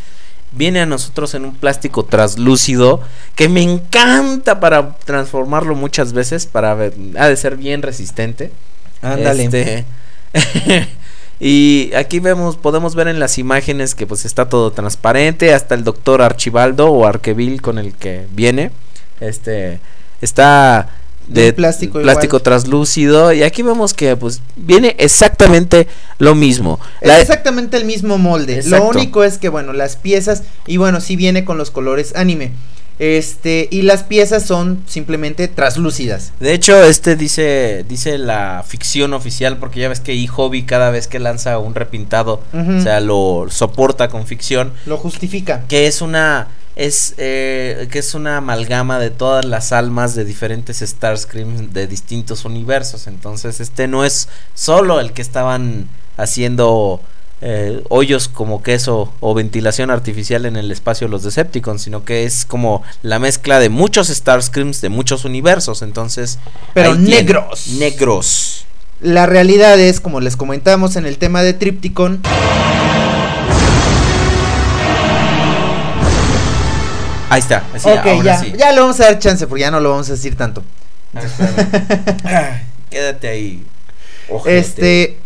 [0.52, 3.01] viene a nosotros en un plástico translúcido
[3.35, 8.52] que me encanta para transformarlo muchas veces para ver, ha de ser bien resistente.
[9.01, 9.44] Ándale.
[9.44, 9.85] Este,
[11.40, 15.85] y aquí vemos, podemos ver en las imágenes que pues está todo transparente, hasta el
[15.85, 18.70] doctor Archibaldo o Arqueville con el que viene.
[19.20, 19.81] Este
[20.20, 20.89] está
[21.28, 22.43] de Un plástico plástico igual.
[22.43, 25.86] translúcido y aquí vemos que pues viene exactamente
[26.19, 26.78] lo mismo.
[27.01, 28.57] La- Es exactamente el mismo molde.
[28.57, 28.77] Exacto.
[28.93, 32.53] Lo único es que, bueno, las piezas, y bueno, sí viene con los colores anime.
[32.99, 36.32] Este, y las piezas son simplemente translúcidas.
[36.39, 41.09] De hecho, este dice dice la ficción oficial porque ya ves que eHobby cada vez
[41.09, 44.73] que lanza un repintado, o sea, lo soporta con ficción.
[44.86, 45.65] Lo justifica.
[45.69, 50.81] que es una es eh, que es una amalgama de todas las almas de diferentes
[50.81, 57.01] Starscreams de distintos universos entonces este no es solo el que estaban haciendo
[57.43, 62.24] eh, hoyos como queso o ventilación artificial en el espacio de los Decepticons sino que
[62.24, 66.39] es como la mezcla de muchos Starscreams de muchos universos entonces
[66.73, 67.11] Pero tienen.
[67.11, 67.66] negros.
[67.78, 68.65] negros
[69.01, 72.23] La realidad es, como les comentamos en el tema de Tripticon,
[77.32, 78.52] ahí está así, ok, ahora ya, sí.
[78.56, 80.62] ya le vamos a dar chance porque ya no lo vamos a decir tanto.
[82.90, 83.64] Quédate ahí
[84.28, 84.59] ojete.
[84.59, 85.16] Este,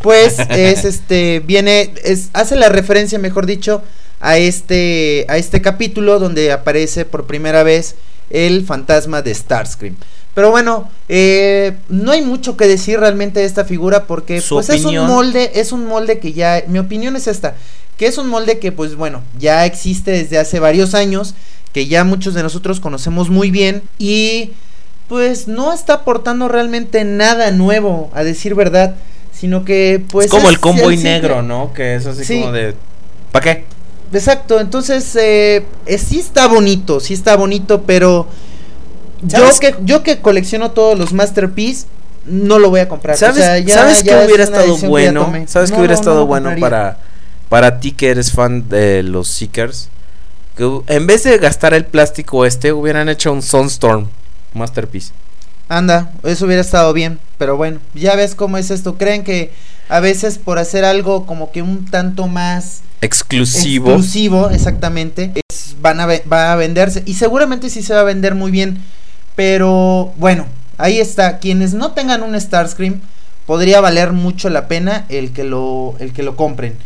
[0.00, 3.82] pues es este, viene, es, hace la referencia, mejor dicho,
[4.20, 7.96] a este, a este capítulo donde aparece por primera vez
[8.30, 9.96] el fantasma de Starscream.
[10.34, 14.84] Pero bueno, eh, no hay mucho que decir realmente de esta figura porque pues es
[14.84, 17.54] un molde, es un molde que ya, mi opinión es esta,
[17.96, 21.34] que es un molde que pues bueno, ya existe desde hace varios años,
[21.72, 24.52] que ya muchos de nosotros conocemos muy bien y
[25.08, 28.96] pues no está aportando realmente nada nuevo, a decir verdad,
[29.32, 31.72] sino que pues es como el convoy negro, ¿no?
[31.72, 32.40] Que es así Sí.
[32.40, 32.74] como de.
[33.32, 33.64] ¿Para qué?
[34.12, 38.26] Exacto, entonces eh, eh, sí está bonito, sí está bonito, pero
[39.22, 41.86] yo que yo que colecciono todos los masterpiece
[42.24, 43.16] no lo voy a comprar.
[43.16, 45.32] ¿Sabes, O sea, ya- ¿sabes ya es hubiera estado que bueno?
[45.46, 46.60] ¿Sabes No, hubiera no, estado bueno compraría.
[46.60, 46.98] para,
[47.48, 49.88] para ti que eres fan de los Seekers?
[50.56, 54.08] Que en vez de gastar el plástico este, hubieran hecho un Sunstorm
[54.54, 55.12] Masterpiece.
[55.68, 58.96] Anda, eso hubiera estado bien, pero bueno, ya ves cómo es esto.
[58.96, 59.52] Creen que
[59.88, 63.90] a veces por hacer algo como que un tanto más Exclusivo.
[63.90, 68.34] exclusivo, exactamente, es- van a va a venderse y seguramente sí se va a vender
[68.34, 68.82] muy bien,
[69.34, 70.46] pero bueno,
[70.78, 71.38] ahí está.
[71.38, 73.00] Quienes no tengan un Starscream
[73.46, 76.76] podría valer mucho la pena el que lo el que lo compren,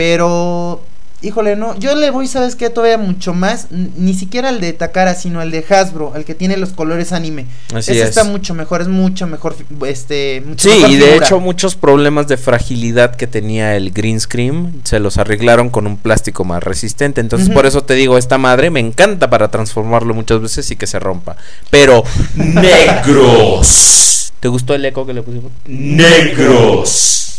[0.00, 0.80] pero
[1.20, 5.14] híjole, no, yo le voy, sabes qué, todavía mucho más, ni siquiera al de Takara,
[5.14, 7.44] sino al de Hasbro, al que tiene los colores anime.
[7.74, 8.08] Así Ese es.
[8.08, 9.54] está mucho mejor, es mucho mejor,
[9.86, 14.18] este, mucho Sí, mejor y de hecho muchos problemas de fragilidad que tenía el green
[14.20, 17.20] screen se los arreglaron con un plástico más resistente.
[17.20, 20.86] Entonces por eso te digo, esta madre me encanta para transformarlo muchas veces y que
[20.86, 21.36] se rompa.
[21.68, 22.04] Pero
[22.36, 24.32] negros.
[24.40, 25.52] ¿Te gustó el eco que le pusimos?
[25.66, 27.29] Negros.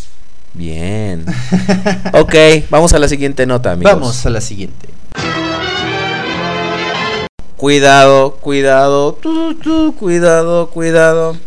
[0.53, 1.25] Bien.
[2.13, 2.35] ok,
[2.69, 3.93] vamos a la siguiente nota, amigos.
[3.93, 4.89] Vamos a la siguiente.
[7.57, 11.37] Cuidado, cuidado, tu, tu, cuidado, cuidado.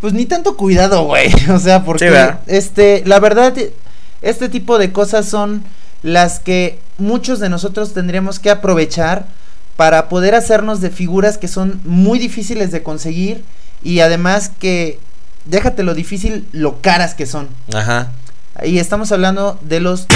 [0.00, 1.30] Pues ni tanto cuidado, güey.
[1.54, 3.54] O sea, porque este, la verdad,
[4.22, 5.62] este tipo de cosas son
[6.02, 9.26] las que muchos de nosotros tendríamos que aprovechar
[9.76, 13.44] para poder hacernos de figuras que son muy difíciles de conseguir
[13.82, 14.98] y además que
[15.44, 17.48] déjate lo difícil, lo caras que son.
[17.72, 18.12] Ajá.
[18.64, 20.06] Y estamos hablando de los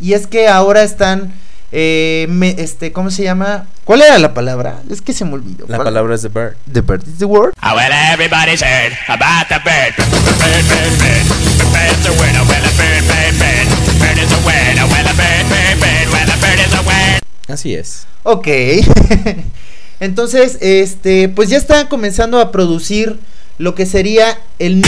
[0.00, 1.32] y es que ahora están
[1.70, 3.66] eh, me- este, ¿cómo se llama?
[3.84, 4.80] ¿Cuál era la palabra?
[4.90, 5.64] Es que se me olvidó.
[5.68, 5.86] La ¿Cuál?
[5.86, 6.56] palabra es the bird.
[6.70, 7.52] The bird is the word.
[7.60, 9.94] Ah, well, everybody's heard about the bird.
[9.96, 11.24] Bird, bird, bird.
[11.58, 12.42] The bird's a winner.
[12.44, 13.68] Well, a bird, bird, bird.
[14.00, 14.86] Bird is a winner.
[14.86, 16.08] Well, a bird, bird, bird.
[16.12, 17.20] Well, a bird is a winner.
[17.48, 18.06] Así es.
[18.24, 18.48] Ok.
[20.00, 23.18] Entonces, este, pues ya están comenzando a producir
[23.58, 24.82] lo que sería el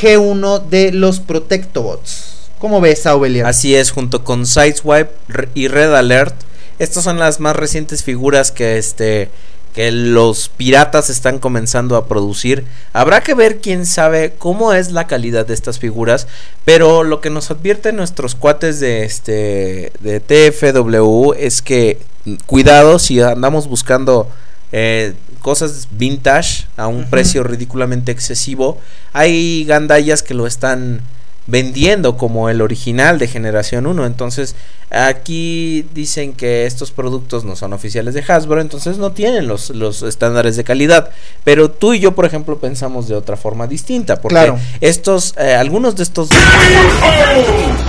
[0.00, 2.50] G1 de los Protectobots.
[2.58, 3.46] ¿Cómo ves, Aubelia?
[3.48, 5.10] Así es, junto con Sideswipe
[5.54, 6.34] y Red Alert.
[6.78, 9.30] Estas son las más recientes figuras que este
[9.76, 12.64] que los piratas están comenzando a producir.
[12.94, 16.26] Habrá que ver quién sabe cómo es la calidad de estas figuras,
[16.64, 22.98] pero lo que nos advierten nuestros cuates de este de TFW es que mm, cuidado
[22.98, 24.30] si andamos buscando
[24.72, 28.80] eh, cosas vintage a un precio ridículamente excesivo.
[29.12, 31.00] Hay gandallas que lo están
[31.46, 34.04] vendiendo como el original de generación 1.
[34.06, 34.54] Entonces,
[34.90, 40.02] aquí dicen que estos productos no son oficiales de Hasbro, entonces no tienen los, los
[40.02, 41.10] estándares de calidad.
[41.44, 44.58] Pero tú y yo, por ejemplo, pensamos de otra forma distinta, porque Claro.
[44.80, 46.28] estos, eh, algunos de estos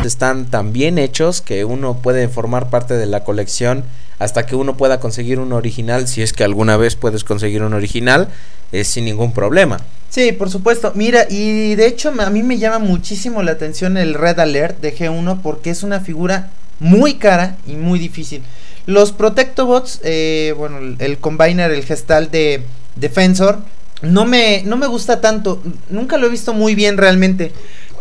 [0.05, 3.83] están tan bien hechos que uno puede formar parte de la colección
[4.19, 7.73] hasta que uno pueda conseguir un original, si es que alguna vez puedes conseguir un
[7.73, 8.29] original,
[8.71, 9.79] es sin ningún problema.
[10.09, 10.93] Sí, por supuesto.
[10.95, 14.95] Mira, y de hecho a mí me llama muchísimo la atención el Red Alert de
[14.95, 18.43] G1 porque es una figura muy cara y muy difícil.
[18.85, 22.63] Los Protectobots, eh, bueno, el, el Combiner, el gestal de
[22.95, 23.59] Defensor,
[24.01, 25.61] no me, no me gusta tanto.
[25.89, 27.51] Nunca lo he visto muy bien realmente.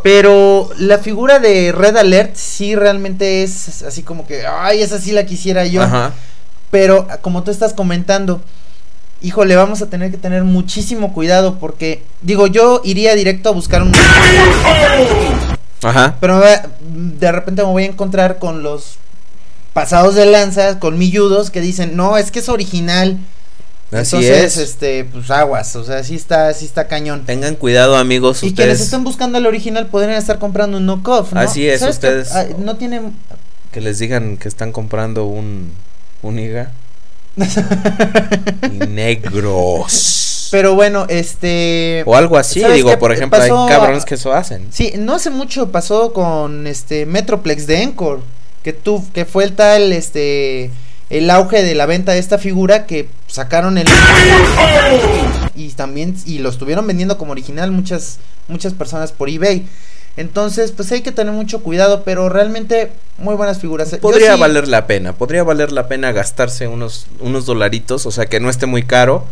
[0.02, 5.10] Pero la figura de Red Alert sí realmente es así como que, ay, esa sí
[5.10, 5.82] la quisiera yo.
[5.82, 6.12] Ajá.
[6.70, 8.40] Pero como tú estás comentando,
[9.22, 13.82] híjole, vamos a tener que tener muchísimo cuidado porque, digo, yo iría directo a buscar
[13.82, 13.92] un...
[15.82, 16.16] Ajá.
[16.20, 16.40] Pero
[16.80, 18.96] de repente me voy a encontrar con los
[19.72, 23.18] pasados de lanza, con milludos que dicen, no, es que es original.
[23.92, 24.70] Así Entonces, es.
[24.70, 27.24] este, pues aguas, o sea, sí está, sí está cañón.
[27.24, 28.42] Tengan cuidado, amigos.
[28.42, 31.40] Y quienes están buscando el original podrían estar comprando un knockoff, ¿no?
[31.40, 33.12] Así es, ustedes- Ah, no tienen...
[33.70, 35.72] que les digan que están comprando un
[36.22, 36.72] un higa
[37.36, 42.02] y negros Pero bueno, este...
[42.06, 42.60] o algo así.
[42.60, 44.68] ¿sabes Digo, por ejemplo, hay cabrones que eso hacen.
[44.70, 48.22] Sí, no hace mucho pasó con este Metroplex de Encore,
[48.62, 50.70] que tu, que fue el tal este
[51.08, 53.86] el auge de la venta de esta figura que sacaron el
[55.54, 58.18] y también y lo estuvieron vendiendo como original muchas
[58.48, 59.66] muchas personas por eBay.
[60.16, 63.94] Entonces, pues hay que tener mucho cuidado, pero realmente muy buenas figuras.
[64.00, 68.26] Podría sí- valer la pena, podría valer la pena gastarse unos unos dolaritos, o sea,
[68.26, 69.24] que no esté muy caro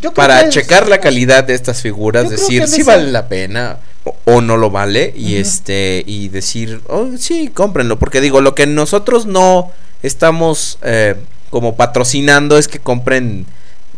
[0.00, 4.40] yo para checar la calidad de estas figuras, decir si vale la pena o, o
[4.40, 9.26] no lo vale y este y decir, oh, sí, cómprenlo, porque digo, lo que nosotros
[9.26, 9.70] no
[10.02, 11.14] estamos eh,
[11.50, 13.46] como patrocinando es que compren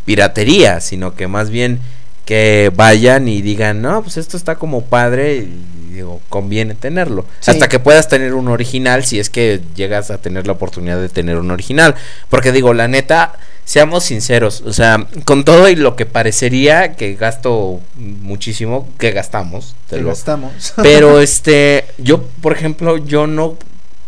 [0.05, 1.81] piratería, sino que más bien
[2.25, 5.49] que vayan y digan, no, pues esto está como padre
[5.88, 7.25] y digo, conviene tenerlo.
[7.41, 7.51] Sí.
[7.51, 11.09] Hasta que puedas tener un original si es que llegas a tener la oportunidad de
[11.09, 11.95] tener un original.
[12.29, 13.33] Porque digo, la neta,
[13.65, 19.75] seamos sinceros, o sea, con todo y lo que parecería que gasto muchísimo, que gastamos,
[19.89, 20.73] te que lo- gastamos.
[20.83, 23.57] pero este, yo, por ejemplo, yo no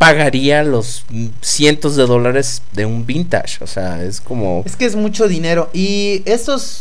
[0.01, 1.05] pagaría los
[1.43, 3.63] cientos de dólares de un vintage.
[3.63, 4.63] O sea, es como.
[4.65, 5.69] Es que es mucho dinero.
[5.75, 6.81] Y estos.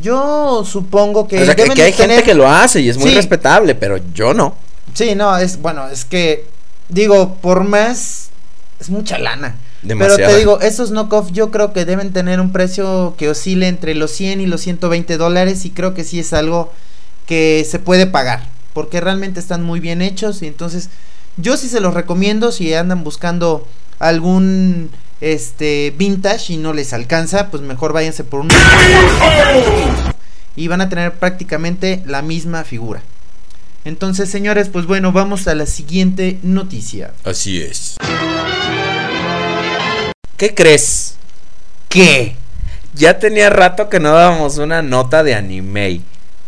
[0.00, 1.42] Yo- supongo que.
[1.42, 3.16] o sea, que, deben que de hay gente que lo hace y es muy Sí.
[3.16, 4.54] respetable, pero yo no.
[4.94, 5.60] Sí, no, es.
[5.60, 6.46] Bueno, es que.
[6.88, 8.30] Digo, por más.
[8.78, 9.56] Es mucha lana.
[9.82, 10.18] Demasiado.
[10.18, 13.96] Pero te digo, esos knockoff yo creo que deben tener un precio que oscile entre
[13.96, 15.64] los 100 y los 120 dólares.
[15.64, 16.72] Y creo que sí es algo
[17.26, 18.46] que se puede pagar.
[18.72, 20.42] Porque realmente están muy bien hechos.
[20.42, 20.90] Y entonces,
[21.38, 23.66] yo sí se los recomiendo si andan buscando
[23.98, 24.90] algún
[25.20, 28.48] este vintage y no les alcanza, pues mejor váyanse por un
[30.54, 33.02] y van a tener prácticamente la misma figura.
[33.84, 37.12] Entonces, señores, pues bueno, vamos a la siguiente noticia.
[37.24, 37.96] Así es.
[40.36, 41.14] ¿Qué crees?
[41.88, 42.36] ¿Qué?
[42.94, 46.00] Ya tenía rato que no dábamos una nota de anime.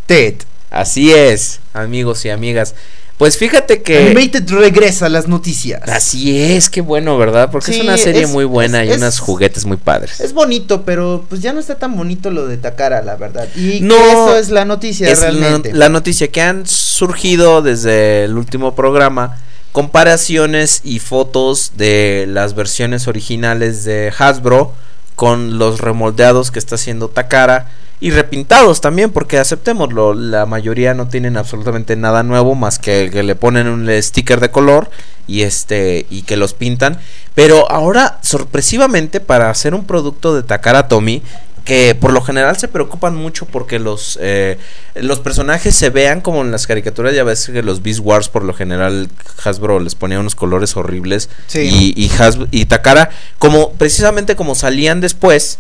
[0.07, 0.35] Ted.
[0.71, 2.75] Así es, amigos y amigas.
[3.21, 3.99] Pues fíjate que.
[3.99, 5.83] Animated regresa a las noticias.
[5.89, 7.51] Así es, qué bueno, ¿verdad?
[7.53, 10.19] Porque es una serie es- muy buena es- y es- unos juguetes muy padres.
[10.21, 13.47] Es bonito, pero pues ya no está tan bonito lo de Takara, la verdad.
[13.55, 15.73] Y No, que eso es la noticia es la, realmente.
[15.75, 19.37] la noticia que han surgido desde el último programa
[19.73, 24.73] comparaciones y fotos de las versiones originales de Hasbro
[25.15, 27.69] con los remoldeados que está haciendo Takara
[28.01, 33.23] y repintados también porque aceptémoslo la mayoría no tienen absolutamente nada nuevo más que que
[33.23, 34.91] le ponen un sticker de color
[35.27, 36.99] y este y que los pintan
[37.35, 41.23] pero ahora sorpresivamente para hacer un producto de Takara Tomy
[41.65, 44.57] que por lo general se preocupan mucho porque los eh,
[44.95, 48.45] los personajes se vean como en las caricaturas ya ves que los Beast Wars por
[48.45, 49.11] lo general
[49.45, 51.93] Hasbro les ponía unos colores horribles Sí.
[51.97, 55.59] y, y, Hasbro- y Takara como precisamente como salían después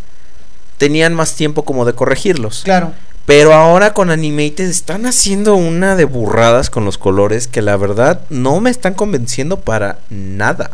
[0.81, 2.93] tenían más tiempo como de corregirlos Claro.
[3.27, 8.23] pero ahora con Animated están haciendo una de burradas con los colores que la verdad
[8.31, 10.70] no me están convenciendo para nada.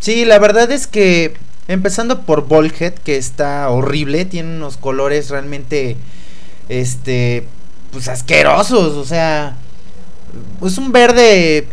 [0.00, 1.34] Sí, la verdad es que
[1.66, 5.96] empezando por Volhead, que está horrible, tiene unos colores realmente,
[6.68, 7.48] este,
[7.90, 9.56] pues asquerosos, o sea,
[10.64, 11.66] es un verde,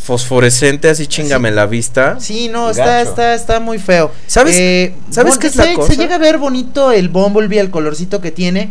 [0.00, 2.16] Fosforescente así chingame la vista.
[2.20, 3.10] sí, no, está, Gacho.
[3.10, 4.10] está, está muy feo.
[4.26, 5.92] ¿Sabes- Eh, sabes qué es la se, cosa?
[5.92, 8.70] Se llega a ver bonito el Bumblebee, el colorcito que tiene,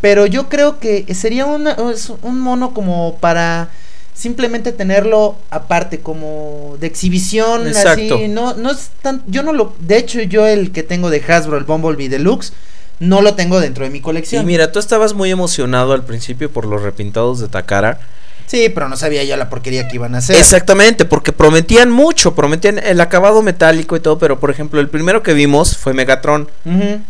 [0.00, 3.68] pero yo creo que sería una, es un mono como para
[4.14, 8.16] simplemente tenerlo aparte como de exhibición Exacto.
[8.16, 11.22] así no no es tan yo no lo de hecho yo el que tengo de
[11.26, 12.52] Hasbro el Bumblebee Deluxe
[12.98, 16.50] no lo tengo dentro de mi Y colección mira, tú estabas muy emocionado al principio
[16.50, 17.98] por los repintados de Takara.
[18.50, 22.34] Sí pero no sabía yo la porquería que iban a hacer Exactamente, porque prometían mucho,
[22.34, 26.50] prometían el acabado metálico y todo, pero por ejemplo, el primero que vimos fue Megatron.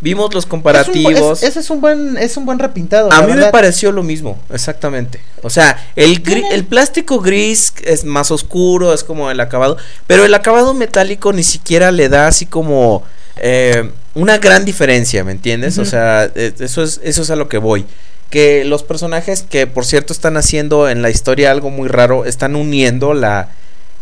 [0.00, 1.42] Vimos los Es un bu- comparativos.
[1.42, 4.38] es- ese es un buen es un buen repintado A mí me pareció lo mismo,
[4.52, 5.20] exactamente.
[5.42, 10.24] O sea, el, gri- el plástico gris es más oscuro, es como el acabado, pero
[10.26, 13.02] el acabado metálico ni siquiera le da así como
[13.36, 15.78] eh, una gran diferencia, ¿me entiendes?
[15.78, 17.86] O sea, eh, eso es, eso es a lo que voy.
[18.30, 22.54] Que los personajes que por cierto están haciendo en la historia algo muy raro, están
[22.56, 23.48] uniendo la,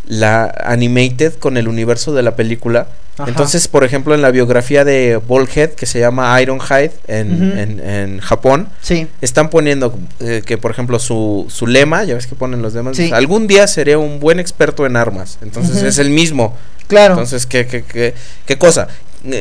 [0.06, 2.88] la animated con el universo de la película.
[3.16, 3.28] Ajá.
[3.30, 8.20] Entonces, por ejemplo, en la biografía de Bullhead, que se llama Ironhide en, en, en
[8.20, 12.62] Japón, sí están poniendo eh, que, por ejemplo, su, su lema, ya ves que ponen
[12.62, 13.10] los demás, Sí.
[13.12, 15.38] algún día seré un buen experto en armas.
[15.42, 16.54] Entonces es el mismo.
[16.86, 18.14] claro Entonces, ¿qué, qué, qué,
[18.46, 18.86] qué cosa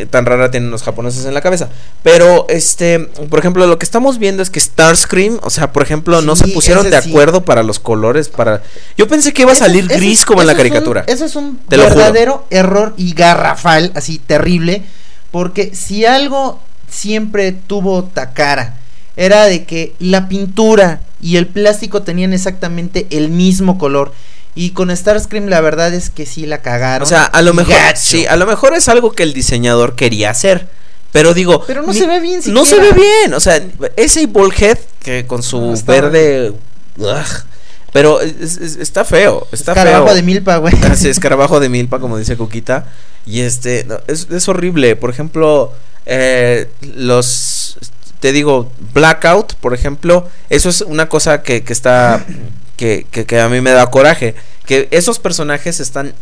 [0.09, 1.69] tan rara tienen los japoneses en la cabeza?
[2.03, 2.99] Pero, este,
[3.29, 6.47] por ejemplo, lo que estamos viendo es que Starscream, o sea, por ejemplo, no se
[6.47, 7.09] pusieron de sí.
[7.09, 8.63] acuerdo para los colores, para...
[8.97, 11.03] Yo pensé que iba a salir ese- gris como en la un- caricatura.
[11.07, 14.83] Eso es un Te verdadero error y garrafal, así terrible,
[15.31, 16.59] porque si algo
[16.89, 18.75] siempre tuvo Takara
[19.15, 24.13] era de que la pintura y el plástico tenían exactamente el mismo color.
[24.57, 27.03] Y con Starscream la verdad es que sí la cagaron.
[27.03, 28.01] O sea, a lo mejor, gacho.
[28.01, 30.67] sí, a lo mejor es algo que el diseñador quería hacer.
[31.11, 33.63] Pero digo, Pero no ni- se ve bien No se ve bien, o sea,
[33.95, 36.53] ese Bullhead que con su No, verde
[36.97, 37.15] ugh,
[37.93, 40.15] pero es- es- está feo, está Escarabajo feo.
[40.15, 40.73] de milpa, güey.
[40.91, 42.85] Así, escarabajo de milpa, como dice Cuquita.
[43.25, 44.95] Y este, no, es, es horrible.
[44.95, 45.71] Por ejemplo,
[46.05, 47.77] eh, los.
[48.19, 52.25] Te digo, Blackout, por ejemplo, eso es una cosa que, que está.
[52.77, 54.35] Que, que, que a mí me da coraje.
[54.65, 56.13] Que esos personajes están.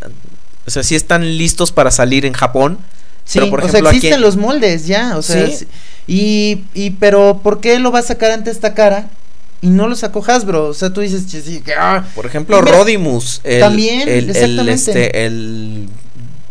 [0.66, 2.80] O sea, sí están listos para salir en Japón.
[3.26, 5.68] Sí, pero por o sea, ejemplo, aquí existen en- los moldes ya, o sea, Sí.
[6.08, 9.10] y, y pero ¿por qué lo va a sacar ante esta cara?
[9.62, 12.06] Y no lo sacó Hasbro, o sea, tú dices, "Che, sí, que, ah".
[12.14, 13.42] Por ejemplo, Mira, Rodimus.
[13.44, 14.74] El, también, el, el, exactamente.
[14.74, 15.90] este, el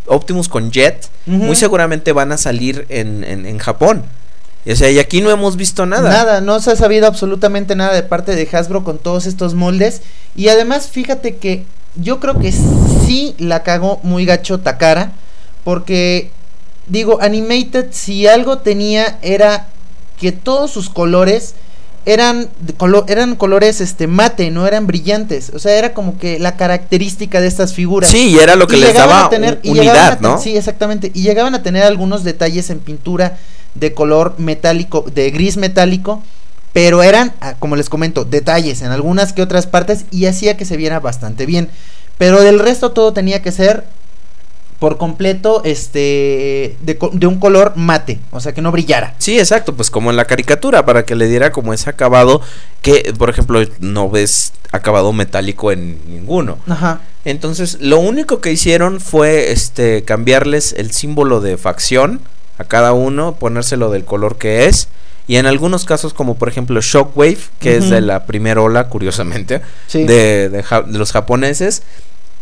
[0.06, 1.09] Optimus con Jet.
[1.26, 4.05] Muy seguramente van a salir en, en, en Japón.
[4.65, 6.11] Y, o sea, y aquí no hemos visto nada.
[6.11, 10.01] Nada, no se ha sabido absolutamente nada de parte de Hasbro con todos estos moldes.
[10.35, 11.65] Y además, fíjate que
[11.97, 15.12] yo creo que sí la cagó muy gacho Takara.
[15.65, 16.31] Porque,
[16.86, 19.69] digo, Animated, si algo tenía era
[20.20, 21.55] que todos sus colores
[22.07, 25.51] eran, colo- eran colores este mate, no eran brillantes.
[25.55, 28.11] O sea, era como que la característica de estas figuras.
[28.11, 30.39] Sí, y era lo que Y les daba a tener- un- a unidad, ¿no?
[30.39, 31.11] Sí, exactamente.
[31.15, 33.39] Y llegaban a tener algunos detalles en pintura
[33.74, 36.22] de color metálico, de gris metálico,
[36.72, 40.64] pero eran, ah, como les comento, detalles en algunas que otras partes y hacía que
[40.64, 41.68] se viera bastante bien.
[42.18, 43.84] Pero del resto todo tenía que ser
[44.78, 49.14] por completo este de, un color mate, o sea, que no brillara.
[49.18, 52.42] Sí, exacto, pues como en la caricatura, para que le diera como ese acabado
[52.82, 56.59] que, por ejemplo, no ves acabado metálico en ninguno.
[56.68, 57.01] Ajá.
[57.24, 62.20] Entonces, lo único que hicieron fue este cambiarles el símbolo de facción
[62.59, 64.89] a cada uno, ponérselo del color que es.
[65.26, 69.62] Y en algunos casos, como por ejemplo Shockwave, que es de la primera ola, curiosamente,
[69.86, 70.05] Sí.
[70.05, 71.82] de, de ja- de los japoneses,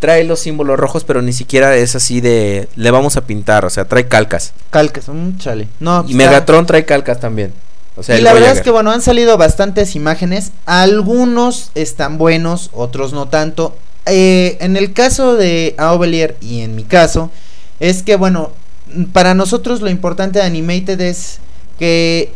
[0.01, 3.71] trae los símbolos rojos, pero ni siquiera es así de le vamos a pintar, o
[3.71, 4.53] sea, trae calcas.
[4.71, 5.69] Calcas, un chale.
[5.79, 7.53] No, Y está- Megatron trae calcas también.
[7.95, 10.51] O sea, y la verdad es que bueno, han salido bastantes imágenes.
[10.67, 13.77] Algunos están buenos, otros no tanto.
[14.07, 17.31] eh, en el caso de Aubelier y en mi caso,
[17.79, 18.51] es que bueno,
[19.13, 21.39] para nosotros lo importante de Animated es
[21.79, 22.33] que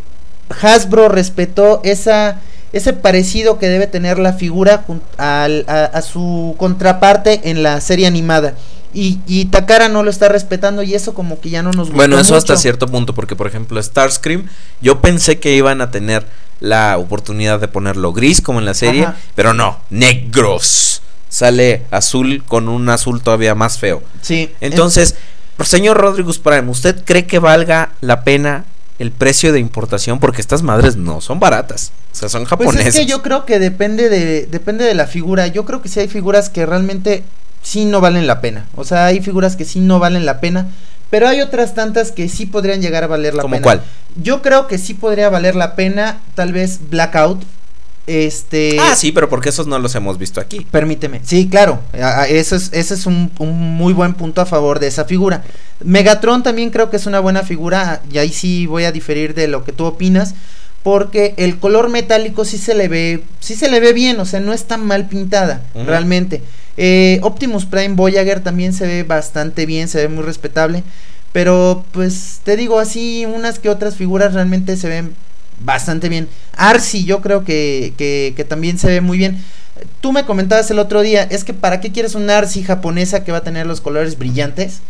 [0.62, 2.40] Hasbro respetó esa
[2.73, 4.85] ese parecido que debe tener la figura
[5.16, 8.55] al- a, a su contraparte en la serie animada.
[8.93, 11.97] Y, y Takara no lo está respetando y eso como que ya no nos gusta.
[11.97, 14.47] Bueno, eso hasta cierto punto, porque por ejemplo Starscream,
[14.81, 16.27] yo pensé que iban a tener
[16.60, 19.16] la oportunidad de ponerlo gris como en la serie, Ajá.
[19.35, 21.02] pero no, negros.
[21.28, 24.02] Sale azul con un azul todavía más feo.
[24.23, 24.51] Sí.
[24.60, 25.16] Entonces,
[25.65, 28.65] señor Rodríguez Prime, ¿usted cree que valga la pena
[28.99, 30.19] el precio de importación?
[30.20, 31.93] Porque estas madres no son baratas.
[32.12, 32.87] O sea, son Pues japonesas.
[32.87, 35.47] es que yo creo que depende de depende de la figura.
[35.49, 37.24] Yo creo que sí hay figuras que realmente
[37.62, 38.66] sí no valen la pena.
[38.74, 40.69] O sea, hay figuras que sí no valen la pena,
[41.11, 43.62] pero hay otras tantas que sí podrían llegar a valer la ¿Cómo pena.
[43.62, 43.83] cuál?
[44.16, 47.43] Yo creo que sí podría valer la pena, tal vez Blackout.
[48.07, 50.65] Este Ah, sí, pero porque esos no los hemos visto aquí.
[50.70, 51.20] Permíteme.
[51.24, 51.81] Sí, claro.
[52.28, 55.43] Eso es, ese es un, un muy buen punto a favor de esa figura.
[55.85, 58.03] Megatron también creo que es una buena figura.
[58.12, 60.35] Y ahí sí voy a diferir de lo que tú opinas.
[60.85, 63.24] Porque el color metálico sí se le ve.
[63.41, 64.20] Sí se le ve bien.
[64.20, 65.62] O sea, no está mal pintada.
[65.74, 66.43] Realmente.
[66.77, 69.89] Eh, Optimus Prime Voyager también se ve bastante bien.
[69.89, 70.85] Se ve muy respetable.
[71.33, 73.27] Pero pues te digo así.
[73.27, 75.15] Unas que otras figuras realmente se ven
[75.61, 76.28] bastante bien.
[76.57, 79.43] Arcee yo creo que, que, que también se ve muy bien.
[80.01, 83.33] Tú me comentabas el otro día, es que para qué quieres una Arcee japonesa que
[83.33, 84.81] va a tener los colores brillantes.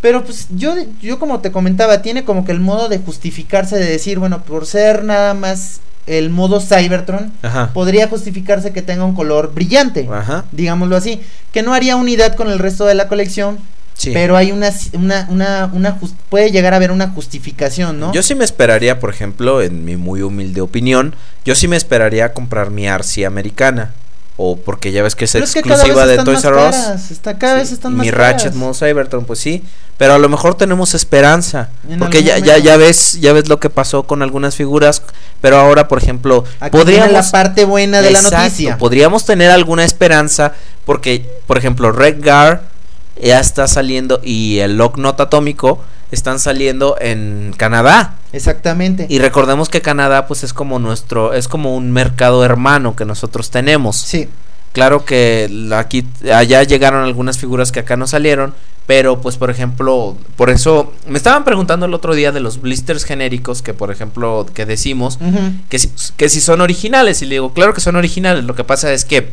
[0.00, 3.86] Pero pues yo, yo como te comentaba, tiene como que el modo de justificarse de
[3.86, 7.70] decir, bueno, por ser nada más el modo Cybertron, Ajá.
[7.72, 10.44] podría justificarse que tenga un color brillante, Ajá.
[10.52, 11.22] digámoslo así,
[11.52, 13.58] que no haría unidad con el resto de la colección,
[13.96, 14.10] Sí.
[14.12, 15.98] pero hay una, una, una, una
[16.28, 18.12] puede llegar a haber una justificación, ¿no?
[18.12, 21.14] Yo sí me esperaría, por ejemplo, en mi muy humilde opinión,
[21.44, 23.92] yo sí me esperaría comprar mi Arcee americana.
[24.36, 26.56] O porque ya ves que es Pero es que cada exclusiva vez de Toys R
[26.56, 26.74] Us.
[26.74, 28.42] caras, está- cada Sí, vez están y más mi caras.
[28.42, 29.62] Ratchet Cybertron, pues sí.
[29.96, 31.68] Pero a lo mejor tenemos esperanza.
[31.88, 35.02] En porque ya, ya, ya ves, ya ves lo que pasó con algunas figuras.
[35.40, 37.12] Pero ahora, por ejemplo, Aquí podríamos.
[37.12, 38.76] la parte buena de la noticia.
[38.76, 40.52] Podríamos tener alguna esperanza.
[40.84, 42.73] Porque, por ejemplo, Redgar
[43.20, 44.20] ya está saliendo.
[44.22, 45.80] Y el Locknot Atómico
[46.10, 48.16] están saliendo en Canadá.
[48.32, 49.06] Exactamente.
[49.08, 51.34] Y recordemos que Canadá, pues es como nuestro.
[51.34, 53.96] Es como un mercado hermano que nosotros tenemos.
[53.96, 54.28] Sí.
[54.74, 58.54] Claro que aquí allá llegaron algunas figuras que acá no salieron,
[58.88, 63.04] pero pues por ejemplo, por eso me estaban preguntando el otro día de los blisters
[63.04, 65.20] genéricos que por ejemplo que decimos
[65.68, 68.64] que si, que si son originales y le digo, claro que son originales, lo que
[68.64, 69.32] pasa es que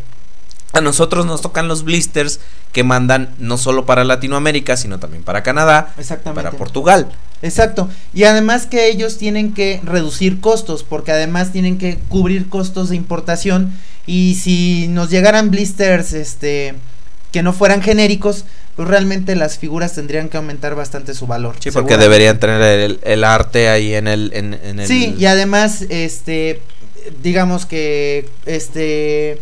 [0.73, 2.39] a nosotros nos tocan los blisters
[2.71, 6.43] que mandan no solo para Latinoamérica, sino también para Canadá, Exactamente.
[6.43, 7.11] para Portugal.
[7.41, 7.89] Exacto.
[8.13, 12.95] Y además que ellos tienen que reducir costos, porque además tienen que cubrir costos de
[12.95, 13.73] importación.
[14.05, 16.75] Y si nos llegaran blisters, este,
[17.31, 18.45] que no fueran genéricos,
[18.75, 21.55] pues realmente las figuras tendrían que aumentar bastante su valor.
[21.59, 25.25] Sí, porque deberían tener el, el arte ahí en el, en, en el Sí, y
[25.25, 26.61] además, este,
[27.21, 29.41] digamos que, este,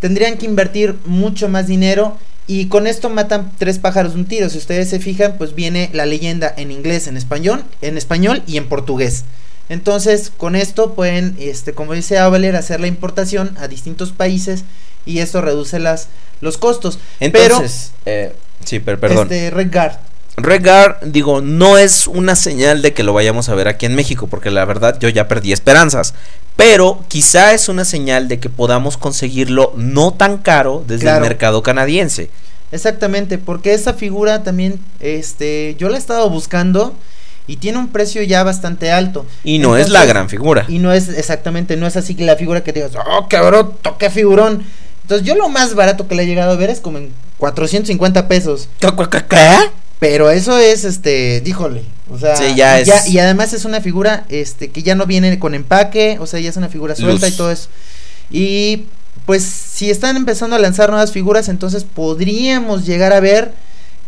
[0.00, 2.16] tendrían que invertir mucho más dinero
[2.46, 4.48] y con esto matan tres pájaros de un tiro.
[4.50, 8.56] Si ustedes se fijan, pues viene la leyenda en inglés, en español, en español y
[8.56, 9.24] en portugués.
[9.68, 14.64] Entonces, con esto pueden, este, como dice Avaler, hacer la importación a distintos países
[15.06, 16.08] y esto reduce las
[16.40, 16.98] los costos.
[17.20, 19.32] Entonces, eh, sí, per- Pero, perdón.
[19.32, 19.98] este, Redguard,
[20.36, 24.26] Redguard, digo, no es una señal de que lo vayamos a ver aquí en México,
[24.26, 26.14] porque la verdad yo ya perdí esperanzas.
[26.56, 31.24] Pero quizá es una señal de que podamos conseguirlo no tan caro desde Claro.
[31.24, 32.30] el mercado canadiense.
[32.72, 36.94] Exactamente, porque esa figura también, este, yo la he estado buscando
[37.46, 39.26] y tiene un precio ya bastante alto.
[39.42, 40.64] Y no es la gran figura.
[40.68, 44.08] Y no es exactamente, no es así que la figura que digas, oh, cabrón, toqué
[44.10, 44.62] figurón.
[45.02, 48.28] Entonces yo lo más barato que le he llegado a ver es como en 450
[48.28, 48.68] pesos.
[50.00, 53.80] Pero eso es, este, díjole, o sea, Sí, ya y es- y además es una
[53.80, 57.26] figura, este, que ya no viene con empaque, o sea, ya es una figura suelta
[57.26, 57.34] Luz.
[57.34, 57.68] y todo eso.
[58.30, 58.86] Y
[59.26, 63.52] pues si están empezando a lanzar nuevas figuras, entonces podríamos llegar a ver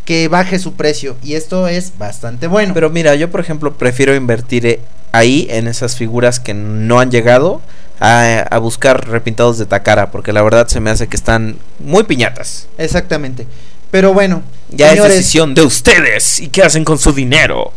[0.05, 2.73] que baje su precio y esto es bastante bueno.
[2.73, 4.79] Pero mira, yo por ejemplo prefiero invertir eh,
[5.11, 7.61] ahí en esas figuras que no han llegado
[7.99, 12.03] a, a buscar repintados de Takara, porque la verdad se me hace que están muy
[12.03, 12.67] piñatas.
[12.77, 13.45] Exactamente.
[13.91, 14.41] Pero bueno,
[14.75, 17.73] Ya señores, es decisión de ustedes y qué hacen con su dinero.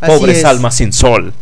[0.00, 0.44] Pobres es.
[0.44, 1.32] almas sin sol.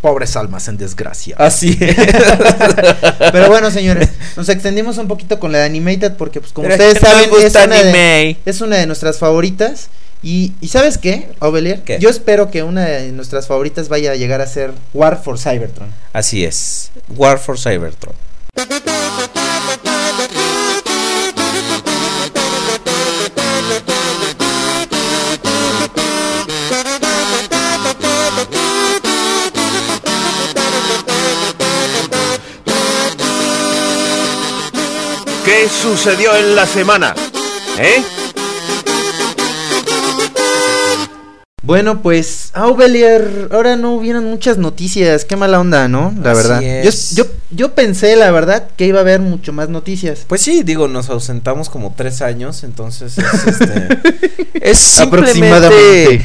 [0.00, 1.36] Pobres almas en desgracia.
[1.38, 1.94] Así es.
[3.32, 6.82] Pero bueno, señores, nos extendimos un poquito con la de Animated porque pues como Pero
[6.82, 9.90] ustedes saben es una, de, es una de nuestras favoritas
[10.22, 11.82] y, y ¿sabes qué, Ovelier?
[11.82, 11.98] ¿Qué?
[11.98, 15.90] Yo espero que una de nuestras favoritas vaya a llegar a ser War for Cybertron.
[16.12, 16.90] Así es.
[17.08, 18.14] War for Cybertron.
[35.80, 37.14] Sucedió en la semana?
[37.78, 38.02] ¿Eh?
[41.62, 46.12] Bueno, pues, Aubelier, ahora no hubieron muchas noticias, qué mala onda, ¿no?
[46.22, 46.60] La Así verdad.
[46.60, 47.14] Yo, es.
[47.14, 50.20] yo, yo pensé, la verdad, que iba a haber mucho más noticias.
[50.26, 56.22] Pues sí, digo, nos ausentamos como tres años, entonces es, este, es Aproximadamente.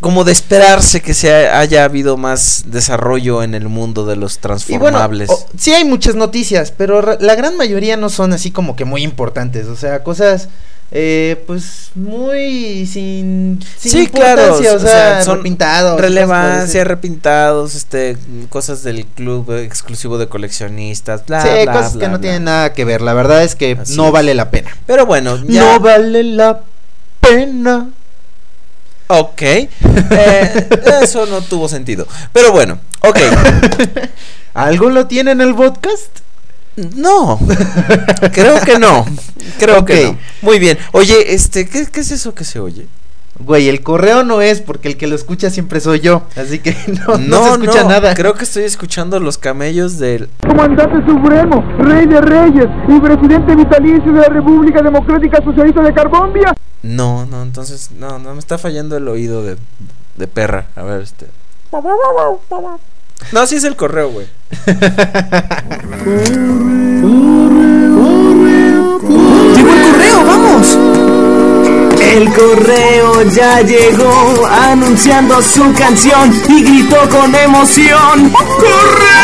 [0.00, 4.34] como de esperarse que se ha- haya habido más desarrollo en el mundo de los
[4.34, 5.30] Y bueno, transformables.
[5.30, 9.02] o- sí hay muchas noticias, pero la gran mayoría no son así como que muy
[9.02, 10.48] importantes, o sea, cosas,
[10.90, 18.16] eh, pues, muy sin, sin sí, claro, o sea, son repintados, relevancia, repintados, este,
[18.48, 22.72] cosas del club exclusivo de coleccionistas, bla, sí, bla, cosas que bla, no tienen nada
[22.72, 24.12] que ver, la verdad es que Así no es.
[24.12, 24.70] vale la pena.
[24.86, 25.60] Pero bueno, ya.
[25.60, 26.60] No vale la
[27.20, 27.88] pena.
[29.06, 29.42] Ok.
[29.42, 30.68] Eh,
[31.02, 32.06] eso no tuvo sentido.
[32.32, 33.18] Pero bueno, ok.
[34.54, 36.23] ¿Algo lo tiene en el podcast?
[36.76, 37.38] No.
[38.32, 39.04] Creo que no.
[39.58, 40.18] Creo que no.
[40.42, 40.78] Muy bien.
[40.92, 42.86] Oye, este, ¿qué, qué es eso que se oye?
[43.40, 46.76] Güey, el correo no es porque el que lo escucha siempre soy yo, así que
[47.08, 48.14] no, no, se escucha no, nada.
[48.14, 50.28] Creo que estoy escuchando los camellos del.
[50.40, 56.54] Comandante Supremo, Rey de Reyes y Presidente Vitalicio de la República Democrática Socialista de Carbombia.
[56.84, 59.56] No, no, entonces, no, no me está fallando el oído de,
[60.16, 60.66] de perra.
[60.76, 61.26] A ver, este.
[63.32, 64.26] No, sí es el correo, güey.
[69.54, 70.78] ¡Llegó el correo, vamos!
[72.00, 79.14] El correo ya llegó anunciando su canción y gritó con emoción ¡Correo!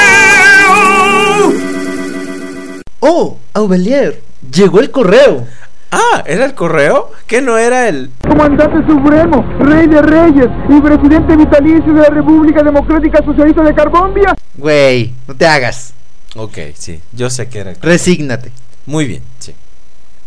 [3.01, 4.23] Oh, Aubelier,
[4.53, 5.47] llegó el correo.
[5.93, 7.11] Ah, ¿era el correo?
[7.27, 8.11] ¿Qué no era el.?
[8.23, 14.35] Comandante Supremo, Rey de Reyes y Presidente Vitalicio de la República Democrática Socialista de Carbombia.
[14.55, 15.93] Güey, no te hagas.
[16.37, 18.53] Ok, sí, yo sé que era el Resígnate.
[18.87, 19.53] Muy bien, sí.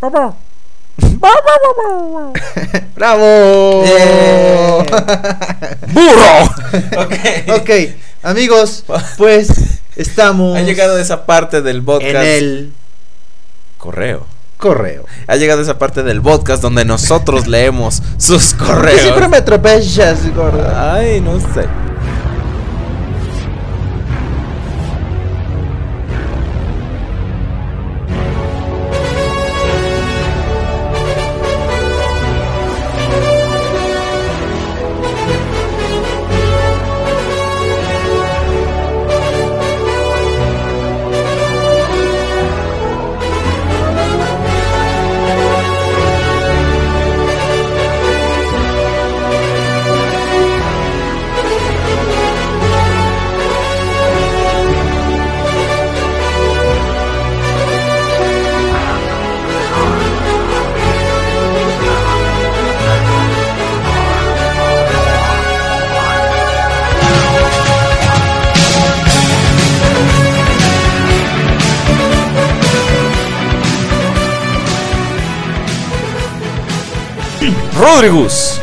[2.94, 3.84] ¡Bravo!
[3.86, 4.86] Eh.
[5.92, 6.42] ¡Burro!
[7.02, 7.60] ok.
[7.60, 7.70] ok,
[8.22, 8.84] amigos,
[9.16, 12.14] pues estamos Ha llegado esa parte del podcast.
[12.14, 12.72] en el
[13.78, 14.26] correo.
[14.64, 15.04] Correo.
[15.26, 19.00] Ha llegado esa parte del podcast donde nosotros leemos sus ¿Por qué correos.
[19.02, 20.94] siempre me atropellas, gorda?
[20.94, 21.66] Ay, no sé.
[77.84, 78.58] Rodrigus,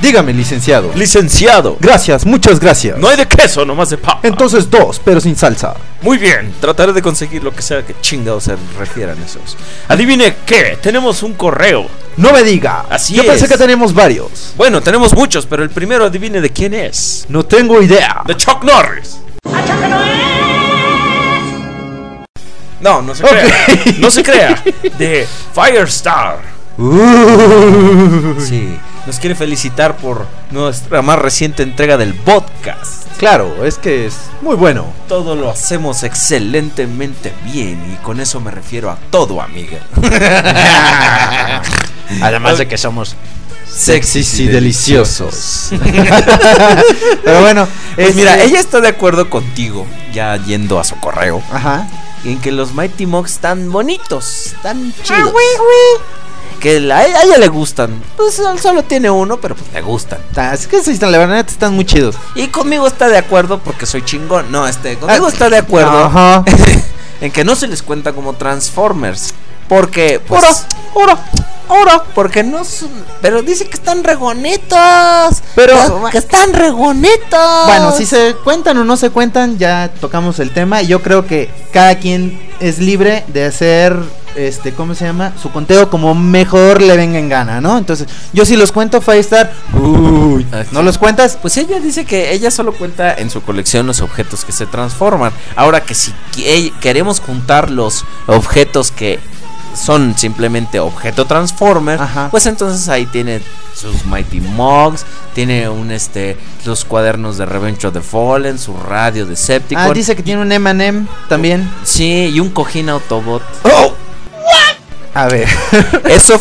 [0.00, 0.90] Dígame, licenciado.
[0.94, 1.76] Licenciado.
[1.80, 2.96] Gracias, muchas gracias.
[2.96, 4.20] No hay de queso, nomás de papa.
[4.22, 5.74] Entonces dos, pero sin salsa.
[6.00, 9.54] Muy bien, trataré de conseguir lo que sea que chingados se refieran esos.
[9.88, 11.88] Adivine qué, tenemos un correo.
[12.16, 12.86] No me diga.
[12.88, 14.54] Así Yo pensé que tenemos varios.
[14.56, 17.26] Bueno, tenemos muchos, pero el primero adivine de quién es.
[17.28, 18.22] No tengo idea.
[18.24, 19.18] De Chuck Norris.
[22.80, 23.30] No, no se Ok.
[23.30, 23.66] crea.
[23.98, 24.64] No se crea.
[24.98, 26.57] De Firestar.
[26.78, 28.40] Uh.
[28.40, 33.06] Sí, nos quiere felicitar por nuestra más reciente entrega del podcast.
[33.18, 34.86] Claro, es que es muy bueno.
[35.08, 39.78] Todo lo hacemos excelentemente bien y con eso me refiero a todo, amiga.
[42.22, 43.16] Además de que somos
[43.68, 45.70] Sexys y deliciosos.
[47.24, 51.42] Pero bueno, Pues este- mira, ella está de acuerdo contigo, ya yendo a su correo,
[51.52, 51.88] Ajá.
[52.24, 55.32] en que los Mighty Mugs están bonitos, Ah, tan chidos.
[56.60, 58.02] Que la- a ella le gustan.
[58.16, 60.18] Pues él solo tiene uno, pero pues le gustan.
[60.34, 62.16] Ta- Es que sí, la verdad están muy chidos.
[62.34, 64.50] Y conmigo está de acuerdo porque soy chingón.
[64.50, 66.44] No, este, conmigo Ah, está de acuerdo Ajá.
[67.20, 69.34] en que no se les cuenta como Transformers.
[69.68, 70.42] Porque, pues.
[70.94, 71.18] Ora, ora,
[71.68, 72.04] ora.
[72.14, 72.88] Porque no son.
[73.20, 75.42] Pero dice que están regonitos.
[75.54, 77.66] Pero- Que, que están regonitos.
[77.66, 80.82] Bueno, si se cuentan o no se cuentan, ya tocamos el tema.
[80.82, 83.96] Y yo creo que cada quien es libre de hacer
[84.36, 85.32] este, ¿cómo se llama?
[85.42, 87.76] Su conteo como mejor le venga en gana, ¿no?
[87.76, 91.36] Entonces, yo si los cuento, Firestar, uy, ¿no los cuentas?
[91.40, 95.32] Pues ella dice que ella solo cuenta en su colección los objetos que se transforman.
[95.56, 99.18] Ahora que si que- queremos juntar los objetos que
[99.74, 102.28] son simplemente objeto transformer, Ajá.
[102.30, 103.40] pues entonces ahí tiene
[103.74, 105.04] sus Mighty Mugs,
[105.34, 109.84] tiene un este los cuadernos de Revenge of the Fallen, su radio de Decepticon.
[109.84, 111.70] Ah, dice que tiene un M&M también.
[111.84, 113.42] Sí, y un cojín Autobot.
[115.14, 115.48] A ver.
[116.08, 116.40] Eso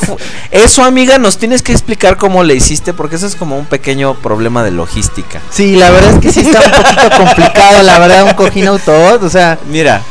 [0.51, 4.13] eso amiga, nos tienes que explicar cómo le hiciste porque eso es como un pequeño
[4.15, 5.41] problema de logística.
[5.49, 9.23] Sí, la verdad es que sí está un poquito complicado, la verdad, un cojín autobot,
[9.23, 10.01] o sea, Mira,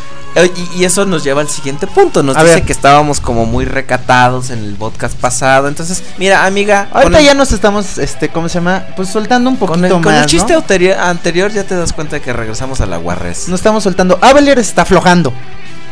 [0.44, 2.22] y, y eso nos lleva al siguiente punto.
[2.22, 2.64] Nos A dice ver.
[2.64, 5.68] que estábamos como muy recatados en el podcast pasado.
[5.68, 8.84] Entonces, mira, amiga, ahorita con el, ya nos estamos, este, ¿cómo se llama?
[8.96, 10.58] Pues soltando un con poquito el- con el más, chiste ¿no?
[10.58, 13.48] anterior, anterior ya te das cuenta de que regresamos a la Guarres.
[13.48, 14.18] Nos estamos soltando.
[14.20, 15.32] Avelier está aflojando.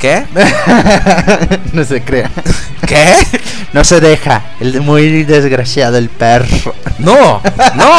[0.00, 0.26] ¿Qué?
[1.72, 2.30] no se crea.
[2.86, 3.26] ¿Qué?
[3.72, 4.42] No se deja.
[4.60, 6.74] El muy desgraciado, el perro.
[6.98, 7.40] No,
[7.74, 7.98] no,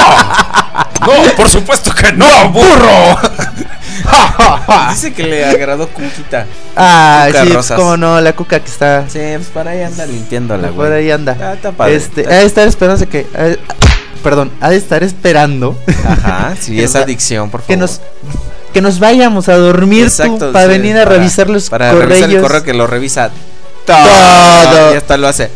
[1.01, 3.17] no, por supuesto que no, burro.
[4.91, 6.45] Dice que le agradó Cuquita.
[6.75, 7.77] Ah, Cuca sí, pues, Rosas.
[7.79, 9.05] cómo no, la cuca que está.
[9.09, 10.89] Sí, pues para ahí anda limpiándola, güey.
[10.89, 11.37] Por ahí anda.
[11.41, 11.95] Ah, está padre.
[11.95, 13.25] Este, Está- ha de estar esperando que.
[13.35, 13.57] eh,
[14.23, 15.77] perdón, ha de estar esperando.
[16.07, 17.67] Ajá, sí, esa adicción, por favor.
[17.67, 18.01] Que nos,
[18.73, 22.09] que nos vayamos a dormir tú, para sí, venir a para- revisar los para correos.
[22.09, 23.29] revisar el correo que lo revisa
[23.85, 23.97] todo.
[23.97, 24.93] Todo.
[24.93, 25.49] Y hasta lo hace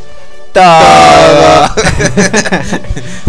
[0.53, 1.69] todo.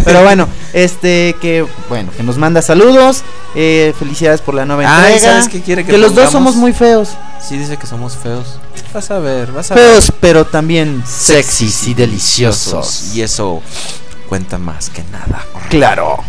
[0.05, 3.23] Pero bueno, este que bueno, que nos manda saludos,
[3.55, 5.19] eh, felicidades por la nueva entrega.
[5.19, 7.09] ¿sabes qué quiere que los dos somos muy feos.
[7.41, 8.59] Sí, dice que somos feos.
[8.93, 9.91] Vas a ver, vas a ver.
[9.91, 13.13] Feos, pero también sexys y deliciosos.
[13.13, 13.61] Y eso
[14.27, 15.45] cuenta más que nada.
[15.69, 16.23] Claro.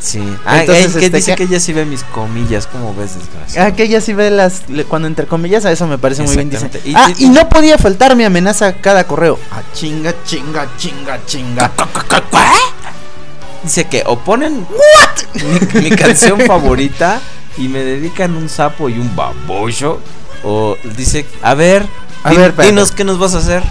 [0.00, 0.20] Sí.
[0.44, 2.66] Ah, Entonces, eh, que este, dice que ella sí ve mis comillas.
[2.66, 3.64] ¿Cómo ves, desgracia?
[3.64, 6.50] Ah, que ella sí ve las cuando entre comillas, a eso me parece muy bien.
[6.50, 6.70] Dice.
[6.84, 9.38] Y- ah, y- y no podía faltar mi amenaza a cada correo.
[9.50, 11.72] Ah, chinga, chinga, chinga, chinga.
[13.62, 14.66] Dice que o ponen
[15.74, 17.20] mi, mi canción favorita
[17.56, 20.00] y me dedican un sapo y un babocho.
[20.44, 21.84] O dice, a ver,
[22.22, 22.66] A ver, espérate.
[22.70, 23.62] dinos qué nos vas a hacer.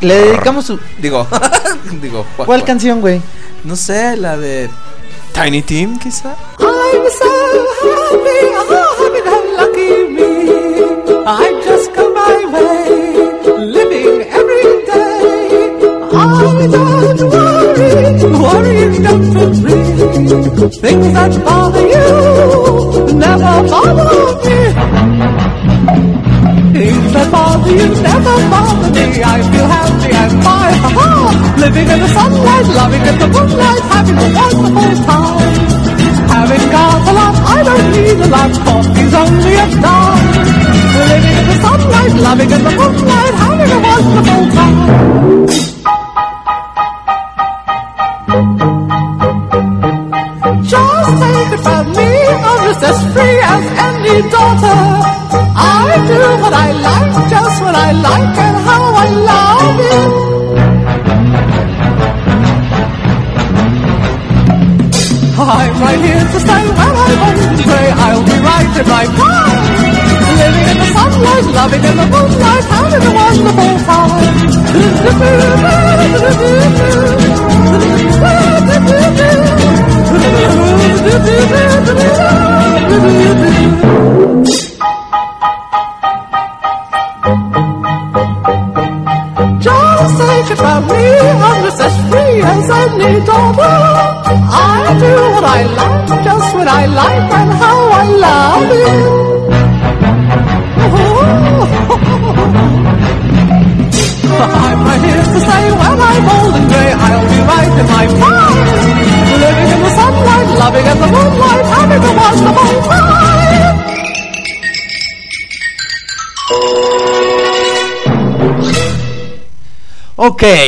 [0.00, 1.28] Le dedicamos su Digo,
[2.02, 3.20] digo, ¿cuál, ¿Cuál canción, güey?
[3.62, 4.68] No sé, la de
[5.34, 6.36] Tiny Tim, quizá.
[6.60, 7.32] I'm so
[7.82, 9.02] happy, oh,
[9.34, 10.30] and lucky me.
[11.26, 11.28] I
[11.66, 12.78] just go my way,
[13.76, 15.18] living every day.
[16.14, 17.90] I don't worry,
[18.44, 19.84] worry don't agree.
[20.82, 22.08] Things that bother you
[23.24, 24.06] never bother
[24.44, 24.58] me.
[26.78, 29.04] Things that bother you never bother me.
[29.22, 30.80] I feel happy and fine,
[31.58, 33.73] Living in the sunlight, loving in the moonlight,
[38.24, 38.73] the lights fall.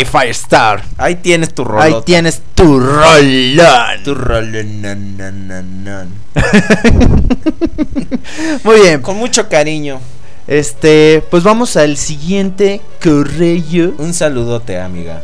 [0.04, 0.82] Firestar.
[0.96, 1.82] Ahí tienes tu rollo.
[1.82, 4.02] Ahí tienes tu rolón.
[4.04, 4.64] tu rollo.
[4.64, 6.08] nan, nan, nan, nan.
[8.64, 9.02] Muy bien.
[9.02, 10.00] Con mucho cariño.
[10.46, 13.94] Este, pues vamos al siguiente correo.
[13.98, 15.22] Un saludote, amiga.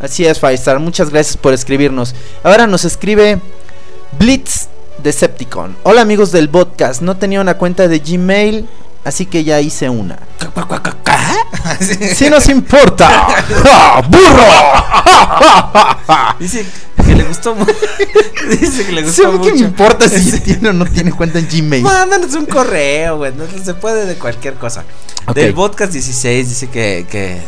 [0.00, 0.78] Así es, Firestar.
[0.78, 2.14] Muchas gracias por escribirnos.
[2.42, 3.40] Ahora nos escribe
[4.18, 4.68] Blitz
[5.02, 5.76] Decepticon.
[5.82, 7.02] Hola amigos del podcast.
[7.02, 8.68] No tenía una cuenta de Gmail,
[9.04, 10.18] así que ya hice una.
[12.14, 13.08] Sí nos importa.
[13.08, 14.44] ¡Ja, ¡Burro!
[16.38, 16.66] Dice
[17.04, 17.72] que le gustó mucho.
[18.60, 19.44] dice que le Sí, gustó mucho.
[19.44, 21.82] qué me importa si tiene o no tiene cuenta en Gmail.
[21.82, 23.32] Mándanos un correo, güey.
[23.34, 24.84] No se puede de cualquier cosa.
[25.34, 27.40] Del podcast 16 dice que, que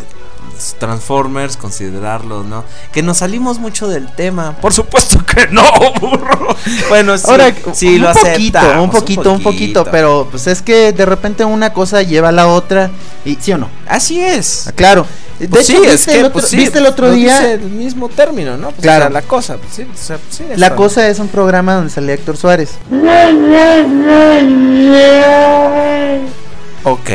[0.78, 2.64] Transformers, considerarlo, ¿no?
[2.92, 4.56] Que nos salimos mucho del tema.
[4.60, 5.62] Por supuesto que no,
[6.00, 6.56] burro.
[6.88, 10.62] Bueno, sí, Ahora, sí un lo poquito, aceptamos, un poquito, un poquito, pero pues es
[10.62, 12.90] que de repente una cosa lleva a la otra
[13.24, 13.68] y sí o no.
[13.88, 14.66] Así es.
[14.68, 15.06] Ah, Claro.
[15.38, 17.34] De Pues hecho, sí, es ¿viste, que, el otro, pues sí, viste el otro día?
[17.40, 18.70] dice el mismo término, ¿no?
[18.70, 19.04] Pues, Claro.
[19.04, 20.76] o sea, la cosa, pues sí, o sea, sí, La eso.
[20.76, 22.70] cosa es un programa donde sale Héctor Suárez.
[26.88, 27.10] Ok.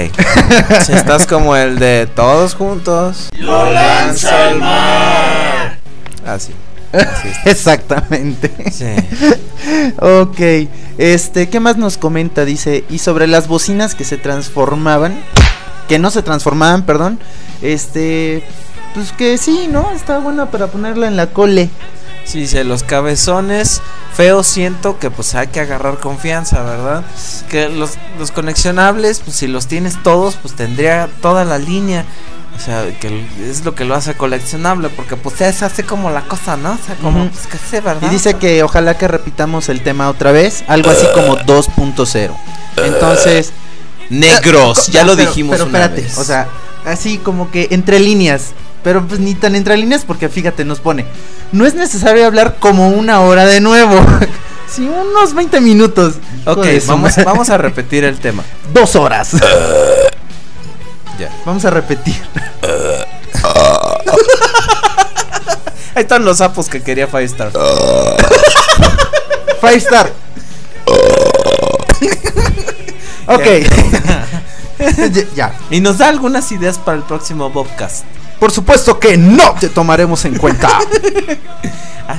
[0.85, 3.29] si estás como el de todos juntos.
[3.37, 5.77] Lo lanza al mar.
[6.25, 6.51] Así.
[7.45, 8.51] Exactamente.
[8.69, 8.93] Sí.
[9.97, 10.67] ok.
[10.97, 12.43] Este, ¿qué más nos comenta?
[12.43, 15.23] Dice, y sobre las bocinas que se transformaban,
[15.87, 17.17] que no se transformaban, perdón.
[17.61, 18.43] Este,
[18.93, 19.91] pues que sí, ¿no?
[19.91, 21.69] Está buena para ponerla en la cole.
[22.25, 23.81] Sí, dice, los cabezones
[24.15, 27.03] feos siento que pues hay que agarrar confianza, ¿verdad?
[27.49, 32.05] Que los, los conexionables, pues si los tienes todos, pues tendría toda la línea.
[32.55, 36.21] O sea, que es lo que lo hace coleccionable, porque pues es así como la
[36.21, 36.73] cosa, ¿no?
[36.73, 38.07] O sea, como, pues que sé, ¿verdad?
[38.07, 42.31] Y dice que ojalá que repitamos el tema otra vez, algo así como 2.0.
[42.77, 43.51] Entonces,
[44.09, 46.17] Negros, ya lo pero- dijimos Pero una espérate, vez.
[46.17, 46.47] o sea,
[46.85, 48.51] así como que entre líneas.
[48.83, 51.05] Pero pues ni tan entre líneas porque fíjate, nos pone.
[51.51, 53.95] No es necesario hablar como una hora de nuevo.
[54.67, 56.15] sí, unos 20 minutos.
[56.45, 58.43] Ok, vamos, vamos a repetir el tema.
[58.73, 59.31] Dos horas.
[61.19, 61.29] Ya.
[61.45, 62.15] Vamos a repetir.
[65.93, 67.51] Ahí están los sapos que quería Five Star.
[69.59, 70.11] Five Star.
[73.27, 73.45] ok.
[75.11, 75.53] Ya- ya.
[75.69, 78.05] Y nos da algunas ideas para el próximo Bobcast.
[78.41, 80.79] Por supuesto que no te tomaremos en cuenta.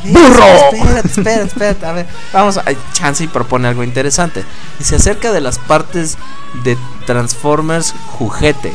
[0.04, 0.44] Ver, ¡Burro!
[0.72, 1.86] Espérate, espérate, espérate.
[1.86, 2.62] A ver, vamos a.
[2.94, 4.44] Chance y propone algo interesante.
[4.78, 6.16] Dice acerca de las partes
[6.62, 8.72] de Transformers juguete.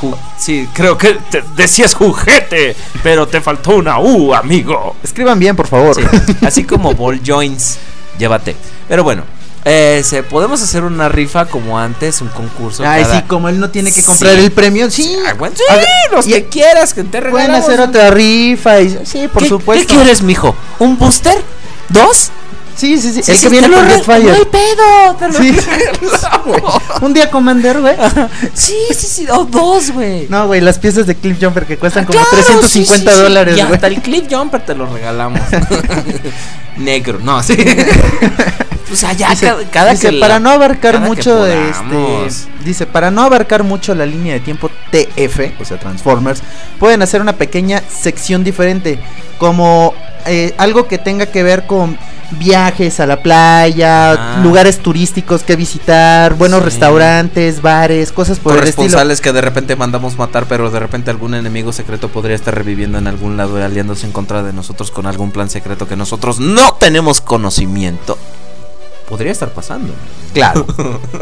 [0.00, 4.96] Ju- sí, creo que te decías juguete, pero te faltó una U, amigo.
[5.04, 5.94] Escriban bien, por favor.
[5.94, 6.02] Sí,
[6.44, 7.78] así como ball joints,
[8.18, 8.56] llévate.
[8.88, 9.22] Pero bueno,
[9.64, 12.82] eh, se- podemos hacer una rifa como antes, un concurso.
[12.86, 14.40] Ay, cada- sí, como él no tiene que comprar Sí.
[14.44, 15.16] el premio, sí.
[15.28, 17.64] Ah, bueno, sí, A los y- que quieras, que te Pueden regalamos.
[17.68, 19.86] hacer otra rifa y sí, por ¿Qué- supuesto.
[19.86, 20.54] ¿Qué quieres, mijo?
[20.78, 21.40] ¿Un booster?
[21.88, 22.30] ¿Dos?
[22.74, 23.18] Sí, sí, sí.
[23.30, 24.22] El sí, que viene con re- Jetfire.
[24.24, 25.56] No hay pedo, te lo Sí.
[27.02, 27.94] Un día Commander, güey.
[28.54, 30.26] Sí, sí, sí, o dos, güey.
[30.30, 33.14] No, güey, las piezas de Cliff Jumper que cuestan como Ah, Claro, 350 sí, sí,
[33.16, 33.22] sí.
[33.22, 33.74] dólares, Y güey.
[33.74, 35.40] hasta el clip jumper te lo regalamos.
[36.78, 37.56] Negro, no, sí.
[38.92, 42.86] O sea, ya Dice, cada, cada dice, que para la- no abarcar mucho este dice
[42.86, 46.42] para no abarcar mucho la línea de tiempo TF o sea Transformers
[46.78, 48.98] pueden hacer una pequeña sección diferente
[49.38, 49.94] como
[50.26, 51.96] eh, algo que tenga que ver con
[52.38, 54.40] viajes a la playa Ah.
[54.42, 56.64] lugares turísticos que visitar buenos Sí.
[56.66, 61.10] restaurantes bares cosas por el estilo corresponsales que de repente mandamos matar, pero de repente
[61.10, 64.90] algún enemigo secreto podría estar reviviendo en algún lado y aliándose en contra de nosotros
[64.90, 68.16] con algún plan secreto que nosotros no tenemos conocimiento.
[69.08, 69.92] Podría estar pasando.
[70.32, 70.66] claro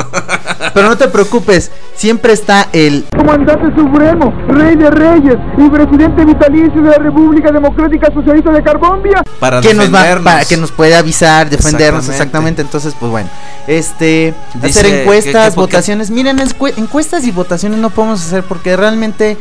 [0.75, 6.83] pero no te preocupes siempre está el Comandante Supremo, Rey de Reyes y Presidente Vitalicio
[6.83, 9.23] de la República Democrática Socialista de Carbombia.
[9.39, 12.63] Para que nos va para que nos puede avisar, defendernos Exactamente.
[12.63, 12.63] exactamente.
[12.63, 13.29] Entonces, pues bueno,
[13.67, 16.11] este Dice hacer encuestas, votaciones.
[16.11, 16.39] Miren,
[16.77, 19.37] encuestas y votaciones no podemos hacer porque realmente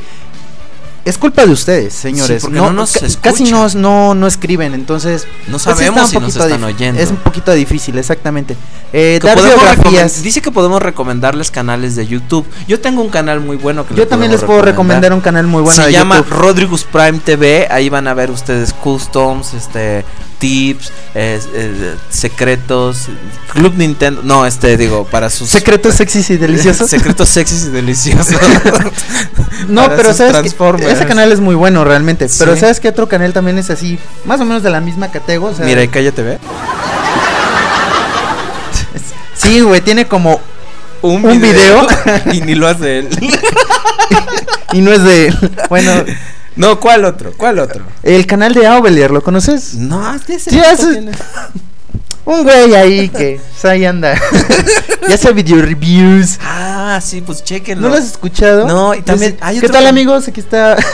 [1.10, 2.42] es culpa de ustedes, señores.
[2.44, 6.18] porque no nos ca- casi no, no no escriben, entonces No pues sí sabemos si
[6.20, 7.02] nos están oyendo.
[7.02, 8.56] Es un poquito difícil, exactamente.
[8.94, 10.22] Eh, dar biografías.
[10.24, 12.46] Dice que podemos recomendarles canales de YouTube.
[12.68, 15.62] Yo tengo un canal muy bueno que Yo también les puedo recomendar un canal muy
[15.62, 16.34] bueno Se de llama YouTube.
[16.38, 17.68] Rodrigus Prime TV.
[17.70, 20.06] Ahí van a ver ustedes customs, este
[20.40, 23.08] tips, eh, eh, secretos,
[23.54, 24.22] Club Nintendo.
[24.24, 26.90] No, este digo para sus Secretos sexys y deliciosos.
[26.90, 28.28] secretos sexys y deliciosos.
[29.68, 30.50] No, Para pero sabes que.
[31.00, 32.28] Ese canal es muy bueno realmente.
[32.40, 32.60] Pero Sí.
[32.62, 35.54] sabes que otro canal también es así, más o menos de la misma categoría.
[35.54, 36.40] o sea, Mira, y cállate, ve.
[39.36, 40.40] Sí, güey, tiene como
[41.02, 41.88] Un, Un video.
[42.34, 43.10] y ni lo hace él.
[44.74, 45.52] y no es de él.
[45.70, 45.92] Bueno,
[46.58, 47.32] No, ¿cuál otro?
[47.38, 47.86] ¿Cuál otro?
[48.04, 49.76] el canal de Aubelier, ¿lo conoces?
[49.76, 51.12] No, ese Sí, no ese- tiene.
[52.30, 54.14] Un güey ahí que ahí anda.
[55.10, 56.38] y hace video reviews.
[56.44, 57.88] Ah, sí, pues chequenlo.
[57.88, 58.68] ¿No lo has escuchado?
[58.68, 60.28] No, y también hay ¿Qué otro tal amigos?
[60.28, 60.78] Aquí está.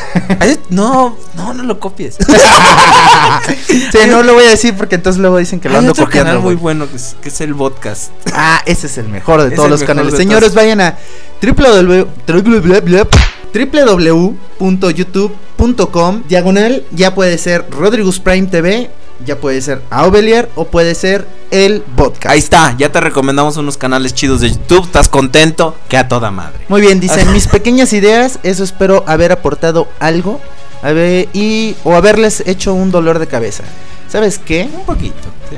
[0.70, 2.16] No, no, no lo copies.
[3.68, 6.06] sí, no lo voy a decir porque entonces luego dicen que lo Hay ando otro
[6.06, 6.30] copiando.
[6.32, 8.12] canal muy bueno que es, que es el podcast.
[8.34, 10.16] Ah, ese es el mejor de Es todos los canales.
[10.16, 10.56] Señores, todos.
[10.56, 10.98] vayan a
[11.42, 13.08] www
[13.56, 18.90] www.youtube.com diagonal ya puede ser Rodrigus Prime TV
[19.24, 22.28] ya puede ser Aubelier o puede ser el podcast.
[22.28, 24.86] Ahí está, ya te recomendamos unos canales chidos de YouTube.
[24.86, 25.76] ¿Estás contento?
[25.88, 26.60] Que a toda madre.
[26.68, 30.42] Muy bien, dice, mis pequeñas ideas, eso espero haber aportado algo
[30.82, 33.64] a ver, y o haberles hecho un dolor de cabeza.
[34.08, 34.70] ¿Sabes qué?
[34.72, 35.16] Un poquito.
[35.50, 35.58] sí.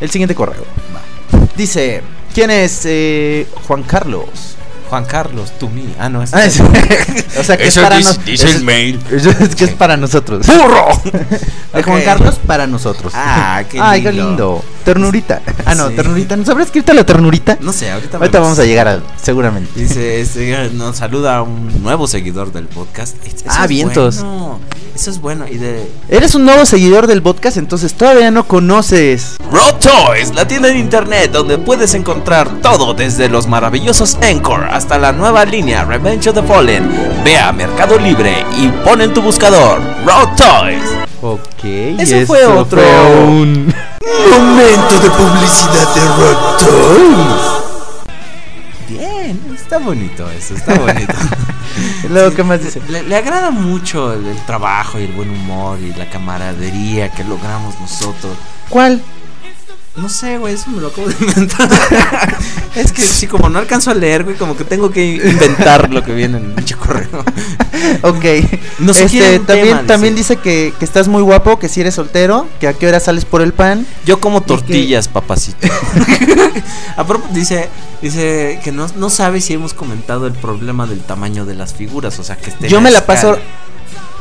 [0.00, 0.64] El siguiente correo.
[1.56, 2.02] Dice,
[2.34, 4.56] ¿quién es eh, Juan Carlos?
[4.92, 5.94] Juan Carlos, tú mí.
[5.98, 6.34] Ah, no, es.
[6.34, 6.60] Ah, es-
[7.40, 9.00] o sea que Eso es para dice- es- el mail.
[9.10, 10.46] Es que es para nosotros.
[10.46, 10.86] ¡Burro!
[11.72, 12.02] De Juan.
[12.02, 13.10] Carlos para nosotros.
[13.16, 14.28] Ah, qué Ay, qué lindo.
[14.28, 14.64] lindo.
[14.84, 15.40] Ternurita.
[15.64, 15.96] Ah, no, Sí.
[15.96, 16.36] ternurita.
[16.36, 17.56] ¿Nos habrá escrito la ternurita?
[17.62, 19.80] No sé, ahorita, vamos a llegar a seguramente.
[19.80, 23.16] Dice, este, nos saluda un nuevo seguidor del podcast.
[23.24, 24.16] Eso Ah, vientos.
[24.18, 24.60] bueno,
[24.94, 25.46] Eso es bueno.
[25.48, 29.36] Y de Eres un nuevo seguidor del podcast, entonces todavía no conoces.
[29.50, 34.98] Road Toys, la tienda en internet donde puedes encontrar todo desde los maravillosos Encore hasta
[34.98, 36.90] la nueva línea Revenge of the Fallen.
[37.24, 40.82] Ve a Mercado Libre y pon en tu buscador Road Toys.
[41.22, 41.64] Ok,
[41.98, 42.80] Eso fue otro.
[42.80, 43.74] fue un-
[44.30, 47.41] Momento de publicidad de Rock Toys.
[48.98, 51.14] Bien, está bonito eso, está bonito.
[52.10, 52.80] Luego, ¿qué más dice?
[52.88, 57.24] Le, le agrada mucho el, el trabajo y el buen humor y la camaradería que
[57.24, 58.36] logramos nosotros.
[58.68, 59.02] ¿Cuál?
[59.94, 61.68] No sé, güey, eso me lo acabo de inventar.
[62.74, 66.02] es que sí, como no alcanzo a leer, güey, como que tengo que inventar lo
[66.02, 67.24] que viene en el correo.
[68.02, 68.24] Ok.
[68.78, 72.46] Nos este, también, tema, también dice que, que estás muy guapo, que si eres soltero,
[72.60, 73.86] que a qué hora sales por el pan.
[74.06, 75.66] Yo como tortillas, papacito.
[76.96, 77.68] a propósito, dice,
[78.00, 82.18] dice que no, no sabe si hemos comentado el problema del tamaño de las figuras,
[82.20, 83.20] o sea, que esté Yo me la escala.
[83.20, 83.38] paso.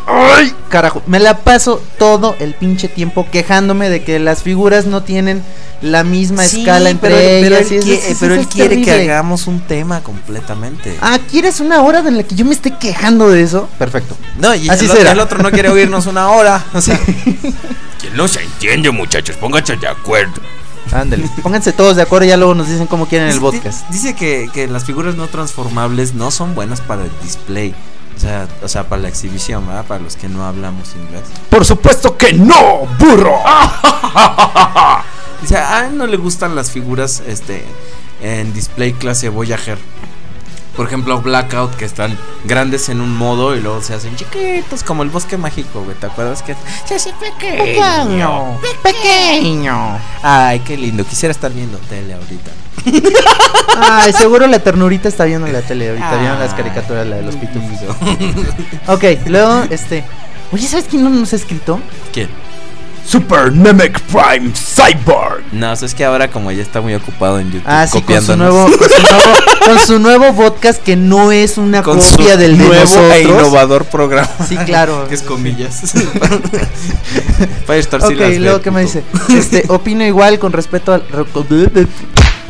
[0.07, 0.53] ¡Ay!
[0.69, 5.43] Carajo, me la paso todo el pinche tiempo quejándome de que las figuras no tienen
[5.81, 7.71] la misma Sí, escala entre pero, pero ellas.
[7.71, 10.97] él, eso- pero eso él es quiere que hagamos un tema completamente.
[11.01, 13.67] Ah, ¿quieres una hora en la que yo me esté quejando de eso?
[13.79, 14.15] Perfecto.
[14.39, 15.11] No, y Así el, será.
[15.11, 16.63] el otro no quiere oírnos una hora.
[16.73, 16.99] O sea,
[18.01, 19.35] Que no se entiende, muchachos.
[19.37, 20.41] Pónganse de acuerdo.
[20.91, 21.29] Ándale.
[21.43, 23.87] Pónganse todos de acuerdo y ya luego nos dicen cómo quieren el podcast.
[23.89, 27.75] Dice que, que las figuras no transformables no son buenas para el display.
[28.15, 29.85] O sea, o sea, para la exhibición, ¿verdad?
[29.85, 31.23] Para los que no hablamos inglés.
[31.49, 33.39] Por supuesto que no, burro.
[35.41, 37.65] Dice, a él no le gustan las figuras este
[38.21, 39.79] en display clase Voyager.
[40.75, 45.03] Por ejemplo, Blackout, que están grandes en un modo y luego se hacen chiquitos, como
[45.03, 45.97] el bosque mágico, güey.
[45.97, 46.55] ¿Te acuerdas que
[46.85, 48.57] se hace pequeño?
[48.81, 49.99] Pequeño.
[50.21, 51.03] Ay, qué lindo.
[51.03, 52.51] Quisiera estar viendo tele ahorita.
[53.79, 56.17] Ay, seguro la ternurita está viendo la tele ahorita, Ah.
[56.19, 57.95] vieron las caricaturas, la de los pitufos.
[58.87, 60.03] ok, luego, este.
[60.51, 61.79] Oye, ¿sabes quién no nos ha escrito?
[62.11, 62.29] ¿Quién?
[63.05, 65.41] Super Namek Prime Cyborg.
[65.53, 67.93] No, o sea, es que ahora como ya está muy ocupado en YouTube Ah, sí,
[67.93, 68.53] con su, copiándonos.
[68.53, 69.33] nuevo, con, su nuevo,
[69.65, 73.11] con su nuevo podcast que no es una Con su copia del de nuevo nosotros.
[73.13, 74.29] e innovador programa.
[74.47, 75.07] Sí, claro.
[75.09, 75.93] que es comillas.
[77.65, 79.03] Firestar sí ok, luego, ¿qué me dice?
[79.29, 81.03] Este, opino igual con respeto al.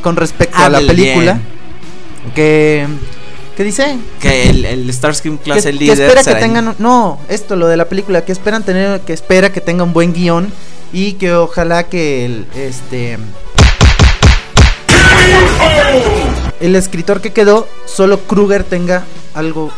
[0.02, 1.34] Con respecto a la película.
[1.34, 2.34] bien.
[2.36, 2.88] Que.
[3.58, 3.98] ¿Qué dice?
[4.20, 7.20] Que el, el Starscream que, clase que líder espera que será in- tengan un- no
[7.30, 10.52] esto lo de la película que esperan tener que espera que tenga un buen guion
[10.94, 13.18] y que ojalá que el este
[16.60, 19.04] el escritor que quedó solo Kruger tenga
[19.34, 19.72] algo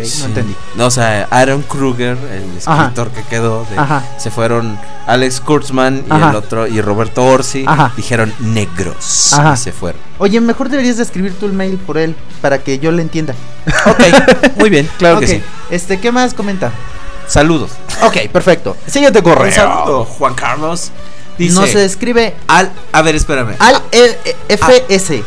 [0.00, 0.18] ok Sí.
[0.20, 2.82] no entendí No, o sea, Aaron Kruger, el Ajá.
[2.84, 3.76] escritor que quedó, de-
[4.20, 6.30] se fueron Alex Kurtzman y Ajá.
[6.30, 7.92] el otro y Roberto Orsi, Ajá.
[7.96, 9.54] dijeron negros Ajá.
[9.54, 10.00] y se fueron.
[10.18, 13.34] oye mejor deberías de escribir tú el mail por él para que yo le entienda
[13.86, 14.00] Ok,
[14.58, 15.42] muy bien, claro que sí.
[15.70, 16.70] este qué más comenta
[17.26, 17.70] Saludos.
[18.02, 20.90] ok perfecto siguiente correo Un saludo, Juan Carlos.
[21.38, 23.54] Dice, no se escribe al, a ver, espérame.
[23.60, 25.22] al E- E- FS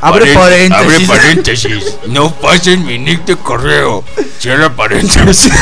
[0.00, 1.08] Abre Paren- paréntesis.
[1.08, 1.96] Abre paréntesis.
[2.06, 4.04] No pasen mi nick de correo.
[4.38, 5.52] Cierra paréntesis.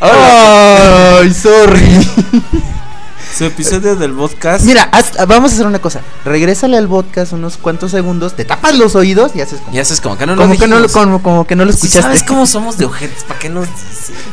[0.00, 2.08] Ay, sorry.
[3.36, 4.64] Su episodio del podcast.
[4.64, 6.00] Mira, haz- vamos a hacer una cosa.
[6.24, 10.00] Regrésale al podcast unos cuantos segundos, te tapas los oídos y haces como, Y haces
[10.00, 12.02] como que no lo como que no, como, como que no lo escuchaste.
[12.02, 13.24] ¿Sabes cómo somos de ojetes?
[13.24, 13.66] ¿Para qué nos?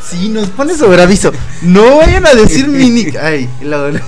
[0.10, 1.32] Sí, nos pone sobre aviso.
[1.61, 3.15] No vayan a decir mini.
[3.22, 3.99] Ay, lo- lo-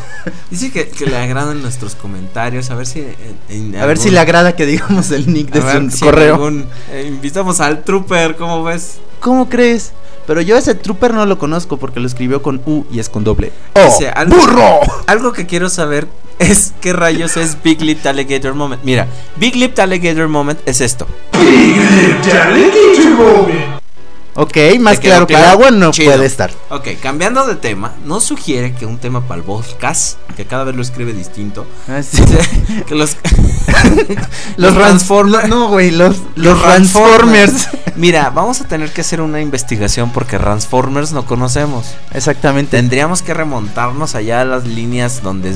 [0.52, 2.70] Dice que, que le agradan nuestros comentarios.
[2.72, 3.00] A ver si.
[3.00, 5.98] en- en a ver si le agrada que digamos el nick de a ver su
[5.98, 6.36] si correo.
[6.36, 8.96] algún- eh, invitamos al Trooper, ¿cómo ves?
[9.22, 9.92] ¿Cómo crees?
[10.30, 13.24] Pero yo ese trooper no lo conozco porque lo escribió con U y es con
[13.24, 13.52] doble.
[13.84, 14.38] Dice, algo,
[15.08, 16.08] Algo que quiero saber
[16.38, 18.84] es qué rayos es Big Lip Alligator Moment.
[18.84, 19.08] Mira,
[19.38, 21.08] Big Lip Alligator Moment es esto.
[24.36, 26.12] Ok, más ¿Te quedó claro que el agua no Chido.
[26.14, 26.52] puede estar.
[26.70, 30.76] Ok, cambiando de tema, ¿no sugiere que un tema para el podcast, que cada vez
[30.76, 32.22] lo escribe distinto, Ah, sí.
[32.88, 33.18] que los
[34.58, 35.48] Los Transformers.
[35.48, 37.70] No, güey, los, los Transformers.
[37.96, 41.96] Mira, vamos a tener que hacer una investigación porque Transformers no conocemos.
[42.14, 42.78] Exactamente.
[42.78, 45.56] Tendríamos que remontarnos allá a las líneas donde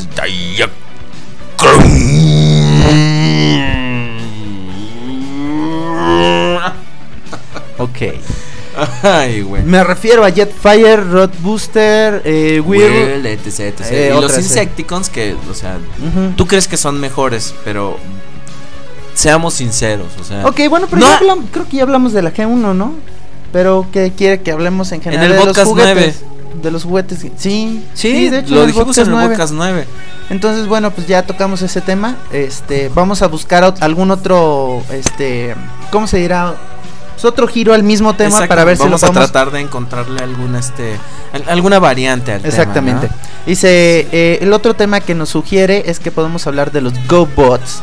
[9.03, 9.63] Ay, güey.
[9.63, 12.81] Me refiero a Jetfire, Roadbuster, eh, Will.
[12.81, 13.81] Will, etc, etc.
[13.91, 14.41] Eh, y los eh.
[14.41, 15.77] Insecticons que, o sea,
[16.35, 17.97] tú crees que son mejores, pero
[19.13, 21.19] seamos sinceros, o sea, Ok, bueno, pero No- ya
[21.51, 22.93] creo que ya hablamos de la G1, ¿no?
[23.51, 26.21] Pero que quiere que hablemos en general el de los juguetes.
[26.61, 27.19] De los juguetes.
[27.37, 29.29] Sí, Sí, de hecho, lo dijimos en el 9.
[29.29, 29.85] podcast 9.
[30.29, 32.15] Entonces, bueno, pues ya tocamos ese tema.
[32.31, 35.55] Este, vamos a buscar algún otro, este,
[35.91, 36.55] ¿cómo se dirá?
[37.23, 39.61] Pues otro giro al mismo tema Exacto, para ver si lo vamos a tratar de
[39.61, 40.99] encontrarle alguna este
[41.31, 43.07] al- alguna variante al tema, Exactamente.
[43.07, 43.13] ¿no?
[43.45, 47.81] Dice, eh, el otro tema que nos sugiere es que podemos hablar de los GoBots.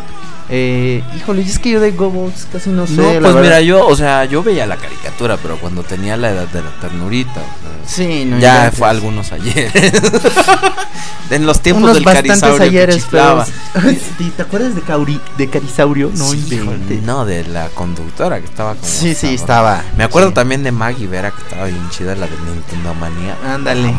[0.50, 2.96] Eh, híjole, es que yo de GoBots casi no sé.
[2.96, 6.48] No, pues mira, yo, o sea, yo veía la caricatura, pero cuando tenía la edad
[6.48, 8.78] de la ternurita, o sea, Sí, no ya inventes.
[8.78, 9.70] fue algunos ayer.
[11.30, 13.46] en los tiempos Unos del carisaurio que ayeres, chiflaba.
[13.72, 13.96] pero-
[14.36, 16.10] ¿Te, acuerdas de, Cauri, de Carisaurio?
[16.14, 19.82] No, Sí, híjole, no, de la conductora que estaba como Sí, sí, estaba.
[19.96, 20.34] Me acuerdo Sí.
[20.34, 23.36] también de Maggie Vera que estaba bien chida, la de Nintendo Manía.
[23.46, 23.94] Ándale.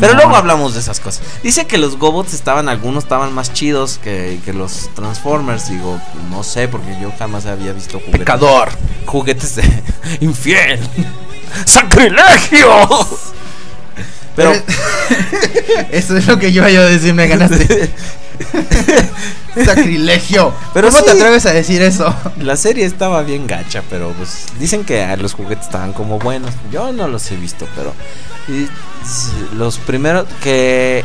[0.00, 1.22] Pero luego hablamos de esas cosas.
[1.42, 5.68] Dice que los Gobots estaban, algunos estaban más chidos que, que los Transformers.
[5.68, 6.00] Digo,
[6.30, 8.18] no sé, porque yo jamás había visto juguetes.
[8.20, 8.70] Pecador.
[9.06, 9.82] Juguetes de
[10.20, 10.80] infiel.
[11.64, 12.68] ¡Sacrilegio!
[14.36, 14.52] Pero
[15.90, 17.90] Eso es lo que yo iba a decir, me ganaste.
[19.64, 20.54] Sacrilegio.
[20.72, 22.14] Pero ¿Cómo te atreves a decir eso?
[22.38, 26.52] la serie estaba bien gacha, pero pues dicen que los juguetes estaban como buenos.
[26.70, 27.92] Yo no los he visto, pero
[28.48, 28.68] y,
[29.56, 31.04] los primeros que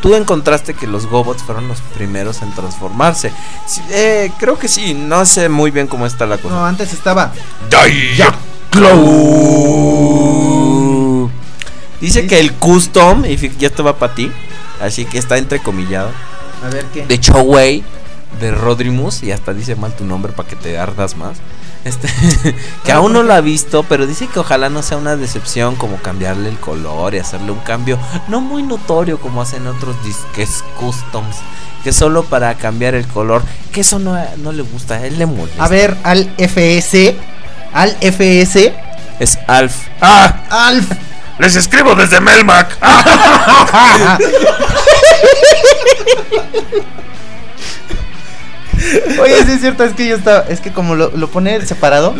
[0.00, 3.32] tú encontraste que los Gobots fueron los primeros en transformarse.
[3.66, 6.54] Sí, eh, creo que sí, no sé muy bien cómo está la cosa.
[6.54, 7.32] No, antes estaba.
[12.00, 14.32] Dice que el custom, y ya estaba para ti,
[14.80, 16.10] así que está entrecomillado.
[16.64, 17.06] A ver qué.
[17.06, 17.84] De Choway,
[18.40, 21.38] de Rodrimus, y hasta dice mal tu nombre para que te ardas más.
[21.84, 22.08] Este,
[22.84, 25.96] que aún no lo ha visto, pero dice que ojalá no sea una decepción como
[25.96, 27.98] cambiarle el color y hacerle un cambio
[28.28, 31.36] no muy notorio como hacen otros disques customs,
[31.82, 33.42] que solo para cambiar el color,
[33.72, 35.64] que eso no, no le gusta, a él le molesta.
[35.64, 37.16] A ver, al FS.
[37.72, 38.74] Al FS.
[39.18, 39.74] Es Alf.
[40.00, 40.34] ¡Ah!
[40.50, 40.86] Alf.
[41.38, 42.76] ¡Les escribo desde Melmac!
[49.20, 50.44] Oye, sí es cierto, es que yo estaba.
[50.48, 52.14] Es que como lo, lo pone separado.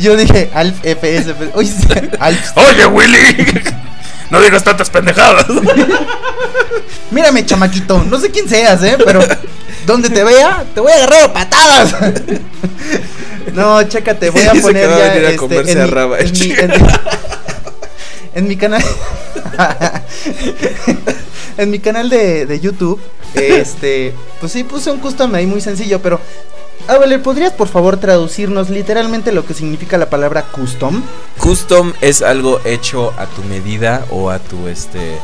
[0.00, 1.34] Yo dije Alf FS.
[1.38, 1.86] pero- Oye, sí,
[2.18, 2.56] Alf.
[2.56, 3.62] ¡Oye, Willy!
[4.30, 5.46] No digas tantas pendejadas.
[7.12, 8.02] Mírame, chamaquito.
[8.10, 8.98] No sé quién seas, ¿eh?
[9.04, 9.20] Pero
[9.86, 11.94] donde te vea, te voy a agarrar a patadas.
[13.54, 15.08] No, chécate, voy a Dice que poner va a ya.
[15.08, 16.88] venir a este, comerse en, a mi, Raba, en, mi, en, mi-
[18.34, 18.84] en mi canal.
[21.58, 23.00] en mi canal de, de YouTube.
[23.34, 24.14] Este.
[24.40, 26.20] Pues sí, puse un custom ahí muy sencillo, pero.
[26.88, 31.02] Abel, ¿podrías por favor traducirnos literalmente lo que significa la palabra custom?
[31.38, 35.18] Custom es algo hecho a tu medida o a tu este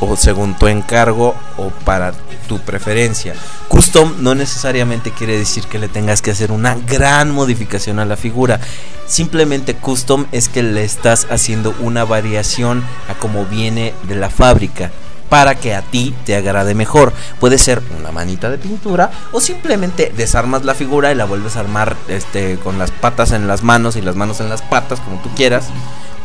[0.00, 2.12] o según tu encargo o para
[2.46, 3.34] tu preferencia.
[3.68, 8.18] Custom no necesariamente quiere decir que le tengas que hacer una gran modificación a la
[8.18, 8.60] figura.
[9.06, 14.90] Simplemente custom es que le estás haciendo una variación a como viene de la fábrica
[15.28, 17.12] para que a ti te agrade mejor.
[17.40, 21.60] Puede ser una manita de pintura o simplemente desarmas la figura y la vuelves a
[21.60, 25.20] armar este con las patas en las manos y las manos en las patas como
[25.20, 25.66] tú quieras.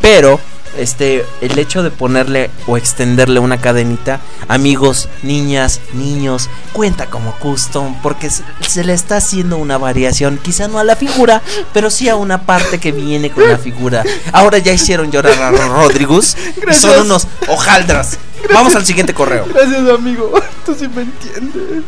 [0.02, 0.40] Pero
[0.78, 7.96] este el hecho de ponerle o extenderle una cadenita, amigos, niñas, niños, cuenta como custom
[8.02, 11.42] porque se, le está haciendo una variación, quizá no a la figura,
[11.74, 14.04] pero sí a una parte que viene con la figura.
[14.32, 16.38] Ahora ya hicieron llorar a Rodríguez.
[16.80, 18.18] Son unos hojaldras.
[18.54, 19.46] Vamos al siguiente correo.
[19.54, 20.32] Gracias, amigo.
[20.66, 21.84] Tú sí me entiendes.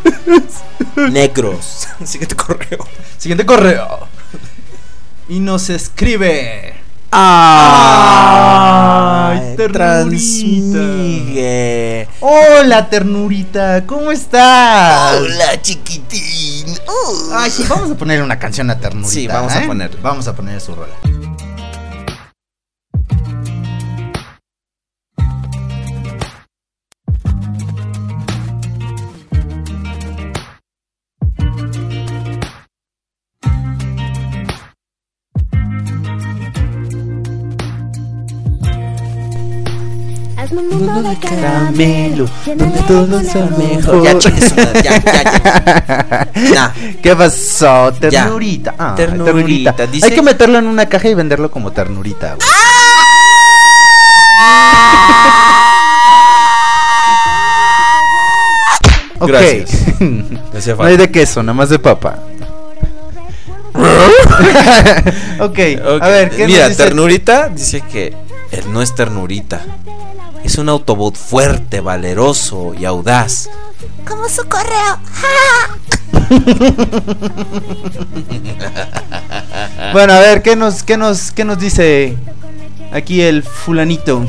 [1.11, 1.87] Negros.
[2.03, 2.85] Siguiente correo.
[3.17, 4.07] Siguiente correo.
[5.29, 6.73] Y nos escribe.
[7.15, 7.53] Ay,
[9.55, 9.71] ternurita.
[10.01, 11.27] transmigue.
[12.19, 13.85] Hola, ternurita.
[13.85, 15.17] ¿Cómo estás?
[15.17, 16.75] Hola, chiquitín.
[17.35, 19.13] Ay, sí, vamos a ponerle una canción a ternurita.
[19.13, 19.67] Sí, vamos a ¿eh?
[19.67, 19.99] ponerle.
[20.01, 20.95] Vamos a poner su rola.
[40.53, 44.03] Mundo de caramelo, donde todo es mejor.
[44.03, 46.73] Ya, ya, ya, ya.
[47.03, 47.91] ¿Qué pasó?
[47.99, 48.75] Ternurita.
[48.77, 52.35] Ay, Ternurita, dice- Hay que meterlo en una caja y venderlo como ternurita.
[52.35, 52.47] güey.
[59.19, 59.29] Ok.
[59.29, 59.69] Gracias.
[60.77, 62.19] No hay de queso, nada más de papa.
[65.39, 65.59] ok,
[66.01, 66.83] a ver, ¿qué Mira, nos dice?
[66.83, 68.13] Ternurita dice que
[68.51, 69.61] él no es Ternurita.
[70.43, 73.49] Es un Autobot fuerte, valeroso y audaz.
[74.07, 74.99] Como su correo.
[79.91, 82.17] Bueno, a ver, ¿qué nos, qué nos, qué nos dice
[82.91, 84.25] aquí el fulanito?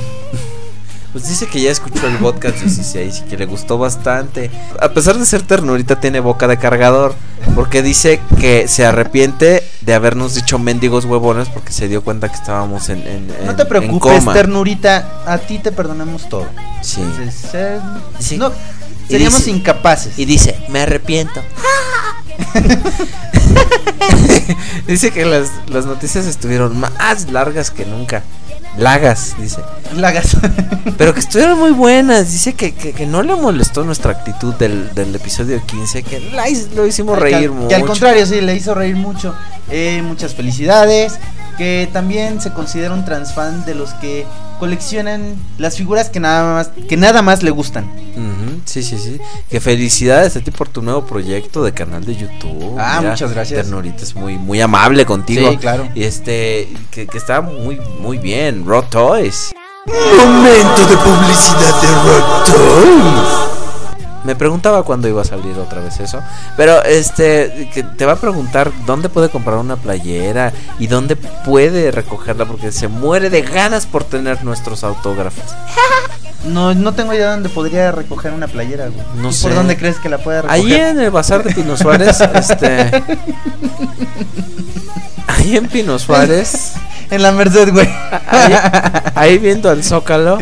[1.14, 4.50] Pues dice que ya escuchó el podcast 16 y que le gustó bastante.
[4.82, 7.14] A pesar de ser ternurita, tiene boca de cargador.
[7.54, 12.34] Porque dice que se arrepiente de habernos dicho mendigos huevones porque se dio cuenta que
[12.34, 14.32] estábamos en, en- No te en preocupes, coma.
[14.32, 16.46] ternurita, a ti te perdonamos todo.
[16.82, 17.00] Sí.
[17.00, 17.78] Entonces, eh,
[18.18, 18.36] Sí.
[18.36, 18.50] no,
[19.08, 20.18] Y seríamos dice- incapaces.
[20.18, 21.40] Y dice, me arrepiento.
[24.88, 28.24] dice que las, las noticias estuvieron más largas que nunca.
[28.78, 29.60] Lagas, dice.
[29.96, 30.36] Lagas.
[30.98, 32.32] Pero que estuvieron muy buenas.
[32.32, 36.02] Dice que, que, que no le molestó nuestra actitud del, del episodio 15.
[36.02, 36.44] Que la
[36.74, 37.68] lo hicimos que, reír al- mucho.
[37.68, 39.34] que al contrario, sí, le hizo reír mucho.
[39.70, 41.14] Eh, muchas felicidades.
[41.56, 44.26] Que también se considera un transfan de los que
[44.58, 47.90] coleccionan las figuras que nada más, que nada más le gustan.
[48.64, 49.20] Sí, sí, sí.
[49.50, 52.76] Que felicidades a ti por tu nuevo proyecto de canal de YouTube.
[52.78, 53.62] Ah, muchas gracias.
[53.62, 55.50] Ternurita es muy, muy amable contigo.
[55.50, 55.88] Sí, claro.
[55.94, 58.64] Y este, que, que está muy, muy bien.
[58.66, 59.52] Raw Toys.
[59.86, 63.63] Momento de publicidad de Rock Toys.
[64.24, 66.20] Me preguntaba cuándo iba a salir otra vez eso.
[66.56, 71.90] Pero este, que te va a preguntar dónde puede comprar una playera y dónde puede
[71.90, 75.44] recogerla porque se muere de ganas por tener nuestros autógrafos.
[76.44, 79.00] No, no tengo idea dónde podría recoger una playera, güey.
[79.16, 79.44] No ¿Y sé.
[79.44, 80.62] ¿Por dónde crees que la pueda recoger?
[80.62, 82.90] Ahí en el bazar de Pino Suárez, este.
[85.26, 86.74] Ahí en Pino Suárez.
[87.10, 87.88] En la Merced, güey.
[88.28, 88.54] Ahí,
[89.14, 90.38] ahí viendo al Zócalo.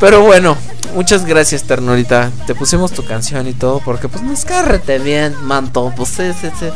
[0.00, 0.56] Pero bueno,
[0.96, 2.32] muchas gracias, ternurita.
[2.46, 5.92] Te pusimos tu canción y todo porque pues nos cárrete bien, manto.
[5.94, 6.66] Pues sí, sí, sí.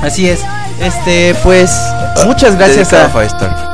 [0.00, 0.40] Así es.
[0.80, 1.70] Este, pues,
[2.24, 3.10] muchas gracias Dedicado a.
[3.10, 3.68] Firestar.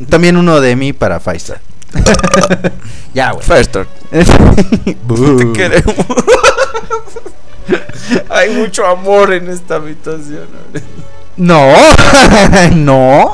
[0.08, 1.60] También uno de mí para Firestar.
[3.14, 3.44] ya, güey.
[5.06, 5.36] Boo.
[5.36, 5.94] Te queremos.
[8.30, 10.48] Hay mucho amor en esta habitación.
[11.36, 11.72] No,
[12.74, 13.32] no.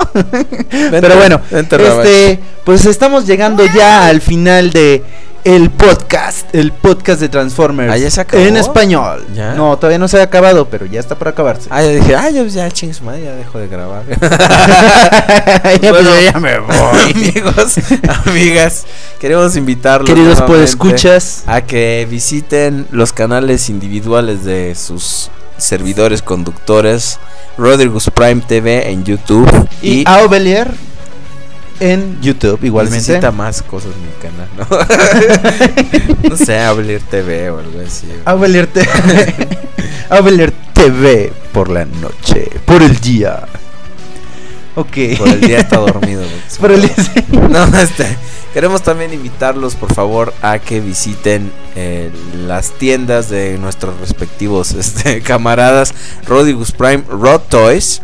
[0.70, 5.02] Pero bueno, vente, este, pues estamos llegando ya al final de
[5.44, 8.42] el podcast, el podcast de Transformers Ah, ¿ya se acabó?
[8.42, 9.26] en español.
[9.34, 9.54] ¿Ya?
[9.54, 11.68] No, todavía no se ha acabado, pero ya está por acabarse.
[11.70, 14.02] Ah, ya dije, ah, yo ya ching su madre, ya dejo de grabar.
[15.80, 16.74] Ya, pues, Bueno, yo ya me voy.
[17.14, 17.76] amigos,
[18.26, 18.84] amigas,
[19.18, 21.44] queremos invitarlos Queridos podescuchas.
[21.46, 27.18] a que visiten los canales individuales de sus servidores conductores,
[27.56, 30.72] Rodriguez Prime TV en YouTube Y, y, Aubelier
[31.80, 32.98] en YouTube igualmente.
[32.98, 36.28] necesita más cosas mi canal, ¿no?
[36.30, 38.08] no sé, Abrir TV o algo así.
[38.24, 39.34] Aubelier TV.
[40.10, 43.46] Aubelier TV por la noche, por el día.
[44.80, 44.96] Ok.
[45.18, 46.22] Por el día está dormido.
[46.60, 47.10] Por el día, sí.
[47.50, 48.06] No, este,
[48.54, 52.10] queremos también invitarlos, por favor, a que visiten eh,
[52.46, 55.92] las tiendas de nuestros respectivos este, camaradas
[56.26, 58.00] Rodigus Prime Rod Toys.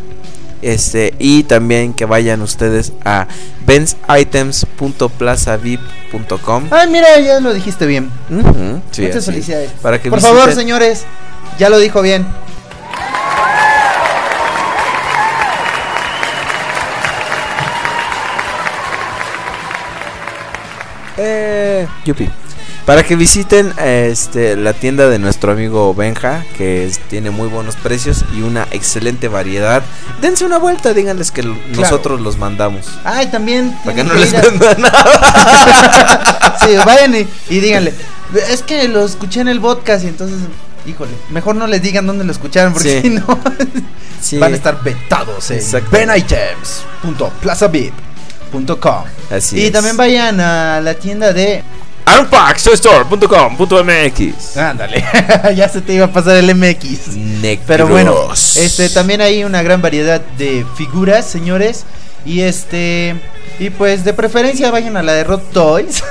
[0.61, 3.27] Este, y también que vayan ustedes a
[3.67, 6.63] bensitems.plazavip.com.
[6.71, 8.09] Ay, mira, ya lo dijiste bien.
[8.91, 9.71] Sí, Muchas felicidades.
[9.81, 11.03] Para que Por visiten- favor, señores,
[11.59, 12.25] ya lo dijo bien.
[21.17, 22.29] Eh, yupi.
[22.85, 27.75] Para que visiten este, la tienda de nuestro amigo Benja, que es- tiene muy buenos
[27.77, 29.81] precios y una excelente variedad.
[30.21, 31.41] Dense una vuelta, díganles que
[31.75, 32.85] nosotros los mandamos.
[33.03, 33.75] Ay, también.
[33.83, 34.41] Para que no les a-
[34.77, 36.55] nada.
[36.65, 37.93] Sí, vayan y, y díganle.
[38.49, 40.37] Es que lo escuché en el podcast y entonces,
[40.85, 43.09] híjole, mejor no les digan dónde lo escucharon porque Sí.
[43.09, 43.39] si no
[44.21, 44.37] Sí.
[44.39, 45.89] van a estar vetados en Exacto.
[49.31, 49.71] Así Y es.
[49.71, 51.63] también vayan a la tienda de
[52.19, 55.03] Unpackstore.com.mx Ándale,
[55.55, 57.15] ya se te iba a pasar el MX.
[57.67, 61.83] Pero bueno, este también hay una gran variedad de figuras, señores.
[62.25, 63.15] Y este
[63.59, 66.03] y pues de preferencia vayan a la de Rod Toys.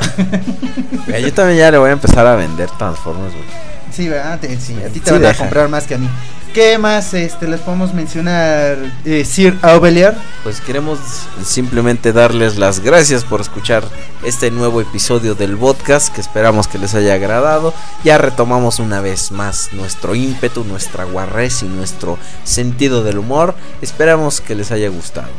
[1.20, 3.44] Yo también ya le voy a empezar a vender Transformers, güey.
[3.92, 4.38] sí, ¿verdad?
[4.60, 6.08] Sí, a ti te Sí, van a comprar más que a mí.
[6.54, 10.14] ¿Qué más este, les podemos mencionar, eh, Sir Aubelier?
[10.44, 11.00] Pues queremos
[11.44, 13.82] simplemente darles las gracias por escuchar
[14.22, 17.74] este nuevo episodio del podcast que esperamos que les haya agradado.
[18.04, 23.56] Ya retomamos una vez más nuestro ímpetu, nuestra guarrez y nuestro sentido del humor.
[23.82, 25.32] Esperamos que les haya gustado.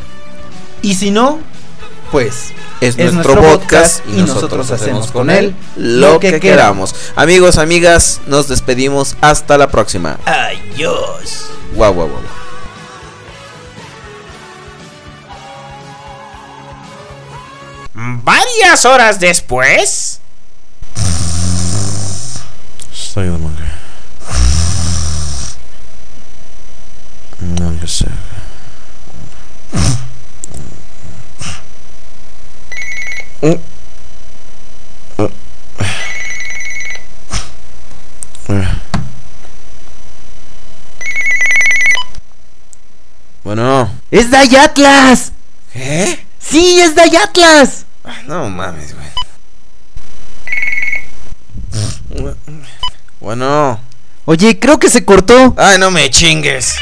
[0.82, 1.40] Y si no,
[2.16, 6.96] pues Es, nuestro, podcast y nosotros, hacemos con él lo que queramos.
[7.18, 9.18] Amigos, amigas, nos despedimos.
[9.20, 10.18] Hasta la próxima.
[10.26, 11.48] Adiós.
[11.74, 12.22] Guau, guau, guau.
[17.94, 20.22] Varias horas después.
[22.94, 23.80] Soy de manga.
[27.42, 28.06] No, yo sé.
[43.44, 43.92] Bueno.
[44.10, 45.32] ¡Es Dayatlas!
[45.72, 46.26] ¿Qué?
[46.40, 47.86] ¡Sí, es Dayatlas!
[48.26, 49.06] No mames, güey.
[53.20, 53.80] Bueno.
[54.26, 55.54] Oye, creo que se cortó.
[55.58, 56.74] Ay, no me chingues.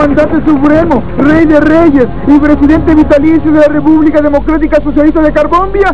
[0.00, 5.92] Comandante Supremo, Rey de Reyes y Presidente Vitalicio de la República Democrática Socialista de Carbombia.